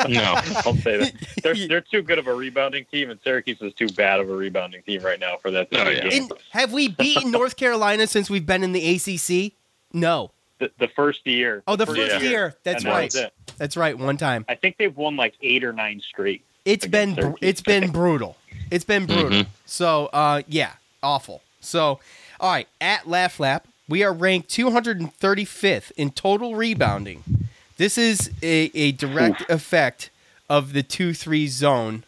no, 0.09 0.35
I'll 0.65 0.75
say 0.75 0.97
that 0.97 1.13
they're 1.45 1.55
they're 1.69 1.81
too 1.81 2.03
good 2.03 2.19
of 2.19 2.27
a 2.27 2.35
rebounding 2.35 2.85
team, 2.87 3.11
and 3.11 3.21
Syracuse 3.23 3.61
is 3.61 3.73
too 3.73 3.89
bad 3.89 4.19
of 4.19 4.29
a 4.29 4.35
rebounding 4.35 4.83
team 4.83 5.03
right 5.03 5.21
now 5.21 5.37
for 5.37 5.53
that. 5.53 5.69
Oh, 5.73 5.89
yeah. 5.89 6.27
have 6.51 6.73
we 6.73 6.89
beaten 6.89 7.31
North 7.31 7.57
Carolina 7.57 8.09
since 8.09 8.29
we've 8.29 8.47
been 8.47 8.65
in 8.65 8.73
the 8.73 8.97
ACC? 8.97 9.53
No. 9.93 10.33
The, 10.59 10.71
the 10.79 10.89
first 10.89 11.27
year. 11.27 11.63
Oh, 11.67 11.77
the, 11.77 11.85
the 11.85 11.95
first, 11.95 12.23
year. 12.23 12.31
year. 12.31 12.55
That's 12.65 12.85
and 12.85 12.93
right. 12.93 13.13
That 13.13 13.33
That's 13.59 13.77
right. 13.77 13.97
One 13.97 14.17
time. 14.17 14.45
I 14.49 14.55
think 14.57 14.77
they've 14.77 14.97
won 14.97 15.17
like 15.17 15.35
eight 15.41 15.63
or 15.63 15.73
nine 15.73 16.01
straight. 16.01 16.43
It's 16.65 16.87
been 16.87 17.15
Syracuse. 17.15 17.39
it's 17.41 17.63
been 17.63 17.91
brutal. 17.93 18.37
It's 18.71 18.85
been 18.85 19.07
brutal. 19.07 19.31
Mm-hmm. 19.31 19.51
So, 19.67 20.07
uh, 20.13 20.43
yeah, 20.49 20.73
awful. 21.03 21.43
So, 21.61 22.01
all 22.41 22.51
right, 22.53 22.69
at 22.81 23.09
Laugh 23.09 23.41
Lap, 23.41 23.67
we 23.89 24.03
are 24.03 24.13
ranked 24.13 24.51
235th 24.51 25.93
in 25.97 26.11
total 26.11 26.55
rebounding. 26.55 27.49
This 27.79 27.97
is 27.97 28.31
a, 28.43 28.71
a 28.75 28.93
direct 28.93 29.43
Oof. 29.43 29.51
effect 29.51 30.11
of 30.49 30.73
the 30.73 30.83
2 30.83 31.15
3 31.15 31.47
zone. 31.47 32.05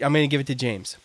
I'm 0.00 0.12
going 0.12 0.28
to 0.28 0.28
give 0.28 0.40
it 0.40 0.46
to 0.46 0.54
James. 0.54 0.96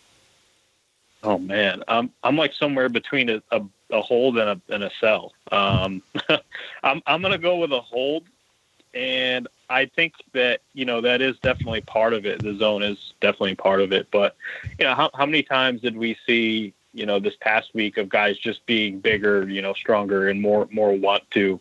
Oh, 1.22 1.38
man. 1.38 1.82
I'm, 1.88 2.10
I'm 2.22 2.36
like 2.36 2.54
somewhere 2.54 2.88
between 2.88 3.28
a, 3.28 3.42
a, 3.50 3.60
a 3.94 4.02
hold 4.02 4.38
and 4.38 4.50
a, 4.50 4.74
and 4.74 4.84
a 4.84 4.90
sell. 5.00 5.32
Um, 5.50 6.02
I'm, 6.82 7.02
I'm 7.06 7.20
going 7.20 7.32
to 7.32 7.38
go 7.38 7.56
with 7.56 7.72
a 7.72 7.80
hold. 7.80 8.24
And 8.92 9.48
I 9.68 9.86
think 9.86 10.14
that, 10.34 10.60
you 10.72 10.84
know, 10.84 11.00
that 11.00 11.20
is 11.20 11.36
definitely 11.40 11.80
part 11.80 12.12
of 12.12 12.26
it. 12.26 12.42
The 12.42 12.56
zone 12.56 12.82
is 12.82 13.14
definitely 13.20 13.56
part 13.56 13.80
of 13.80 13.92
it. 13.92 14.08
But, 14.12 14.36
you 14.78 14.84
know, 14.84 14.94
how, 14.94 15.10
how 15.14 15.26
many 15.26 15.42
times 15.42 15.80
did 15.80 15.96
we 15.96 16.16
see, 16.26 16.74
you 16.92 17.04
know, 17.06 17.18
this 17.18 17.34
past 17.40 17.74
week 17.74 17.96
of 17.96 18.08
guys 18.08 18.38
just 18.38 18.64
being 18.66 19.00
bigger, 19.00 19.48
you 19.48 19.62
know, 19.62 19.72
stronger 19.72 20.28
and 20.28 20.40
more, 20.40 20.68
more 20.70 20.92
want 20.92 21.28
to, 21.32 21.58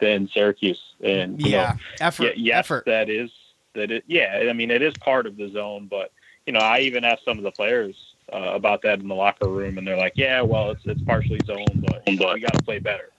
than 0.00 0.28
Syracuse. 0.28 0.80
And 1.02 1.40
yeah, 1.40 1.72
know, 1.72 2.06
effort. 2.06 2.24
Yeah, 2.24 2.32
yes, 2.36 2.58
effort. 2.58 2.84
that 2.86 3.08
is 3.08 3.30
that. 3.74 3.90
It, 3.90 4.04
yeah, 4.06 4.44
I 4.48 4.52
mean, 4.52 4.70
it 4.70 4.82
is 4.82 4.94
part 4.94 5.26
of 5.26 5.36
the 5.36 5.50
zone, 5.50 5.86
but 5.90 6.12
you 6.46 6.52
know, 6.52 6.60
I 6.60 6.80
even 6.80 7.04
asked 7.04 7.24
some 7.24 7.38
of 7.38 7.44
the 7.44 7.50
players 7.50 8.13
uh, 8.32 8.52
about 8.54 8.82
that 8.82 9.00
in 9.00 9.08
the 9.08 9.14
locker 9.14 9.48
room, 9.48 9.78
and 9.78 9.86
they're 9.86 9.96
like, 9.96 10.14
"Yeah, 10.16 10.42
well, 10.42 10.70
it's 10.70 10.84
it's 10.86 11.02
partially 11.02 11.40
zone, 11.44 11.66
but, 11.74 12.02
we 12.06 12.16
got 12.16 12.54
to 12.54 12.62
play 12.64 12.78
better." 12.78 13.10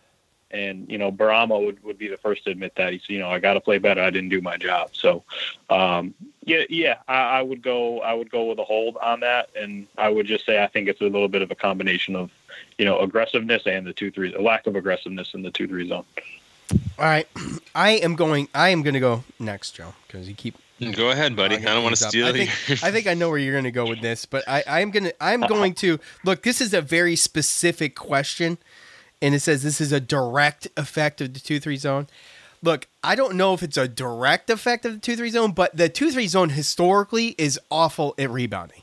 And 0.51 0.89
you 0.89 0.97
know, 0.97 1.11
Bourama 1.11 1.63
would, 1.65 1.83
would 1.83 1.97
be 1.97 2.07
the 2.07 2.17
first 2.17 2.45
to 2.45 2.51
admit 2.51 2.75
that. 2.75 2.93
He's, 2.93 3.09
you 3.09 3.19
know, 3.19 3.29
I 3.29 3.39
got 3.39 3.55
to 3.55 3.61
play 3.61 3.77
better. 3.77 4.01
I 4.01 4.09
didn't 4.09 4.29
do 4.29 4.41
my 4.41 4.57
job. 4.57 4.91
So, 4.93 5.23
um, 5.69 6.13
yeah, 6.43 6.63
yeah, 6.69 6.97
I, 7.07 7.39
I 7.39 7.41
would 7.41 7.61
go. 7.61 8.01
I 8.01 8.13
would 8.13 8.29
go 8.29 8.45
with 8.45 8.59
a 8.59 8.63
hold 8.63 8.97
on 8.97 9.19
that, 9.21 9.49
and 9.55 9.87
I 9.97 10.09
would 10.09 10.27
just 10.27 10.45
say 10.45 10.63
I 10.63 10.67
think 10.67 10.87
it's 10.87 11.01
a 11.01 11.05
little 11.05 11.27
bit 11.27 11.41
of 11.41 11.51
a 11.51 11.55
combination 11.55 12.15
of, 12.15 12.31
you 12.77 12.85
know, 12.85 12.99
aggressiveness 12.99 13.63
and 13.65 13.85
the 13.85 13.93
two 13.93 14.11
three, 14.11 14.33
a 14.33 14.41
lack 14.41 14.67
of 14.67 14.75
aggressiveness 14.75 15.33
in 15.33 15.41
the 15.41 15.51
two 15.51 15.67
three 15.67 15.87
zone. 15.87 16.05
All 16.71 17.05
right, 17.05 17.27
I 17.75 17.91
am 17.91 18.15
going. 18.15 18.47
I 18.53 18.69
am 18.69 18.81
going 18.81 18.93
to 18.93 18.99
go 18.99 19.23
next, 19.39 19.71
Joe, 19.71 19.93
because 20.07 20.27
you 20.27 20.35
keep. 20.35 20.55
Mm, 20.79 20.95
go 20.95 21.09
ahead, 21.09 21.35
buddy. 21.35 21.55
I 21.55 21.59
don't 21.73 21.83
want 21.83 21.95
to 21.95 22.03
steal 22.03 22.27
I 22.27 22.33
think, 22.33 22.49
I 22.83 22.91
think 22.91 23.07
I 23.07 23.13
know 23.13 23.29
where 23.29 23.37
you're 23.37 23.53
going 23.53 23.63
to 23.63 23.71
go 23.71 23.87
with 23.87 24.01
this, 24.01 24.25
but 24.25 24.43
I, 24.47 24.63
I'm 24.67 24.91
going 24.91 25.05
to. 25.05 25.23
I'm 25.23 25.41
going 25.41 25.73
to 25.75 25.99
look. 26.23 26.43
This 26.43 26.61
is 26.61 26.73
a 26.73 26.81
very 26.81 27.15
specific 27.15 27.95
question, 27.95 28.57
and 29.21 29.33
it 29.33 29.39
says 29.39 29.63
this 29.63 29.79
is 29.79 29.91
a 29.91 29.99
direct 29.99 30.67
effect 30.75 31.21
of 31.21 31.33
the 31.33 31.39
two 31.39 31.59
three 31.59 31.77
zone. 31.77 32.07
Look, 32.61 32.87
I 33.03 33.15
don't 33.15 33.35
know 33.35 33.53
if 33.53 33.61
it's 33.61 33.77
a 33.77 33.87
direct 33.87 34.49
effect 34.49 34.85
of 34.85 34.93
the 34.93 34.99
two 34.99 35.15
three 35.15 35.29
zone, 35.29 35.51
but 35.51 35.75
the 35.77 35.87
two 35.87 36.11
three 36.11 36.27
zone 36.27 36.49
historically 36.49 37.35
is 37.37 37.59
awful 37.69 38.15
at 38.17 38.29
rebounding, 38.29 38.81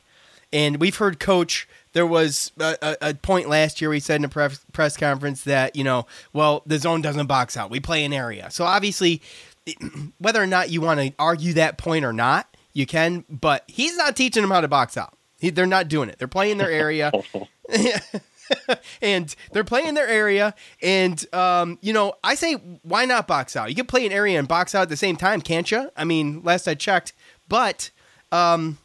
and 0.53 0.79
we've 0.79 0.95
heard 0.95 1.19
coach 1.19 1.67
there 1.93 2.07
was 2.07 2.51
a, 2.59 2.97
a, 3.01 3.13
point 3.13 3.49
last 3.49 3.79
year 3.79 3.89
we 3.89 3.99
said 3.99 4.19
in 4.19 4.25
a 4.25 4.29
press, 4.29 4.63
press 4.71 4.95
conference 4.97 5.43
that 5.43 5.75
you 5.75 5.83
know 5.83 6.05
well 6.31 6.63
the 6.65 6.77
zone 6.77 7.01
doesn't 7.01 7.27
box 7.27 7.57
out. 7.57 7.69
We 7.69 7.79
play 7.79 8.05
an 8.05 8.13
area. 8.13 8.49
So 8.51 8.65
obviously 8.65 9.21
whether 10.17 10.41
or 10.41 10.47
not 10.47 10.69
you 10.69 10.81
want 10.81 10.99
to 10.99 11.13
argue 11.17 11.53
that 11.53 11.77
point 11.77 12.05
or 12.05 12.13
not 12.13 12.55
you 12.73 12.85
can 12.85 13.25
but 13.29 13.63
he's 13.67 13.97
not 13.97 14.15
teaching 14.15 14.41
them 14.43 14.51
how 14.51 14.61
to 14.61 14.67
box 14.67 14.97
out. 14.97 15.17
He, 15.39 15.49
they're 15.49 15.65
not 15.65 15.87
doing 15.87 16.09
it. 16.09 16.19
They're 16.19 16.27
playing 16.27 16.57
their 16.57 16.71
area. 16.71 17.11
And 19.01 19.33
they're 19.51 19.63
playing 19.63 19.93
their 19.95 20.07
area. 20.07 20.53
And 20.81 21.33
um, 21.33 21.79
you 21.81 21.93
know 21.93 22.13
i 22.23 22.35
say 22.35 22.53
why 22.83 23.05
not 23.05 23.27
box 23.27 23.55
out? 23.55 23.69
You 23.69 23.75
can 23.75 23.85
play 23.85 24.05
an 24.05 24.11
area 24.11 24.37
and 24.37 24.47
box 24.47 24.75
out 24.75 24.83
at 24.83 24.89
the 24.89 24.97
same 24.97 25.15
time 25.15 25.41
can't 25.41 25.69
you 25.71 25.89
i 25.95 26.03
mean 26.03 26.41
last 26.43 26.67
i 26.67 26.75
checked. 26.75 27.13
But 27.47 27.89
um, 28.31 28.79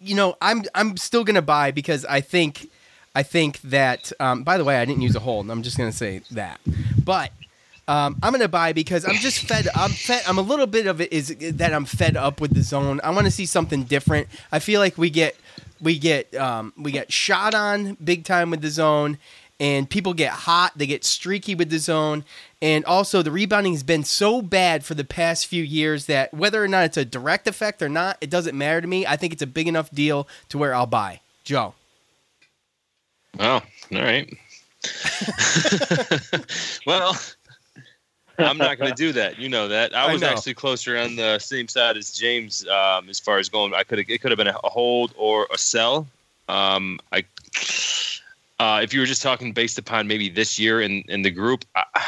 you 0.00 0.14
know, 0.14 0.36
I'm 0.40 0.64
I'm 0.74 0.96
still 0.96 1.24
gonna 1.24 1.42
buy 1.42 1.70
because 1.70 2.04
I 2.04 2.20
think 2.20 2.70
I 3.14 3.22
think 3.22 3.60
that. 3.62 4.12
Um, 4.20 4.42
by 4.42 4.58
the 4.58 4.64
way, 4.64 4.76
I 4.76 4.84
didn't 4.84 5.02
use 5.02 5.16
a 5.16 5.20
hold. 5.20 5.50
I'm 5.50 5.62
just 5.62 5.76
gonna 5.78 5.92
say 5.92 6.22
that, 6.32 6.60
but 7.04 7.30
Um, 7.86 8.16
I'm 8.22 8.32
gonna 8.32 8.48
buy 8.48 8.72
because 8.72 9.04
I'm 9.04 9.16
just 9.16 9.40
fed. 9.46 9.68
I'm 9.74 9.90
fed. 9.90 10.22
I'm 10.26 10.38
a 10.38 10.42
little 10.42 10.66
bit 10.66 10.86
of 10.86 11.02
it 11.02 11.12
is 11.12 11.36
that 11.38 11.74
I'm 11.74 11.84
fed 11.84 12.16
up 12.16 12.40
with 12.40 12.54
the 12.54 12.62
zone. 12.62 12.98
I 13.04 13.10
want 13.10 13.26
to 13.26 13.30
see 13.30 13.44
something 13.44 13.84
different. 13.84 14.26
I 14.50 14.58
feel 14.58 14.80
like 14.80 14.96
we 14.96 15.10
get 15.10 15.36
we 15.82 15.98
get 15.98 16.34
um, 16.34 16.72
we 16.78 16.92
get 16.92 17.12
shot 17.12 17.54
on 17.54 17.98
big 18.02 18.24
time 18.24 18.50
with 18.50 18.62
the 18.62 18.70
zone, 18.70 19.18
and 19.60 19.88
people 19.88 20.14
get 20.14 20.32
hot. 20.32 20.72
They 20.76 20.86
get 20.86 21.04
streaky 21.04 21.54
with 21.54 21.70
the 21.70 21.78
zone, 21.78 22.24
and 22.60 22.84
also 22.84 23.22
the 23.22 23.30
rebounding 23.30 23.72
has 23.72 23.82
been 23.82 24.04
so 24.04 24.42
bad 24.42 24.84
for 24.84 24.94
the 24.94 25.04
past 25.04 25.46
few 25.46 25.62
years 25.62 26.06
that 26.06 26.34
whether 26.34 26.62
or 26.62 26.68
not 26.68 26.84
it's 26.84 26.96
a 26.96 27.04
direct 27.04 27.46
effect 27.46 27.82
or 27.82 27.88
not, 27.88 28.18
it 28.20 28.30
doesn't 28.30 28.56
matter 28.56 28.80
to 28.80 28.86
me. 28.86 29.06
I 29.06 29.16
think 29.16 29.32
it's 29.32 29.42
a 29.42 29.46
big 29.46 29.68
enough 29.68 29.90
deal 29.90 30.28
to 30.48 30.58
where 30.58 30.74
I'll 30.74 30.86
buy. 30.86 31.20
Joe. 31.44 31.74
Oh, 33.38 33.54
all 33.54 33.62
right. 33.90 34.32
well, 36.86 37.16
I'm 38.38 38.58
not 38.58 38.78
going 38.78 38.90
to 38.90 38.96
do 38.96 39.12
that. 39.12 39.38
You 39.38 39.48
know 39.48 39.68
that. 39.68 39.94
I 39.94 40.06
I 40.06 40.12
was 40.12 40.22
know. 40.22 40.28
actually 40.28 40.54
closer 40.54 40.96
on 40.96 41.16
the 41.16 41.38
same 41.38 41.68
side 41.68 41.96
as 41.96 42.12
James 42.12 42.66
um, 42.68 43.08
as 43.08 43.20
far 43.20 43.38
as 43.38 43.48
going. 43.48 43.74
I 43.74 43.84
could 43.84 43.98
it 43.98 44.20
could 44.20 44.30
have 44.30 44.38
been 44.38 44.48
a 44.48 44.58
hold 44.64 45.14
or 45.16 45.46
a 45.52 45.58
sell. 45.58 46.06
Um, 46.48 46.98
I 47.12 47.24
uh, 48.58 48.80
if 48.82 48.94
you 48.94 49.00
were 49.00 49.06
just 49.06 49.22
talking 49.22 49.52
based 49.52 49.78
upon 49.78 50.06
maybe 50.06 50.28
this 50.28 50.58
year 50.58 50.80
in 50.80 51.02
in 51.08 51.22
the 51.22 51.30
group, 51.30 51.64
I, 51.74 51.84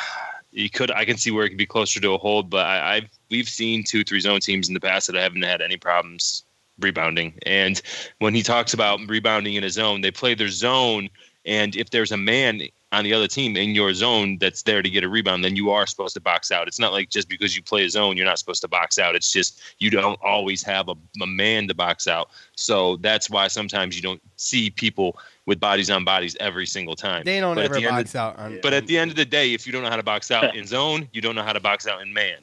you 0.53 0.71
could 0.71 0.91
I 0.91 1.05
can 1.05 1.17
see 1.17 1.31
where 1.31 1.45
it 1.45 1.51
could 1.51 1.59
be 1.59 1.67
closer 1.67 2.01
to 2.01 2.15
a 2.15 2.19
hold. 2.19 2.51
But 2.51 2.67
I, 2.67 2.97
I've 2.97 3.11
we've 3.31 3.49
seen 3.49 3.85
two 3.85 4.05
three 4.05 4.21
zone 4.21 4.41
teams 4.41 4.69
in 4.69 4.75
the 4.75 4.81
past 4.81 5.07
that 5.07 5.17
haven't 5.17 5.43
had 5.43 5.61
any 5.61 5.77
problems 5.77 6.45
rebounding. 6.79 7.35
And 7.45 7.81
when 8.19 8.35
he 8.35 8.43
talks 8.43 8.75
about 8.75 9.01
rebounding 9.09 9.55
in 9.55 9.65
a 9.65 9.71
zone, 9.71 10.01
they 10.01 10.11
play 10.11 10.35
their 10.35 10.49
zone. 10.49 11.09
And 11.45 11.77
if 11.77 11.91
there's 11.91 12.13
a 12.13 12.17
man 12.17 12.63
on 12.93 13.03
the 13.05 13.13
other 13.13 13.27
team 13.27 13.57
in 13.57 13.75
your 13.75 13.93
zone 13.95 14.39
that's 14.41 14.63
there 14.63 14.81
to 14.81 14.89
get 14.89 15.03
a 15.03 15.09
rebound, 15.09 15.45
then 15.45 15.57
you 15.57 15.71
are 15.71 15.87
supposed 15.87 16.15
to 16.15 16.21
box 16.21 16.53
out. 16.53 16.69
It's 16.69 16.79
not 16.79 16.93
like 16.93 17.11
just 17.11 17.29
because 17.29 17.57
you 17.57 17.63
play 17.63 17.85
a 17.85 17.91
zone, 17.91 18.17
you're 18.17 18.27
not 18.27 18.39
supposed 18.39 18.63
to 18.63 18.69
box 18.69 18.99
out. 18.99 19.17
It's 19.17 19.33
just 19.33 19.61
you 19.79 19.91
don't 19.91 20.19
always 20.23 20.63
have 20.63 20.89
a, 20.89 20.95
a 21.21 21.27
man 21.27 21.67
to 21.69 21.75
box 21.75 22.07
out. 22.07 22.31
So 22.55 22.97
that's 22.99 23.29
why 23.29 23.49
sometimes 23.49 23.97
you 23.97 24.03
don't 24.03 24.23
see 24.37 24.71
people 24.71 25.19
with 25.47 25.59
bodies 25.59 25.91
on 25.91 26.05
bodies 26.05 26.37
every 26.39 26.67
single 26.67 26.95
time. 26.95 27.25
They 27.25 27.41
don't 27.41 27.57
But 27.57 27.65
ever 27.67 27.75
the 27.75 27.87
end 27.87 27.99
of- 27.99 28.05
box 28.05 28.15
out 28.15 28.39
on. 28.39 28.61
But 28.63 28.73
at 28.73 28.87
the 28.87 28.99
end 28.99 29.11
of 29.11 29.17
the 29.17 29.25
day, 29.27 29.53
if 29.53 29.67
you 29.67 29.73
don't 29.73 29.83
know 29.83 29.91
how 29.91 29.97
to 29.97 30.03
box 30.05 30.31
out 30.31 30.55
in 30.55 30.67
zone, 30.67 31.09
you 31.13 31.21
don't 31.21 31.35
know 31.35 31.43
how 31.43 31.53
to 31.53 31.61
box 31.61 31.87
out 31.89 32.03
in 32.03 32.13
man. 32.13 32.39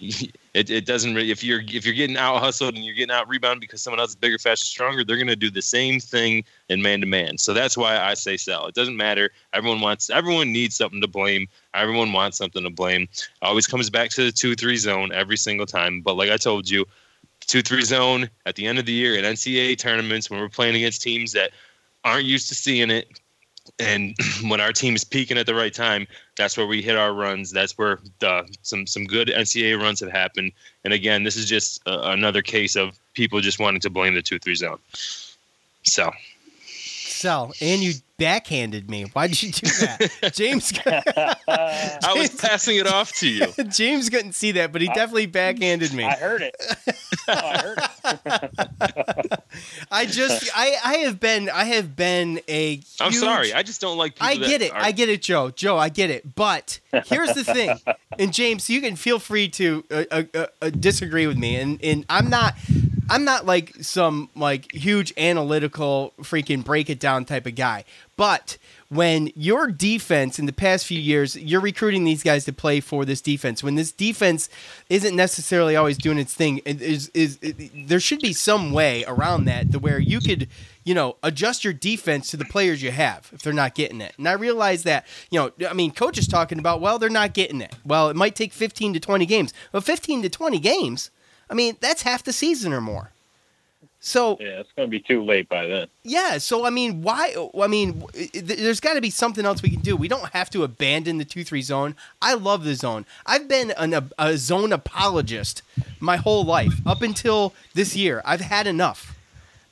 It, 0.54 0.70
it 0.70 0.86
doesn't 0.86 1.16
really 1.16 1.32
if 1.32 1.42
you're 1.42 1.62
if 1.66 1.84
you're 1.84 1.96
getting 1.96 2.16
out 2.16 2.38
hustled 2.38 2.76
and 2.76 2.84
you're 2.84 2.94
getting 2.94 3.12
out 3.12 3.28
rebounded 3.28 3.62
because 3.62 3.82
someone 3.82 3.98
else 3.98 4.10
is 4.10 4.14
bigger, 4.14 4.38
faster, 4.38 4.64
stronger, 4.64 5.02
they're 5.02 5.16
gonna 5.16 5.34
do 5.34 5.50
the 5.50 5.60
same 5.60 5.98
thing 5.98 6.44
in 6.68 6.80
man 6.80 7.00
to 7.00 7.06
man. 7.06 7.38
So 7.38 7.52
that's 7.52 7.76
why 7.76 7.98
I 7.98 8.14
say 8.14 8.36
sell. 8.36 8.66
It 8.66 8.74
doesn't 8.76 8.96
matter. 8.96 9.32
Everyone 9.52 9.80
wants 9.80 10.10
everyone 10.10 10.52
needs 10.52 10.76
something 10.76 11.00
to 11.00 11.08
blame. 11.08 11.48
Everyone 11.74 12.12
wants 12.12 12.38
something 12.38 12.62
to 12.62 12.70
blame. 12.70 13.08
Always 13.42 13.66
comes 13.66 13.90
back 13.90 14.10
to 14.10 14.22
the 14.22 14.30
two 14.30 14.54
three 14.54 14.76
zone 14.76 15.10
every 15.10 15.36
single 15.36 15.66
time. 15.66 16.02
But 16.02 16.14
like 16.14 16.30
I 16.30 16.36
told 16.36 16.70
you, 16.70 16.84
two 17.40 17.62
three 17.62 17.82
zone 17.82 18.30
at 18.46 18.54
the 18.54 18.68
end 18.68 18.78
of 18.78 18.86
the 18.86 18.92
year 18.92 19.16
in 19.16 19.24
NCAA 19.24 19.76
tournaments 19.76 20.30
when 20.30 20.38
we're 20.38 20.48
playing 20.48 20.76
against 20.76 21.02
teams 21.02 21.32
that 21.32 21.50
aren't 22.04 22.26
used 22.26 22.46
to 22.50 22.54
seeing 22.54 22.92
it. 22.92 23.08
And 23.78 24.14
when 24.48 24.60
our 24.60 24.72
team 24.72 24.94
is 24.94 25.04
peaking 25.04 25.38
at 25.38 25.46
the 25.46 25.54
right 25.54 25.72
time, 25.72 26.06
that's 26.36 26.56
where 26.56 26.66
we 26.66 26.82
hit 26.82 26.96
our 26.96 27.12
runs. 27.12 27.50
That's 27.50 27.76
where 27.78 27.98
the, 28.18 28.48
some 28.62 28.86
some 28.86 29.04
good 29.04 29.28
NCAA 29.28 29.80
runs 29.80 30.00
have 30.00 30.10
happened. 30.10 30.52
And 30.84 30.92
again, 30.92 31.24
this 31.24 31.36
is 31.36 31.48
just 31.48 31.80
uh, 31.86 32.00
another 32.04 32.42
case 32.42 32.76
of 32.76 32.98
people 33.14 33.40
just 33.40 33.58
wanting 33.58 33.80
to 33.80 33.90
blame 33.90 34.14
the 34.14 34.22
two 34.22 34.38
three 34.38 34.54
zone. 34.54 34.78
So 35.82 36.12
so 37.14 37.52
And 37.60 37.82
you 37.82 37.94
backhanded 38.18 38.88
me. 38.88 39.04
Why 39.12 39.26
did 39.28 39.42
you 39.42 39.52
do 39.52 39.66
that? 39.66 40.32
James 40.34 40.72
I 40.86 42.14
was 42.16 42.30
passing 42.30 42.76
it 42.76 42.86
off 42.86 43.12
to 43.18 43.28
you. 43.28 43.46
James 43.70 44.08
couldn't 44.10 44.34
see 44.34 44.52
that, 44.52 44.72
but 44.72 44.80
he 44.82 44.88
definitely 44.88 45.26
backhanded 45.26 45.92
me. 45.92 46.04
I 46.04 46.12
heard 46.14 46.42
it. 46.42 46.54
Oh, 47.28 47.32
I 47.32 47.58
heard 47.58 47.78
it. 49.30 49.40
I 49.90 50.06
just 50.06 50.50
I 50.54 50.76
I 50.84 50.94
have 50.98 51.20
been 51.20 51.48
I 51.48 51.64
have 51.64 51.96
been 51.96 52.40
a 52.48 52.80
I'm 53.00 53.12
sorry. 53.12 53.52
I 53.52 53.62
just 53.62 53.80
don't 53.80 53.96
like. 53.98 54.14
People 54.14 54.28
I 54.28 54.36
that 54.38 54.46
get 54.48 54.62
it. 54.62 54.72
are- 54.72 54.80
I 54.80 54.92
get 54.92 55.08
it, 55.08 55.22
Joe. 55.22 55.50
Joe, 55.50 55.76
I 55.78 55.88
get 55.88 56.10
it. 56.10 56.34
But 56.34 56.80
here's 57.06 57.32
the 57.34 57.44
thing, 57.44 57.76
and 58.18 58.32
James, 58.32 58.68
you 58.70 58.80
can 58.80 58.96
feel 58.96 59.18
free 59.18 59.48
to 59.50 59.84
uh, 59.90 60.04
uh, 60.10 60.22
uh, 60.34 60.46
uh, 60.62 60.70
disagree 60.70 61.26
with 61.26 61.36
me. 61.38 61.56
And 61.56 61.82
and 61.82 62.04
I'm 62.08 62.28
not, 62.30 62.54
I'm 63.10 63.24
not 63.24 63.46
like 63.46 63.74
some 63.80 64.30
like 64.34 64.72
huge 64.72 65.12
analytical 65.16 66.14
freaking 66.20 66.64
break 66.64 66.88
it 66.88 66.98
down 66.98 67.24
type 67.24 67.46
of 67.46 67.54
guy. 67.54 67.84
But 68.16 68.58
when 68.88 69.30
your 69.34 69.68
defense 69.68 70.38
in 70.38 70.46
the 70.46 70.52
past 70.52 70.86
few 70.86 71.00
years, 71.00 71.36
you're 71.36 71.60
recruiting 71.60 72.04
these 72.04 72.22
guys 72.22 72.44
to 72.44 72.52
play 72.52 72.80
for 72.80 73.04
this 73.04 73.20
defense. 73.20 73.62
When 73.62 73.74
this 73.74 73.90
defense 73.92 74.48
isn't 74.88 75.16
necessarily 75.16 75.76
always 75.76 75.98
doing 75.98 76.18
its 76.18 76.34
thing, 76.34 76.60
it 76.64 76.80
is 76.80 77.10
is 77.14 77.38
it, 77.42 77.88
there 77.88 78.00
should 78.00 78.20
be 78.20 78.32
some 78.32 78.72
way 78.72 79.04
around 79.06 79.46
that 79.46 79.72
to 79.72 79.78
where 79.78 79.98
you 79.98 80.20
could 80.20 80.48
you 80.84 80.94
know, 80.94 81.16
adjust 81.22 81.64
your 81.64 81.72
defense 81.72 82.30
to 82.30 82.36
the 82.36 82.44
players 82.44 82.82
you 82.82 82.90
have 82.90 83.30
if 83.32 83.42
they're 83.42 83.52
not 83.52 83.74
getting 83.74 84.00
it. 84.00 84.14
And 84.18 84.28
I 84.28 84.32
realize 84.32 84.82
that, 84.82 85.06
you 85.30 85.40
know, 85.40 85.68
I 85.68 85.72
mean, 85.72 85.90
coach 85.90 86.18
is 86.18 86.28
talking 86.28 86.58
about, 86.58 86.80
well, 86.80 86.98
they're 86.98 87.08
not 87.08 87.32
getting 87.32 87.62
it. 87.62 87.74
Well, 87.84 88.10
it 88.10 88.16
might 88.16 88.36
take 88.36 88.52
15 88.52 88.92
to 88.92 89.00
20 89.00 89.24
games. 89.26 89.54
Well, 89.72 89.80
15 89.80 90.22
to 90.22 90.28
20 90.28 90.58
games, 90.58 91.10
I 91.50 91.54
mean, 91.54 91.76
that's 91.80 92.02
half 92.02 92.24
the 92.24 92.32
season 92.32 92.72
or 92.72 92.80
more. 92.80 93.10
So, 94.00 94.36
Yeah, 94.38 94.60
it's 94.60 94.70
going 94.76 94.86
to 94.86 94.90
be 94.90 95.00
too 95.00 95.24
late 95.24 95.48
by 95.48 95.66
then. 95.66 95.88
yeah, 96.02 96.36
so 96.36 96.66
I 96.66 96.70
mean, 96.70 97.00
why? 97.02 97.34
I 97.58 97.66
mean, 97.68 98.04
there's 98.34 98.78
got 98.80 98.94
to 98.94 99.00
be 99.00 99.08
something 99.08 99.46
else 99.46 99.62
we 99.62 99.70
can 99.70 99.80
do. 99.80 99.96
We 99.96 100.08
don't 100.08 100.28
have 100.34 100.50
to 100.50 100.62
abandon 100.62 101.16
the 101.16 101.24
2 101.24 101.42
3 101.42 101.62
zone. 101.62 101.96
I 102.20 102.34
love 102.34 102.64
the 102.64 102.74
zone. 102.74 103.06
I've 103.24 103.48
been 103.48 103.70
an, 103.78 103.94
a, 103.94 104.04
a 104.18 104.36
zone 104.36 104.74
apologist 104.74 105.62
my 106.00 106.16
whole 106.16 106.44
life 106.44 106.86
up 106.86 107.00
until 107.00 107.54
this 107.72 107.96
year. 107.96 108.20
I've 108.26 108.42
had 108.42 108.66
enough. 108.66 109.16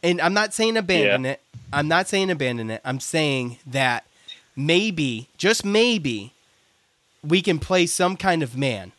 And 0.03 0.19
I'm 0.19 0.33
not 0.35 0.55
saying 0.55 0.79
abandon 0.79 1.27
it. 1.27 1.41
I'm 1.71 1.89
not 1.89 2.09
saying 2.09 2.31
abandon 2.31 2.71
it. 2.71 2.81
I'm 2.87 3.01
saying 3.01 3.59
that 3.67 4.05
maybe, 4.57 5.29
just 5.37 5.63
maybe, 5.63 6.33
we 7.23 7.43
can 7.43 7.59
play 7.59 7.85
some 7.85 8.17
kind 8.17 8.43
of 8.43 8.57
man 8.57 8.93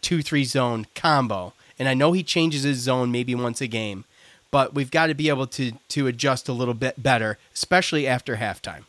2 0.00 0.22
3 0.22 0.44
zone 0.44 0.86
combo. 0.94 1.54
And 1.78 1.88
I 1.88 1.94
know 1.94 2.12
he 2.12 2.22
changes 2.22 2.62
his 2.62 2.78
zone 2.78 3.10
maybe 3.12 3.34
once 3.34 3.60
a 3.60 3.66
game 3.66 4.04
but 4.50 4.74
we've 4.74 4.90
got 4.90 5.08
to 5.08 5.14
be 5.14 5.28
able 5.28 5.46
to 5.46 5.72
to 5.88 6.06
adjust 6.06 6.48
a 6.48 6.52
little 6.52 6.74
bit 6.74 7.02
better, 7.02 7.38
especially 7.54 8.06
after 8.06 8.36
halftime. 8.36 8.84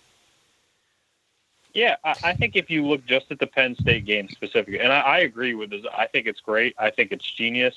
Yeah, 1.74 1.98
I, 2.04 2.16
I 2.24 2.34
think 2.34 2.56
if 2.56 2.70
you 2.70 2.86
look 2.86 3.06
just 3.06 3.26
at 3.32 3.40
the 3.40 3.48
Penn 3.48 3.76
State 3.76 4.06
game 4.06 4.30
specifically, 4.30 4.80
and 4.80 4.92
I, 4.92 5.00
I 5.02 5.18
agree 5.20 5.54
with 5.54 5.70
this, 5.70 5.86
I 5.96 6.08
think 6.08 6.26
it's 6.26 6.40
great. 6.40 6.74
I 6.78 6.90
think 6.90 7.12
it's 7.12 7.30
genius. 7.30 7.76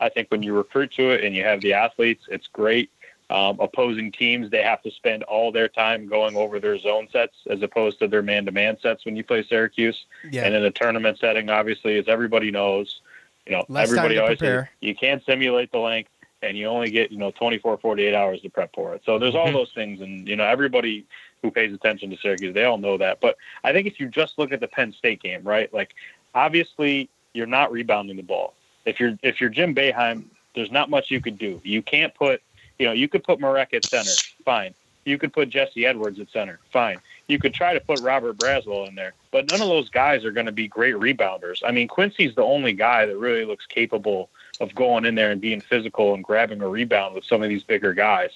I 0.00 0.08
think 0.08 0.28
when 0.30 0.42
you 0.42 0.52
recruit 0.52 0.92
to 0.96 1.10
it 1.10 1.24
and 1.24 1.34
you 1.34 1.44
have 1.44 1.60
the 1.60 1.72
athletes, 1.72 2.24
it's 2.28 2.46
great. 2.46 2.90
Um, 3.30 3.58
opposing 3.60 4.10
teams, 4.10 4.50
they 4.50 4.62
have 4.62 4.82
to 4.82 4.90
spend 4.90 5.22
all 5.22 5.52
their 5.52 5.68
time 5.68 6.08
going 6.08 6.34
over 6.34 6.58
their 6.58 6.78
zone 6.78 7.08
sets 7.12 7.36
as 7.48 7.62
opposed 7.62 7.98
to 7.98 8.08
their 8.08 8.22
man-to-man 8.22 8.78
sets 8.80 9.04
when 9.04 9.16
you 9.16 9.22
play 9.22 9.44
Syracuse. 9.46 10.06
Yeah, 10.30 10.44
And 10.44 10.54
in 10.54 10.64
a 10.64 10.70
tournament 10.70 11.18
setting, 11.18 11.50
obviously, 11.50 11.98
as 11.98 12.08
everybody 12.08 12.50
knows, 12.50 13.00
you 13.48 13.54
know, 13.54 13.64
Less 13.68 13.88
time 13.88 13.98
everybody 13.98 14.18
always 14.18 14.38
says 14.38 14.66
you 14.80 14.94
can't 14.94 15.24
simulate 15.24 15.72
the 15.72 15.78
length 15.78 16.10
and 16.42 16.56
you 16.56 16.66
only 16.66 16.90
get, 16.90 17.10
you 17.10 17.18
know, 17.18 17.30
24, 17.32 17.78
48 17.78 18.14
hours 18.14 18.40
to 18.42 18.48
prep 18.48 18.72
for 18.74 18.94
it. 18.94 19.02
So 19.04 19.18
there's 19.18 19.34
all 19.34 19.48
Mhm. 19.48 19.54
those 19.54 19.72
things. 19.72 20.00
And, 20.00 20.28
you 20.28 20.36
know, 20.36 20.44
everybody 20.44 21.04
who 21.42 21.50
pays 21.50 21.72
attention 21.72 22.10
to 22.10 22.16
Syracuse, 22.18 22.54
they 22.54 22.64
all 22.64 22.78
know 22.78 22.96
that. 22.98 23.20
But 23.20 23.36
I 23.64 23.72
think 23.72 23.86
if 23.86 23.98
you 23.98 24.08
just 24.08 24.38
look 24.38 24.52
at 24.52 24.60
the 24.60 24.68
Penn 24.68 24.92
State 24.92 25.20
game, 25.22 25.42
right, 25.42 25.72
like 25.72 25.94
obviously 26.34 27.08
you're 27.32 27.46
not 27.46 27.72
rebounding 27.72 28.16
the 28.16 28.22
ball. 28.22 28.54
If 28.84 29.00
you're, 29.00 29.18
if 29.22 29.40
you're 29.40 29.50
Jim 29.50 29.74
Boeheim, 29.74 30.24
there's 30.54 30.70
not 30.70 30.90
much 30.90 31.10
you 31.10 31.20
could 31.20 31.38
do. 31.38 31.60
You 31.64 31.82
can't 31.82 32.14
put, 32.14 32.42
you 32.78 32.86
know, 32.86 32.92
you 32.92 33.08
could 33.08 33.24
put 33.24 33.40
Marek 33.40 33.74
at 33.74 33.84
center, 33.84 34.12
fine. 34.44 34.74
You 35.04 35.18
could 35.18 35.32
put 35.32 35.48
Jesse 35.48 35.86
Edwards 35.86 36.20
at 36.20 36.30
center, 36.30 36.60
fine. 36.70 36.98
You 37.28 37.38
could 37.38 37.54
try 37.54 37.74
to 37.74 37.80
put 37.80 38.00
Robert 38.00 38.38
Braswell 38.38 38.88
in 38.88 38.94
there, 38.94 39.12
but 39.30 39.50
none 39.50 39.60
of 39.60 39.68
those 39.68 39.90
guys 39.90 40.24
are 40.24 40.32
going 40.32 40.46
to 40.46 40.52
be 40.52 40.66
great 40.66 40.94
rebounders. 40.94 41.62
I 41.64 41.72
mean, 41.72 41.86
Quincy's 41.86 42.34
the 42.34 42.42
only 42.42 42.72
guy 42.72 43.04
that 43.04 43.16
really 43.16 43.44
looks 43.44 43.66
capable 43.66 44.30
of 44.60 44.74
going 44.74 45.04
in 45.04 45.14
there 45.14 45.30
and 45.30 45.40
being 45.40 45.60
physical 45.60 46.14
and 46.14 46.24
grabbing 46.24 46.62
a 46.62 46.68
rebound 46.68 47.14
with 47.14 47.24
some 47.24 47.42
of 47.42 47.48
these 47.48 47.62
bigger 47.62 47.92
guys. 47.92 48.30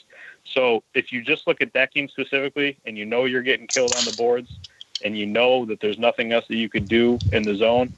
So 0.45 0.83
if 0.95 1.13
you 1.13 1.23
just 1.23 1.47
look 1.47 1.61
at 1.61 1.73
that 1.73 1.93
game 1.93 2.09
specifically 2.09 2.77
and 2.85 2.99
you 2.99 3.05
know 3.05 3.25
you're 3.25 3.43
getting 3.43 3.67
killed 3.67 3.95
on 3.97 4.05
the 4.05 4.15
boards 4.17 4.51
and 5.05 5.17
you 5.17 5.27
know 5.27 5.65
that 5.67 5.81
there's 5.81 5.99
nothing 5.99 6.33
else 6.33 6.47
that 6.49 6.57
you 6.57 6.69
could 6.69 6.87
do 6.87 7.19
in 7.33 7.43
the 7.43 7.55
zone, 7.55 7.93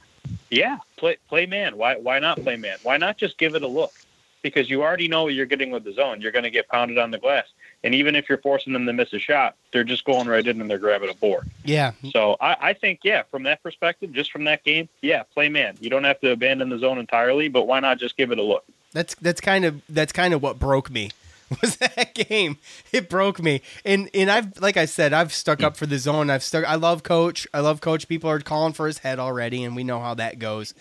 yeah, 0.49 0.77
play 0.97 1.17
play 1.27 1.45
man. 1.45 1.77
Why 1.77 1.97
why 1.97 2.19
not 2.19 2.41
play 2.41 2.55
man? 2.55 2.77
Why 2.83 2.97
not 2.97 3.17
just 3.17 3.37
give 3.37 3.55
it 3.55 3.61
a 3.61 3.67
look? 3.67 3.93
Because 4.41 4.69
you 4.69 4.83
already 4.83 5.07
know 5.07 5.23
what 5.23 5.33
you're 5.33 5.45
getting 5.45 5.71
with 5.71 5.83
the 5.83 5.93
zone. 5.93 6.21
You're 6.21 6.31
going 6.31 6.43
to 6.43 6.51
get 6.51 6.67
pounded 6.67 6.97
on 6.97 7.11
the 7.11 7.17
glass. 7.17 7.47
And 7.85 7.95
even 7.95 8.15
if 8.15 8.27
you're 8.27 8.39
forcing 8.39 8.73
them 8.73 8.85
to 8.87 8.91
miss 8.93 9.13
a 9.13 9.19
shot, 9.19 9.55
they're 9.71 9.85
just 9.85 10.03
going 10.03 10.27
right 10.27 10.45
in 10.45 10.59
and 10.59 10.69
they're 10.69 10.79
grabbing 10.79 11.09
a 11.09 11.13
board. 11.13 11.49
yeah, 11.63 11.91
So 12.11 12.35
I, 12.41 12.57
I 12.59 12.73
think, 12.73 12.99
yeah, 13.03 13.23
from 13.29 13.43
that 13.43 13.63
perspective, 13.63 14.11
just 14.11 14.31
from 14.31 14.43
that 14.45 14.63
game, 14.63 14.89
yeah, 15.01 15.23
play 15.23 15.47
man. 15.47 15.77
You 15.79 15.89
don't 15.89 16.03
have 16.03 16.19
to 16.21 16.31
abandon 16.31 16.69
the 16.69 16.79
zone 16.79 16.97
entirely, 16.97 17.47
but 17.47 17.67
why 17.67 17.79
not 17.79 17.99
just 17.99 18.17
give 18.17 18.31
it 18.31 18.39
a 18.39 18.43
look? 18.43 18.65
that's 18.95 19.13
that's 19.15 19.41
kind 19.41 19.65
of 19.65 19.81
that's 19.89 20.13
kind 20.13 20.33
of 20.33 20.41
what 20.41 20.57
broke 20.57 20.89
me 20.89 21.11
was 21.61 21.75
that 21.77 22.15
game. 22.15 22.57
It 22.91 23.09
broke 23.09 23.39
me. 23.43 23.61
And 23.83 24.09
and 24.15 24.31
I've 24.31 24.59
like 24.59 24.77
I 24.77 24.85
said, 24.85 25.13
I've 25.13 25.31
stuck 25.31 25.61
up 25.61 25.77
for 25.77 25.85
the 25.85 25.99
zone. 25.99 26.29
I've 26.31 26.41
stuck 26.41 26.65
I 26.65 26.75
love 26.75 27.03
coach. 27.03 27.45
I 27.53 27.59
love 27.59 27.81
coach. 27.81 28.07
People 28.07 28.31
are 28.31 28.39
calling 28.39 28.73
for 28.73 28.87
his 28.87 28.99
head 28.99 29.19
already 29.19 29.63
and 29.63 29.75
we 29.75 29.83
know 29.83 29.99
how 29.99 30.15
that 30.15 30.39
goes. 30.39 30.73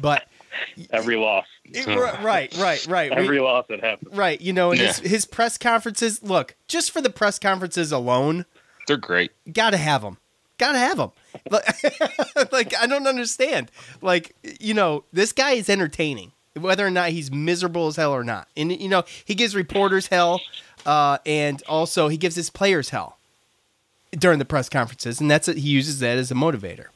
But 0.00 0.26
Every 0.90 1.16
loss, 1.16 1.46
it- 1.64 1.86
right, 1.86 2.54
right, 2.56 2.86
right. 2.86 3.10
We- 3.16 3.22
every 3.22 3.40
loss 3.40 3.66
that 3.68 3.80
happens. 3.80 4.14
right, 4.16 4.40
you 4.40 4.52
know, 4.52 4.70
and 4.72 4.80
his, 4.80 5.00
Yeah. 5.02 5.08
his 5.08 5.24
press 5.24 5.56
conferences, 5.58 6.22
look, 6.22 6.54
just 6.68 6.90
for 6.90 7.00
the 7.00 7.10
press 7.10 7.38
conferences 7.38 7.92
alone, 7.92 8.44
They're 8.86 8.96
great. 8.96 9.30
got 9.52 9.70
to 9.70 9.76
have 9.76 10.02
them. 10.02 10.18
Got 10.58 10.72
to 10.72 10.78
have 10.78 10.96
them. 10.98 11.10
Like, 11.50 12.52
like, 12.52 12.74
I 12.76 12.86
don't 12.86 13.06
understand. 13.06 13.70
Like, 14.02 14.34
you 14.60 14.74
know, 14.74 15.04
this 15.12 15.32
guy 15.32 15.52
is 15.52 15.68
entertaining, 15.70 16.32
whether 16.54 16.86
or 16.86 16.90
not 16.90 17.08
he's 17.10 17.32
miserable 17.32 17.86
as 17.88 17.96
hell 17.96 18.12
or 18.12 18.22
not. 18.22 18.48
And, 18.56 18.70
you 18.78 18.88
know, 18.88 19.04
he 19.24 19.34
gives 19.34 19.56
reporters 19.56 20.08
hell, 20.08 20.40
uh, 20.86 21.18
and 21.26 21.62
also 21.66 22.08
he 22.08 22.16
gives 22.18 22.36
his 22.36 22.50
players 22.50 22.90
hell 22.90 23.16
during 24.12 24.38
the 24.38 24.44
press 24.44 24.68
conferences. 24.68 25.20
And 25.20 25.30
that's 25.30 25.46
he 25.46 25.60
uses 25.60 26.00
that 26.00 26.18
as 26.18 26.30
a 26.30 26.34
motivator. 26.34 26.86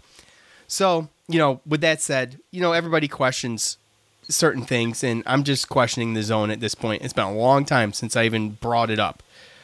So, 0.69 1.09
you 1.29 1.39
know, 1.39 1.61
with 1.67 1.81
that 1.81 2.01
said, 2.01 2.39
you 2.51 2.61
know, 2.61 2.73
everybody 2.73 3.09
questions 3.09 3.79
certain 4.29 4.63
things, 4.63 5.05
and 5.05 5.23
I'm 5.27 5.45
just 5.45 5.69
questioning 5.69 6.15
the 6.15 6.23
zone 6.23 6.51
at 6.51 6.61
this 6.61 6.75
point. 6.75 7.03
It's 7.03 7.13
been 7.13 7.25
a 7.25 7.33
long 7.35 7.65
time 7.65 7.93
since 7.93 8.17
I 8.17 8.25
even 8.25 8.51
brought 8.51 8.91
it 8.91 8.99
up. 8.99 9.23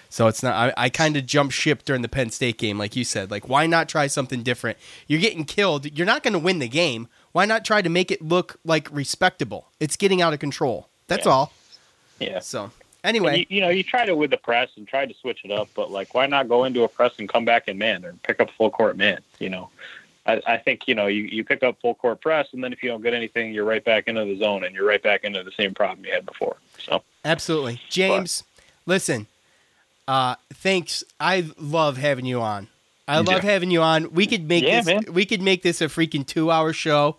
So 0.09 0.26
it's 0.26 0.42
not. 0.42 0.55
I, 0.76 0.84
I 0.84 0.88
kind 0.90 1.16
of 1.16 1.24
jumped 1.24 1.55
ship 1.55 1.84
during 1.84 2.03
the 2.03 2.09
Penn 2.09 2.30
State 2.30 2.59
game, 2.59 2.78
like 2.78 2.94
you 2.94 3.03
said. 3.03 3.30
Like, 3.30 3.48
why 3.48 3.66
not 3.66 3.88
try 3.88 4.07
something 4.09 4.42
different? 4.42 4.76
You're 5.07 5.20
getting 5.20 5.44
killed. 5.46 5.96
You're 5.96 6.07
not 6.07 6.22
going 6.22 6.34
to 6.34 6.38
win 6.38 6.59
the 6.59 6.68
game. 6.68 7.09
Why 7.32 7.46
not 7.46 7.64
try 7.64 7.80
to 7.80 7.88
make 7.88 8.11
it 8.11 8.20
look 8.20 8.59
like 8.62 8.88
respectable? 8.92 9.68
It's 9.80 9.96
getting 9.96 10.20
out 10.20 10.34
of 10.34 10.38
control. 10.38 10.88
That's 11.09 11.24
Yeah. 11.24 11.32
all. 11.32 11.53
Yeah. 12.20 12.40
So 12.40 12.70
anyway, 13.03 13.38
you, 13.40 13.46
you 13.57 13.61
know, 13.62 13.70
you 13.70 13.82
tried 13.82 14.11
it 14.11 14.16
with 14.18 14.30
the 14.30 14.36
press 14.36 14.68
and 14.76 14.86
tried 14.86 15.09
to 15.09 15.14
switch 15.14 15.40
it 15.44 15.50
up, 15.50 15.68
but 15.74 15.90
like, 15.90 16.12
why 16.14 16.26
not 16.26 16.46
go 16.46 16.64
into 16.64 16.82
a 16.84 16.88
press 16.88 17.12
and 17.18 17.26
come 17.26 17.46
back 17.46 17.66
in 17.66 17.78
man 17.78 18.05
or 18.05 18.12
pick 18.22 18.38
up 18.38 18.50
full 18.50 18.70
court 18.70 18.98
man? 18.98 19.20
You 19.38 19.48
know, 19.48 19.70
I, 20.27 20.41
I 20.47 20.57
think 20.59 20.87
you 20.87 20.95
know 20.95 21.07
you, 21.09 21.23
you 21.25 21.45
pick 21.45 21.62
up 21.62 21.81
full 21.81 21.95
court 21.95 22.20
press, 22.20 22.49
and 22.53 22.62
then 22.62 22.73
if 22.73 22.83
you 22.83 22.89
don't 22.91 23.03
get 23.03 23.14
anything, 23.14 23.53
you're 23.53 23.64
right 23.64 23.85
back 23.85 24.07
into 24.09 24.25
the 24.25 24.37
zone, 24.37 24.64
and 24.64 24.75
you're 24.75 24.87
right 24.87 25.03
back 25.03 25.25
into 25.25 25.43
the 25.43 25.53
same 25.53 25.75
problem 25.75 26.05
you 26.05 26.12
had 26.12 26.25
before. 26.27 26.57
So 26.79 27.03
absolutely, 27.25 27.81
James. 27.89 28.45
Listen, 28.87 29.27
uh, 30.09 30.35
thanks. 30.55 31.05
I 31.20 31.47
love 31.59 31.97
having 31.97 32.27
you 32.27 32.41
on. 32.41 32.68
I 33.09 33.18
love 33.18 33.43
having 33.43 33.70
you 33.70 33.83
on. 33.83 34.12
We 34.12 34.27
could 34.27 34.49
make 34.49 34.64
Yeah, 34.64 34.81
this. 34.81 34.87
man. 34.87 35.05
We 35.12 35.27
could 35.27 35.43
make 35.43 35.62
this 35.62 35.81
a 35.81 35.87
freaking 35.87 36.27
two-hour 36.27 36.73
show. 36.73 37.16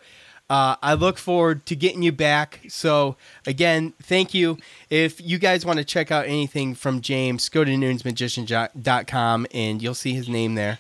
Uh, 0.50 0.76
I 0.84 0.94
look 0.94 1.18
forward 1.18 1.66
to 1.68 1.76
getting 1.76 2.04
you 2.04 2.12
back. 2.12 2.60
So 2.68 3.16
again, 3.48 3.94
thank 4.02 4.34
you. 4.34 4.58
If 4.90 5.22
you 5.22 5.40
guys 5.40 5.66
want 5.66 5.80
to 5.80 5.86
check 5.86 6.12
out 6.12 6.26
anything 6.26 6.76
from 6.76 7.00
James, 7.02 7.48
go 7.50 7.64
to 7.64 7.72
nunesmagician.com 7.72 9.48
and 9.54 9.82
you'll 9.82 9.94
see 9.94 10.14
his 10.14 10.28
name 10.30 10.56
there. 10.56 10.80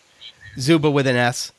Zuba 0.59 0.91
with 0.91 1.07
an 1.07 1.15
S. 1.15 1.51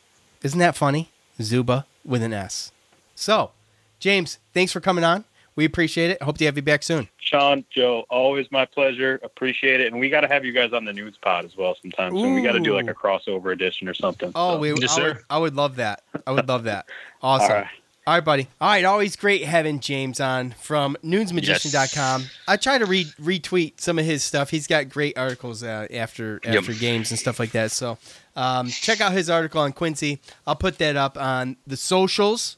Isn't 0.45 0.61
that 0.61 0.77
funny? 0.77 1.11
Zuba 1.43 1.87
with 2.05 2.23
an 2.23 2.33
S. 2.33 2.71
So, 3.17 3.51
James, 3.99 4.39
thanks 4.53 4.71
for 4.73 4.81
coming 4.81 5.03
on. 5.03 5.25
We 5.57 5.65
appreciate 5.65 6.11
it. 6.11 6.21
Hope 6.23 6.37
to 6.39 6.45
have 6.47 6.57
you 6.57 6.63
back 6.63 6.83
soon. 6.83 7.09
Sean, 7.19 7.65
Joe, 7.71 8.05
always 8.11 8.51
my 8.53 8.65
pleasure. 8.67 9.21
Appreciate 9.23 9.81
it, 9.81 9.91
and 9.93 10.01
we 10.01 10.11
got 10.11 10.21
to 10.23 10.29
have 10.29 10.45
you 10.45 10.53
guys 10.53 10.73
on 10.73 10.85
the 10.85 10.93
news 10.93 11.17
pod 11.23 11.45
as 11.45 11.57
well 11.57 11.77
sometime 11.81 12.13
soon. 12.13 12.35
We 12.35 12.43
got 12.43 12.53
to 12.53 12.61
do 12.61 12.75
like 12.75 12.89
a 12.89 12.95
crossover 12.95 13.53
edition 13.53 13.89
or 13.89 13.95
something. 13.95 14.33
Oh, 14.35 14.55
so. 14.55 14.59
we, 14.59 14.75
Yes, 14.75 14.99
I, 14.99 15.03
would. 15.03 15.19
I 15.31 15.39
would 15.39 15.55
love 15.57 15.77
that. 15.77 16.03
I 16.27 16.33
would 16.33 16.49
love 16.49 16.65
that. 16.65 16.87
Awesome. 17.23 17.51
All 17.51 17.57
right. 17.57 17.67
All 18.07 18.15
right, 18.17 18.25
buddy. 18.25 18.49
All 18.61 18.69
right, 18.69 18.85
always 18.85 19.17
great 19.17 19.45
having 19.45 19.81
James 19.81 20.21
on 20.21 20.51
from 20.51 20.95
nunesmagician.com. 21.03 22.25
I 22.47 22.59
try 22.59 22.77
to 22.77 22.85
re- 22.85 23.07
retweet 23.19 23.81
some 23.81 23.99
of 23.99 24.05
his 24.05 24.23
stuff. 24.23 24.51
He's 24.51 24.67
got 24.67 24.91
great 24.91 25.17
articles 25.17 25.63
uh, 25.63 25.87
after 25.91 26.39
Yep. 26.45 26.55
after 26.57 26.75
games 26.75 27.11
and 27.11 27.19
stuff 27.19 27.39
like 27.39 27.53
that. 27.53 27.71
So 27.71 27.97
um, 28.37 28.69
check 28.69 29.01
out 29.01 29.13
his 29.13 29.31
article 29.31 29.61
on 29.61 29.73
Quincy. 29.73 30.21
I'll 30.47 30.57
put 30.57 30.79
that 30.79 30.97
up 30.97 31.17
on 31.17 31.57
the 31.67 31.77
socials. 31.77 32.57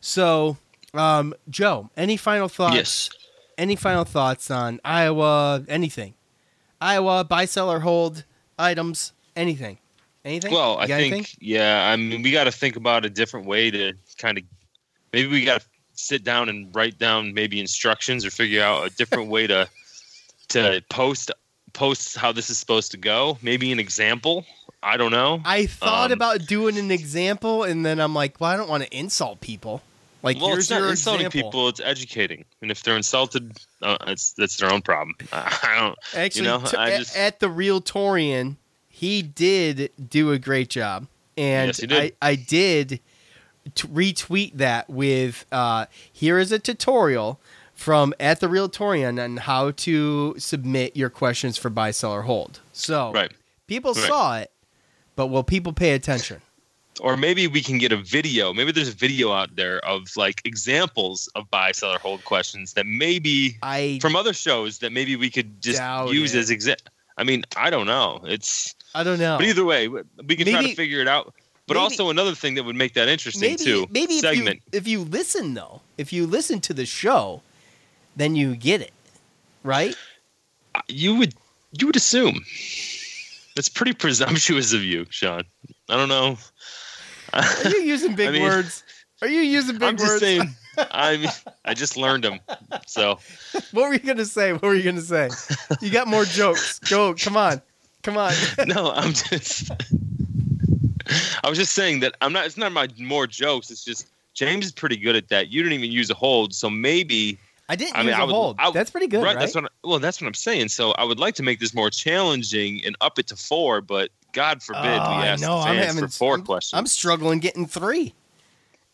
So, 0.00 0.56
um, 0.94 1.34
Joe, 1.48 1.90
any 1.96 2.16
final 2.16 2.48
thoughts? 2.48 2.74
Yes. 2.74 3.10
Any 3.56 3.76
final 3.76 4.04
thoughts 4.04 4.50
on 4.50 4.80
Iowa? 4.84 5.64
Anything? 5.68 6.14
Iowa 6.80 7.24
buy, 7.24 7.44
sell, 7.44 7.70
or 7.70 7.80
hold 7.80 8.24
items? 8.58 9.12
Anything? 9.36 9.78
Anything? 10.24 10.52
Well, 10.52 10.78
I 10.78 10.86
think 10.86 11.12
anything? 11.12 11.26
yeah. 11.40 11.88
I 11.88 11.96
mean, 11.96 12.22
we 12.22 12.30
got 12.30 12.44
to 12.44 12.52
think 12.52 12.76
about 12.76 13.04
a 13.04 13.10
different 13.10 13.46
way 13.46 13.70
to 13.70 13.92
kind 14.18 14.38
of 14.38 14.44
maybe 15.12 15.28
we 15.28 15.44
got 15.44 15.60
to 15.60 15.66
sit 15.94 16.24
down 16.24 16.48
and 16.48 16.74
write 16.74 16.98
down 16.98 17.34
maybe 17.34 17.60
instructions 17.60 18.24
or 18.24 18.30
figure 18.30 18.62
out 18.62 18.86
a 18.86 18.90
different 18.90 19.28
way 19.28 19.46
to 19.46 19.68
to 20.48 20.82
post 20.90 21.30
post 21.72 22.16
how 22.16 22.32
this 22.32 22.50
is 22.50 22.58
supposed 22.58 22.90
to 22.92 22.96
go. 22.96 23.38
Maybe 23.42 23.72
an 23.72 23.78
example. 23.80 24.44
I 24.82 24.96
don't 24.96 25.12
know. 25.12 25.40
I 25.44 25.66
thought 25.66 26.06
Um, 26.10 26.12
about 26.12 26.46
doing 26.46 26.76
an 26.78 26.90
example, 26.90 27.62
and 27.64 27.84
then 27.86 28.00
I'm 28.00 28.14
like, 28.14 28.40
well, 28.40 28.50
I 28.50 28.56
don't 28.56 28.68
want 28.68 28.82
to 28.84 28.96
insult 28.96 29.40
people. 29.40 29.82
Like, 30.24 30.38
well, 30.38 30.48
here's 30.48 30.58
it's 30.64 30.70
not 30.70 30.80
your 30.80 30.90
insulting 30.90 31.26
example. 31.26 31.50
people; 31.50 31.68
it's 31.68 31.80
educating. 31.80 32.44
And 32.60 32.70
if 32.70 32.82
they're 32.82 32.96
insulted, 32.96 33.58
uh, 33.82 33.96
it's 34.06 34.32
that's 34.32 34.56
their 34.56 34.72
own 34.72 34.80
problem. 34.82 35.14
I 35.32 35.76
don't. 35.78 35.98
Actually, 36.16 36.42
you 36.46 36.48
know, 36.48 36.60
t- 36.60 36.76
I 36.76 36.88
a- 36.90 36.98
just- 36.98 37.16
at 37.16 37.40
the 37.40 37.48
Real 37.48 37.80
Torian, 37.80 38.56
he 38.88 39.22
did 39.22 39.90
do 40.08 40.30
a 40.32 40.38
great 40.38 40.68
job, 40.70 41.06
and 41.36 41.68
Yes, 41.68 41.78
he 41.78 41.86
did. 41.88 42.14
I 42.22 42.30
I 42.30 42.34
did 42.36 43.00
t- 43.74 43.88
retweet 43.88 44.54
that 44.58 44.88
with 44.88 45.44
uh, 45.50 45.86
here 46.12 46.38
is 46.38 46.52
a 46.52 46.58
tutorial 46.60 47.40
from 47.74 48.14
at 48.20 48.38
the 48.38 48.48
Real 48.48 48.68
Torian 48.68 49.22
on 49.22 49.38
how 49.38 49.72
to 49.72 50.36
submit 50.38 50.96
your 50.96 51.10
questions 51.10 51.56
for 51.58 51.68
buy, 51.68 51.90
sell, 51.90 52.12
or 52.12 52.22
hold. 52.22 52.60
So 52.72 53.10
Right. 53.12 53.32
people 53.66 53.92
Right. 53.94 54.06
saw 54.06 54.38
it, 54.38 54.52
but 55.16 55.26
will 55.28 55.44
people 55.44 55.72
pay 55.72 55.92
attention? 55.92 56.40
or 57.00 57.16
maybe 57.16 57.46
we 57.46 57.62
can 57.62 57.78
get 57.78 57.92
a 57.92 57.96
video. 57.96 58.52
Maybe 58.52 58.72
there's 58.72 58.88
a 58.88 58.94
video 58.94 59.32
out 59.32 59.56
there 59.56 59.78
of 59.84 60.08
like 60.16 60.42
examples 60.44 61.28
of 61.34 61.50
buy, 61.50 61.72
sell, 61.72 61.94
or 61.94 61.98
hold 61.98 62.24
questions 62.24 62.74
that 62.74 62.86
maybe 62.86 63.56
I 63.62 63.98
from 64.02 64.16
other 64.16 64.32
shows 64.32 64.78
that 64.78 64.92
maybe 64.92 65.16
we 65.16 65.30
could 65.30 65.60
just 65.62 65.80
use 66.12 66.34
it. 66.34 66.38
as 66.38 66.50
exa 66.50 66.76
I 67.16 67.24
mean, 67.24 67.44
I 67.56 67.70
don't 67.70 67.86
know. 67.86 68.20
It's 68.24 68.74
I 68.94 69.04
don't 69.04 69.18
know. 69.18 69.38
but 69.38 69.46
either 69.46 69.64
way, 69.64 69.88
we 69.88 70.36
can 70.36 70.46
try 70.46 70.62
to 70.62 70.74
figure 70.74 71.00
it 71.00 71.08
out. 71.08 71.34
But 71.66 71.74
maybe- 71.74 71.82
also 71.82 72.10
another 72.10 72.34
thing 72.34 72.54
that 72.54 72.64
would 72.64 72.76
make 72.76 72.94
that 72.94 73.08
interesting 73.08 73.50
maybe 73.52 73.64
too. 73.64 73.86
maybe 73.90 74.18
segment. 74.18 74.62
if 74.72 74.86
you 74.86 75.00
if 75.00 75.04
you 75.04 75.10
listen 75.10 75.54
though, 75.54 75.80
if 75.96 76.12
you 76.12 76.26
listen 76.26 76.60
to 76.62 76.74
the 76.74 76.84
show, 76.84 77.42
then 78.16 78.36
you 78.36 78.56
get 78.56 78.80
it, 78.80 78.92
right? 79.62 79.96
Uh, 80.74 80.80
you 80.88 81.16
would 81.16 81.34
you 81.78 81.86
would 81.86 81.96
assume. 81.96 82.44
That's 83.54 83.68
pretty 83.68 83.92
presumptuous 83.92 84.72
of 84.72 84.82
you, 84.82 85.06
Sean. 85.10 85.42
I 85.88 85.96
don't 85.96 86.08
know. 86.08 86.38
Are 87.32 87.68
you 87.70 87.82
using 87.82 88.14
big 88.14 88.28
I 88.30 88.32
mean, 88.32 88.42
words? 88.42 88.82
Are 89.20 89.28
you 89.28 89.40
using 89.40 89.78
big 89.78 89.88
I'm 89.88 89.96
just 89.96 90.08
words? 90.08 90.20
saying. 90.22 90.54
I 90.90 91.16
mean, 91.18 91.28
I 91.64 91.74
just 91.74 91.96
learned 91.96 92.24
them. 92.24 92.40
So 92.86 93.18
What 93.72 93.88
were 93.88 93.92
you 93.92 93.98
gonna 94.00 94.24
say? 94.24 94.52
What 94.52 94.62
were 94.62 94.74
you 94.74 94.82
gonna 94.82 95.00
say? 95.02 95.28
You 95.80 95.90
got 95.90 96.08
more 96.08 96.24
jokes. 96.24 96.78
Go, 96.78 97.14
come 97.14 97.36
on, 97.36 97.60
come 98.02 98.16
on. 98.16 98.32
no, 98.66 98.90
I'm 98.92 99.12
just. 99.12 99.70
I 101.44 101.48
was 101.48 101.58
just 101.58 101.74
saying 101.74 102.00
that 102.00 102.14
I'm 102.22 102.32
not. 102.32 102.46
It's 102.46 102.56
not 102.56 102.72
my 102.72 102.88
more 102.98 103.26
jokes. 103.26 103.70
It's 103.70 103.84
just 103.84 104.08
James 104.34 104.64
is 104.66 104.72
pretty 104.72 104.96
good 104.96 105.14
at 105.14 105.28
that. 105.28 105.50
You 105.50 105.62
didn't 105.62 105.74
even 105.78 105.92
use 105.92 106.08
a 106.10 106.14
hold, 106.14 106.54
so 106.54 106.70
maybe 106.70 107.38
I 107.68 107.76
didn't 107.76 107.96
I 107.96 108.00
mean, 108.00 108.08
use 108.08 108.16
I 108.16 108.22
a 108.22 108.26
would- 108.26 108.32
hold. 108.32 108.56
I 108.58 108.70
That's 108.70 108.90
pretty 108.90 109.06
good, 109.06 109.22
right? 109.22 109.38
That's 109.38 109.54
what. 109.54 109.64
I, 109.64 109.68
well, 109.84 109.98
that's 109.98 110.20
what 110.20 110.26
I'm 110.26 110.34
saying. 110.34 110.68
So 110.68 110.90
I 110.92 111.04
would 111.04 111.18
like 111.18 111.34
to 111.36 111.42
make 111.42 111.58
this 111.60 111.72
more 111.74 111.90
challenging 111.90 112.84
and 112.84 112.96
up 113.00 113.18
it 113.18 113.28
to 113.28 113.36
four, 113.36 113.80
but 113.80 114.10
God 114.32 114.62
forbid 114.62 114.82
Oh, 114.84 114.86
I 115.02 115.22
we 115.22 115.28
ask 115.28 115.42
know, 115.42 115.60
the 115.60 115.68
I'm 115.68 115.76
fans 115.76 115.86
having- 115.94 116.08
for 116.08 116.08
4 116.12 116.34
I'm- 116.34 116.44
questions. 116.44 116.78
I'm 116.78 116.86
struggling 116.86 117.38
getting 117.38 117.66
three. 117.66 118.14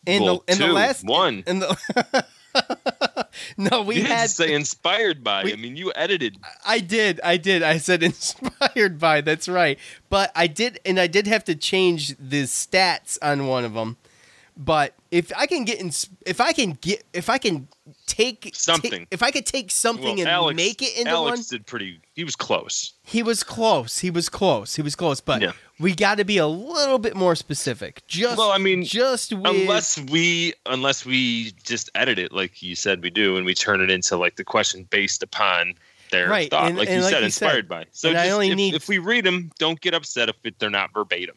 In 0.05 0.23
Well, 0.23 0.43
the 0.47 0.53
in 0.53 0.59
the 0.59 0.67
last 0.73 1.03
one. 1.05 1.43
In 1.45 1.59
the 1.59 2.25
no, 3.57 3.81
we 3.81 3.97
you 3.97 4.03
had 4.05 4.29
say 4.29 4.53
inspired 4.53 5.23
by. 5.23 5.43
we- 5.43 5.53
I 5.53 5.55
mean, 5.57 5.75
you 5.75 5.91
edited. 5.95 6.37
I 6.65 6.79
did. 6.79 7.19
I 7.21 7.37
did. 7.37 7.63
I 7.63 7.77
said 7.79 8.01
inspired 8.11 8.97
by. 8.99 9.21
That's 9.21 9.47
right. 9.49 9.77
But 10.09 10.31
I 10.35 10.47
did, 10.47 10.79
and 10.85 10.99
I 10.99 11.07
did 11.07 11.27
have 11.27 11.43
to 11.45 11.55
change 11.55 12.15
the 12.17 12.43
stats 12.43 13.17
on 13.21 13.47
one 13.47 13.65
of 13.65 13.73
them. 13.73 13.97
But 14.61 14.93
if 15.09 15.31
I 15.37 15.45
can 15.45 15.63
get 15.63 15.79
in, 15.79 15.89
if 16.25 16.41
I 16.41 16.51
can 16.51 16.71
get, 16.81 17.05
if 17.13 17.29
I 17.29 17.37
can 17.37 17.69
take 18.07 18.51
Something. 18.53 18.91
take- 18.91 19.07
if 19.09 19.23
I 19.23 19.31
could 19.31 19.45
take 19.45 19.71
something 19.71 20.03
Well, 20.17 20.19
and 20.19 20.27
Alex, 20.27 20.57
make 20.57 20.81
it 20.81 20.97
into 20.97 21.09
Alex 21.11 21.37
one, 21.37 21.45
did 21.49 21.65
pretty. 21.65 22.01
He 22.13 22.25
was 22.25 22.35
close. 22.35 22.91
he 23.03 23.23
was 23.23 23.41
close. 23.41 23.99
He 23.99 24.09
was 24.11 24.27
close. 24.27 24.75
He 24.75 24.81
was 24.81 24.97
close. 24.97 25.21
But 25.21 25.41
Yeah. 25.41 25.53
we 25.79 25.95
got 25.95 26.17
to 26.17 26.25
be 26.25 26.37
a 26.37 26.45
little 26.47 26.99
bit 26.99 27.15
more 27.15 27.35
specific. 27.37 28.03
Just 28.07 28.37
Well, 28.37 28.51
I 28.51 28.57
mean, 28.57 28.83
just 28.83 29.31
with 29.31 29.45
unless 29.45 29.97
we 29.97 30.53
unless 30.65 31.05
we 31.05 31.51
just 31.63 31.89
edit 31.95 32.19
it 32.19 32.33
like 32.33 32.61
you 32.61 32.75
said 32.75 33.01
we 33.01 33.09
do 33.11 33.37
and 33.37 33.45
we 33.45 33.53
turn 33.53 33.79
it 33.79 33.89
into 33.89 34.17
like 34.17 34.35
the 34.35 34.43
question 34.43 34.83
based 34.89 35.23
upon 35.23 35.75
their 36.11 36.27
Right, 36.27 36.49
thought 36.51 36.67
and- 36.67 36.77
like 36.77 36.89
and 36.89 36.97
you 36.97 37.03
like 37.03 37.11
said 37.13 37.23
you 37.23 37.29
said, 37.29 37.45
inspired 37.45 37.69
by 37.69 37.85
so 37.91 38.11
just, 38.11 38.29
only 38.31 38.49
if, 38.49 38.55
need- 38.57 38.73
if 38.73 38.89
we 38.89 38.97
read 38.97 39.23
them 39.25 39.51
don't 39.57 39.79
get 39.79 39.93
upset 39.93 40.27
if 40.27 40.35
it, 40.43 40.59
they're 40.59 40.69
not 40.69 40.91
verbatim 40.93 41.35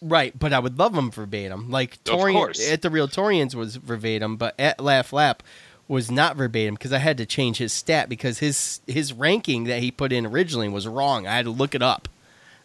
Right, 0.00 0.36
but 0.38 0.52
I 0.52 0.58
would 0.60 0.78
love 0.78 0.94
them 0.94 1.10
verbatim. 1.10 1.70
Like 1.70 2.02
Torian 2.04 2.32
course. 2.34 2.70
at 2.70 2.82
the 2.82 2.90
real 2.90 3.08
Torians 3.08 3.54
was 3.54 3.76
verbatim, 3.76 4.36
but 4.36 4.54
at 4.58 4.80
Laugh 4.80 5.12
Lap 5.12 5.42
was 5.88 6.10
not 6.10 6.36
verbatim 6.36 6.74
because 6.74 6.92
I 6.92 6.98
had 6.98 7.16
to 7.18 7.26
change 7.26 7.56
his 7.58 7.72
stat 7.72 8.08
because 8.08 8.38
his 8.38 8.80
his 8.86 9.12
ranking 9.12 9.64
that 9.64 9.80
he 9.80 9.90
put 9.90 10.12
in 10.12 10.24
originally 10.26 10.68
was 10.68 10.86
wrong. 10.86 11.26
I 11.26 11.34
had 11.36 11.46
to 11.46 11.50
look 11.50 11.74
it 11.74 11.82
up. 11.82 12.08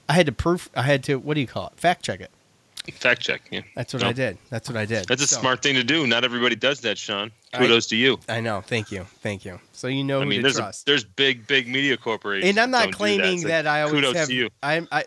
I 0.07 0.13
had 0.13 0.25
to 0.27 0.31
proof. 0.31 0.69
I 0.75 0.83
had 0.83 1.03
to 1.05 1.15
what 1.17 1.33
do 1.33 1.41
you 1.41 1.47
call 1.47 1.67
it? 1.67 1.73
Fact 1.79 2.03
check 2.03 2.19
it. 2.21 2.29
Fact 2.93 3.21
check. 3.21 3.41
Yeah. 3.49 3.61
That's 3.75 3.93
what 3.93 4.03
No. 4.03 4.09
I 4.09 4.13
did. 4.13 4.37
That's 4.49 4.67
what 4.69 4.77
I 4.77 4.85
did. 4.85 5.07
That's 5.07 5.23
a 5.23 5.27
So, 5.27 5.39
smart 5.39 5.63
thing 5.63 5.75
to 5.75 5.83
do. 5.85 6.05
Not 6.05 6.25
everybody 6.25 6.55
does 6.57 6.81
that, 6.81 6.97
Sean. 6.97 7.31
I- 7.53 7.59
Kudos 7.59 7.87
to 7.87 7.95
you. 7.95 8.19
I 8.27 8.41
know. 8.41 8.59
Thank 8.61 8.91
you. 8.91 9.05
Thank 9.21 9.45
you. 9.45 9.59
So 9.71 9.87
you 9.87 10.03
know 10.03 10.19
I 10.19 10.23
who 10.25 10.29
mean, 10.29 10.41
there's 10.41 10.59
a, 10.59 10.73
there's 10.85 11.05
big, 11.05 11.47
big 11.47 11.67
media 11.69 11.95
corporations. 11.97 12.49
and 12.49 12.59
I'm 12.59 12.71
not 12.71 12.91
claiming 12.91 13.39
so 13.39 13.47
that, 13.47 13.65
I 13.67 13.83
always 13.83 13.95
kudos 13.95 14.15
have. 14.17 14.27
to 14.27 14.33
you. 14.35 14.49
I'm 14.61 14.87
I. 14.91 15.05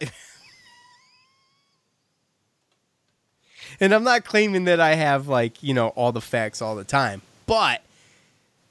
and 3.81 3.93
I'm 3.95 4.05
not 4.05 4.25
claiming 4.25 4.65
that 4.65 4.81
I 4.81 4.95
have 4.95 5.29
like 5.29 5.63
you 5.63 5.75
know 5.75 5.89
all 5.89 6.13
the 6.13 6.21
facts 6.21 6.61
all 6.63 6.77
the 6.77 6.85
time, 6.85 7.23
but 7.47 7.83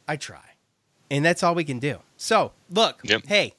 I 0.08 0.16
try, 0.18 0.42
and 1.12 1.24
that's 1.26 1.44
all 1.44 1.56
we 1.56 1.64
can 1.64 1.80
do. 1.80 2.00
So 2.18 2.52
look, 2.70 3.02
Yep. 3.04 3.24
hey, 3.28 3.54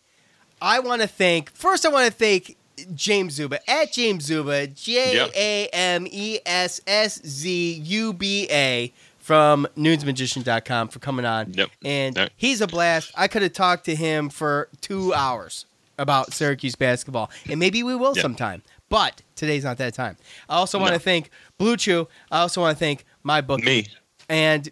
I 0.60 0.78
want 0.80 1.02
to 1.02 1.08
thank 1.08 1.50
first. 1.52 1.84
I 1.84 1.88
want 1.90 2.06
to 2.06 2.12
thank 2.16 2.56
James 2.94 3.36
Szuba 3.36 3.58
at 3.70 3.92
James 3.92 4.26
Szuba 4.26 4.66
J 4.66 5.28
A 5.34 5.66
M 5.72 6.06
E 6.10 6.38
S 6.44 6.80
S 6.86 7.20
Z 7.26 7.72
U 7.84 8.12
B 8.12 8.46
A 8.50 8.92
from 9.18 9.66
nunesmagician.com 9.76 10.88
for 10.88 10.98
coming 11.00 11.24
on. 11.24 11.52
Yep. 11.52 11.70
And 11.84 12.16
Yep. 12.16 12.32
he's 12.36 12.60
a 12.60 12.66
blast. 12.66 13.12
I 13.16 13.28
could 13.28 13.42
have 13.42 13.52
talked 13.52 13.84
to 13.86 13.94
him 13.96 14.28
for 14.28 14.68
two 14.80 15.12
hours 15.14 15.66
about 15.98 16.32
Syracuse 16.32 16.74
basketball, 16.76 17.30
and 17.48 17.58
maybe 17.58 17.82
we 17.82 17.96
will 17.96 18.14
Yep. 18.14 18.22
sometime. 18.22 18.62
But 18.88 19.22
today's 19.34 19.64
not 19.64 19.78
that 19.78 19.94
time. 19.94 20.16
I 20.48 20.56
also 20.56 20.78
want 20.78 20.90
to 20.90 20.94
No. 20.94 20.98
thank 21.00 21.30
Blue 21.58 21.76
Chew. 21.76 22.08
I 22.30 22.40
also 22.40 22.60
want 22.60 22.76
to 22.76 22.78
thank 22.78 23.04
my 23.22 23.40
book 23.40 23.62
Me, 23.64 23.86
and 24.28 24.70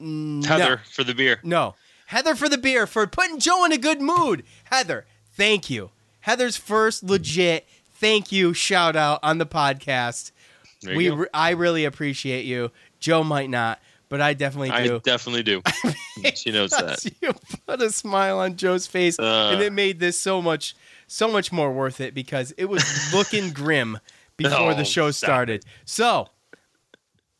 Heather, 0.00 0.80
for 0.90 1.04
the 1.04 1.14
beer. 1.14 1.40
no. 1.42 1.74
Heather 2.06 2.34
for 2.34 2.48
the 2.48 2.58
beer 2.58 2.88
for 2.88 3.06
putting 3.06 3.38
Joe 3.38 3.64
in 3.64 3.70
a 3.70 3.78
good 3.78 4.00
mood. 4.00 4.42
Heather, 4.64 5.06
thank 5.34 5.70
you. 5.70 5.90
Heather's 6.22 6.56
first 6.56 7.04
legit 7.04 7.68
thank 7.94 8.32
you 8.32 8.52
shout 8.54 8.96
out 8.96 9.20
on 9.22 9.38
the 9.38 9.46
podcast. 9.46 10.32
We 10.84 11.10
re- 11.10 11.28
I 11.34 11.50
really 11.50 11.84
appreciate 11.84 12.46
you. 12.46 12.72
Joe 12.98 13.22
might 13.22 13.48
not, 13.50 13.78
but 14.08 14.20
I 14.20 14.32
definitely 14.34 14.70
I 14.70 14.86
do. 14.88 15.00
definitely 15.04 15.42
do. 15.44 15.62
she 16.34 16.50
knows 16.50 16.70
that. 16.70 17.04
you 17.22 17.32
put 17.66 17.80
a 17.82 17.90
smile 17.92 18.38
on 18.40 18.56
Joe's 18.56 18.86
face, 18.88 19.16
Uh. 19.18 19.50
and 19.52 19.62
it 19.62 19.72
made 19.72 20.00
this 20.00 20.18
so 20.18 20.40
much, 20.42 20.74
so 21.12 21.26
much 21.28 21.50
more 21.50 21.72
worth 21.72 22.00
it 22.00 22.14
because 22.14 22.52
it 22.56 22.66
was 22.66 23.12
looking 23.12 23.50
grim 23.54 23.98
before 24.36 24.74
the 24.74 24.82
Oh, 24.82 24.84
show 24.84 25.10
started. 25.10 25.64
So, 25.84 26.28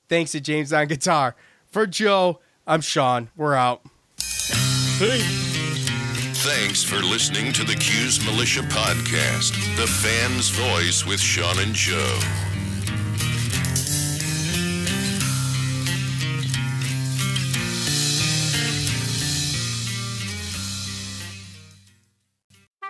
thanks 0.09 0.33
to 0.33 0.41
James 0.41 0.73
on 0.73 0.89
guitar. 0.89 1.37
For 1.67 1.87
Joe, 1.87 2.41
I'm 2.67 2.81
Sean. 2.81 3.31
We're 3.37 3.55
out. 3.55 3.83
Thanks 6.43 6.83
for 6.83 6.97
listening 6.97 7.53
to 7.53 7.63
the 7.65 7.75
Cuse 7.75 8.25
Militia 8.25 8.63
Podcast, 8.63 9.53
the 9.77 9.87
fan's 9.87 10.49
voice 10.51 11.07
with 11.07 11.21
Sean 11.21 11.59
and 11.61 11.73
Joe. 11.75 12.19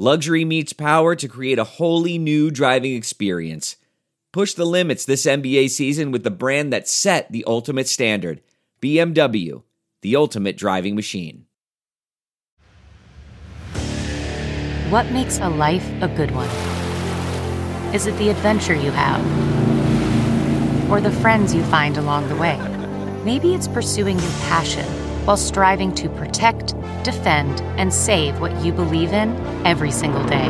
Luxury 0.00 0.46
meets 0.46 0.72
power 0.72 1.14
to 1.14 1.28
create 1.28 1.58
a 1.58 1.76
wholly 1.76 2.16
new 2.16 2.50
driving 2.50 2.94
experience. 2.94 3.76
Push 4.32 4.54
the 4.54 4.64
limits 4.64 5.04
this 5.04 5.26
NBA 5.26 5.68
season 5.68 6.10
with 6.10 6.24
the 6.24 6.30
brand 6.30 6.72
that 6.72 6.88
set 6.88 7.30
the 7.30 7.44
ultimate 7.46 7.86
standard 7.86 8.40
BMW, 8.80 9.62
the 10.00 10.16
ultimate 10.16 10.56
driving 10.56 10.96
machine. 10.96 11.44
What 14.88 15.10
makes 15.12 15.38
a 15.38 15.50
life 15.50 15.86
a 16.00 16.08
good 16.08 16.30
one? 16.30 16.48
Is 17.94 18.06
it 18.06 18.16
the 18.16 18.30
adventure 18.30 18.74
you 18.74 18.92
have? 18.92 19.20
Or 20.90 21.02
the 21.02 21.12
friends 21.12 21.54
you 21.54 21.62
find 21.64 21.98
along 21.98 22.26
the 22.30 22.36
way? 22.36 22.58
Maybe 23.22 23.54
it's 23.54 23.68
pursuing 23.68 24.18
your 24.18 24.32
passion 24.48 24.86
while 25.24 25.36
striving 25.36 25.94
to 25.94 26.08
protect, 26.08 26.74
defend, 27.02 27.60
and 27.78 27.92
save 27.92 28.40
what 28.40 28.64
you 28.64 28.72
believe 28.72 29.12
in 29.12 29.34
every 29.66 29.90
single 29.90 30.24
day. 30.24 30.48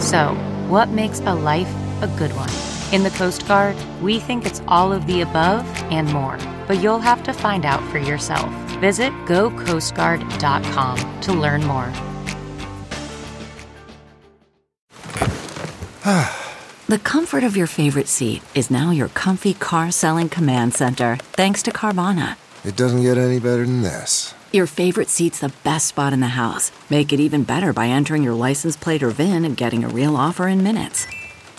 So, 0.00 0.34
what 0.68 0.88
makes 0.90 1.20
a 1.20 1.34
life 1.34 1.72
a 2.02 2.08
good 2.18 2.32
one? 2.36 2.50
In 2.92 3.02
the 3.02 3.10
Coast 3.10 3.48
Guard, 3.48 3.76
we 4.00 4.20
think 4.20 4.46
it's 4.46 4.62
all 4.68 4.92
of 4.92 5.06
the 5.06 5.22
above 5.22 5.66
and 5.90 6.12
more, 6.12 6.38
but 6.66 6.82
you'll 6.82 7.00
have 7.00 7.22
to 7.24 7.32
find 7.32 7.64
out 7.64 7.82
for 7.90 7.98
yourself. 7.98 8.52
Visit 8.80 9.12
gocoastguard.com 9.26 11.20
to 11.20 11.32
learn 11.32 11.64
more. 11.64 11.92
The 16.88 17.00
comfort 17.00 17.42
of 17.42 17.56
your 17.56 17.66
favorite 17.66 18.06
seat 18.06 18.42
is 18.54 18.70
now 18.70 18.92
your 18.92 19.08
comfy 19.08 19.54
car 19.54 19.90
selling 19.90 20.28
command 20.28 20.72
center, 20.72 21.16
thanks 21.32 21.60
to 21.64 21.72
Carvana. 21.72 22.36
It 22.66 22.74
doesn't 22.74 23.02
get 23.02 23.16
any 23.16 23.38
better 23.38 23.64
than 23.64 23.82
this. 23.82 24.34
Your 24.52 24.66
favorite 24.66 25.08
seat's 25.08 25.38
the 25.38 25.52
best 25.62 25.86
spot 25.86 26.12
in 26.12 26.18
the 26.18 26.36
house. 26.42 26.72
Make 26.90 27.12
it 27.12 27.20
even 27.20 27.44
better 27.44 27.72
by 27.72 27.86
entering 27.86 28.24
your 28.24 28.34
license 28.34 28.76
plate 28.76 29.04
or 29.04 29.10
VIN 29.10 29.44
and 29.44 29.56
getting 29.56 29.84
a 29.84 29.88
real 29.88 30.16
offer 30.16 30.48
in 30.48 30.64
minutes. 30.64 31.06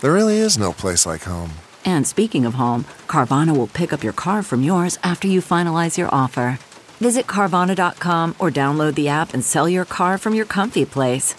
There 0.02 0.12
really 0.12 0.36
is 0.36 0.58
no 0.58 0.74
place 0.74 1.06
like 1.06 1.22
home. 1.22 1.52
And 1.82 2.06
speaking 2.06 2.44
of 2.44 2.54
home, 2.54 2.84
Carvana 3.06 3.56
will 3.56 3.68
pick 3.68 3.94
up 3.94 4.04
your 4.04 4.12
car 4.12 4.42
from 4.42 4.62
yours 4.62 4.98
after 5.02 5.26
you 5.26 5.40
finalize 5.40 5.96
your 5.96 6.12
offer. 6.12 6.58
Visit 7.00 7.26
Carvana.com 7.26 8.36
or 8.38 8.50
download 8.50 8.94
the 8.94 9.08
app 9.08 9.32
and 9.32 9.42
sell 9.42 9.66
your 9.66 9.86
car 9.86 10.18
from 10.18 10.34
your 10.34 10.44
comfy 10.44 10.84
place. 10.84 11.34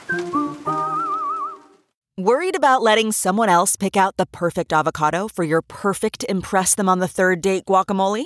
Worried 2.18 2.56
about 2.56 2.82
letting 2.82 3.12
someone 3.12 3.50
else 3.50 3.76
pick 3.76 3.96
out 3.96 4.18
the 4.18 4.26
perfect 4.26 4.74
avocado 4.74 5.28
for 5.28 5.44
your 5.44 5.62
perfect 5.62 6.26
Impress 6.28 6.74
Them 6.74 6.90
on 6.90 6.98
the 6.98 7.08
Third 7.08 7.42
Date 7.42 7.66
guacamole? 7.66 8.26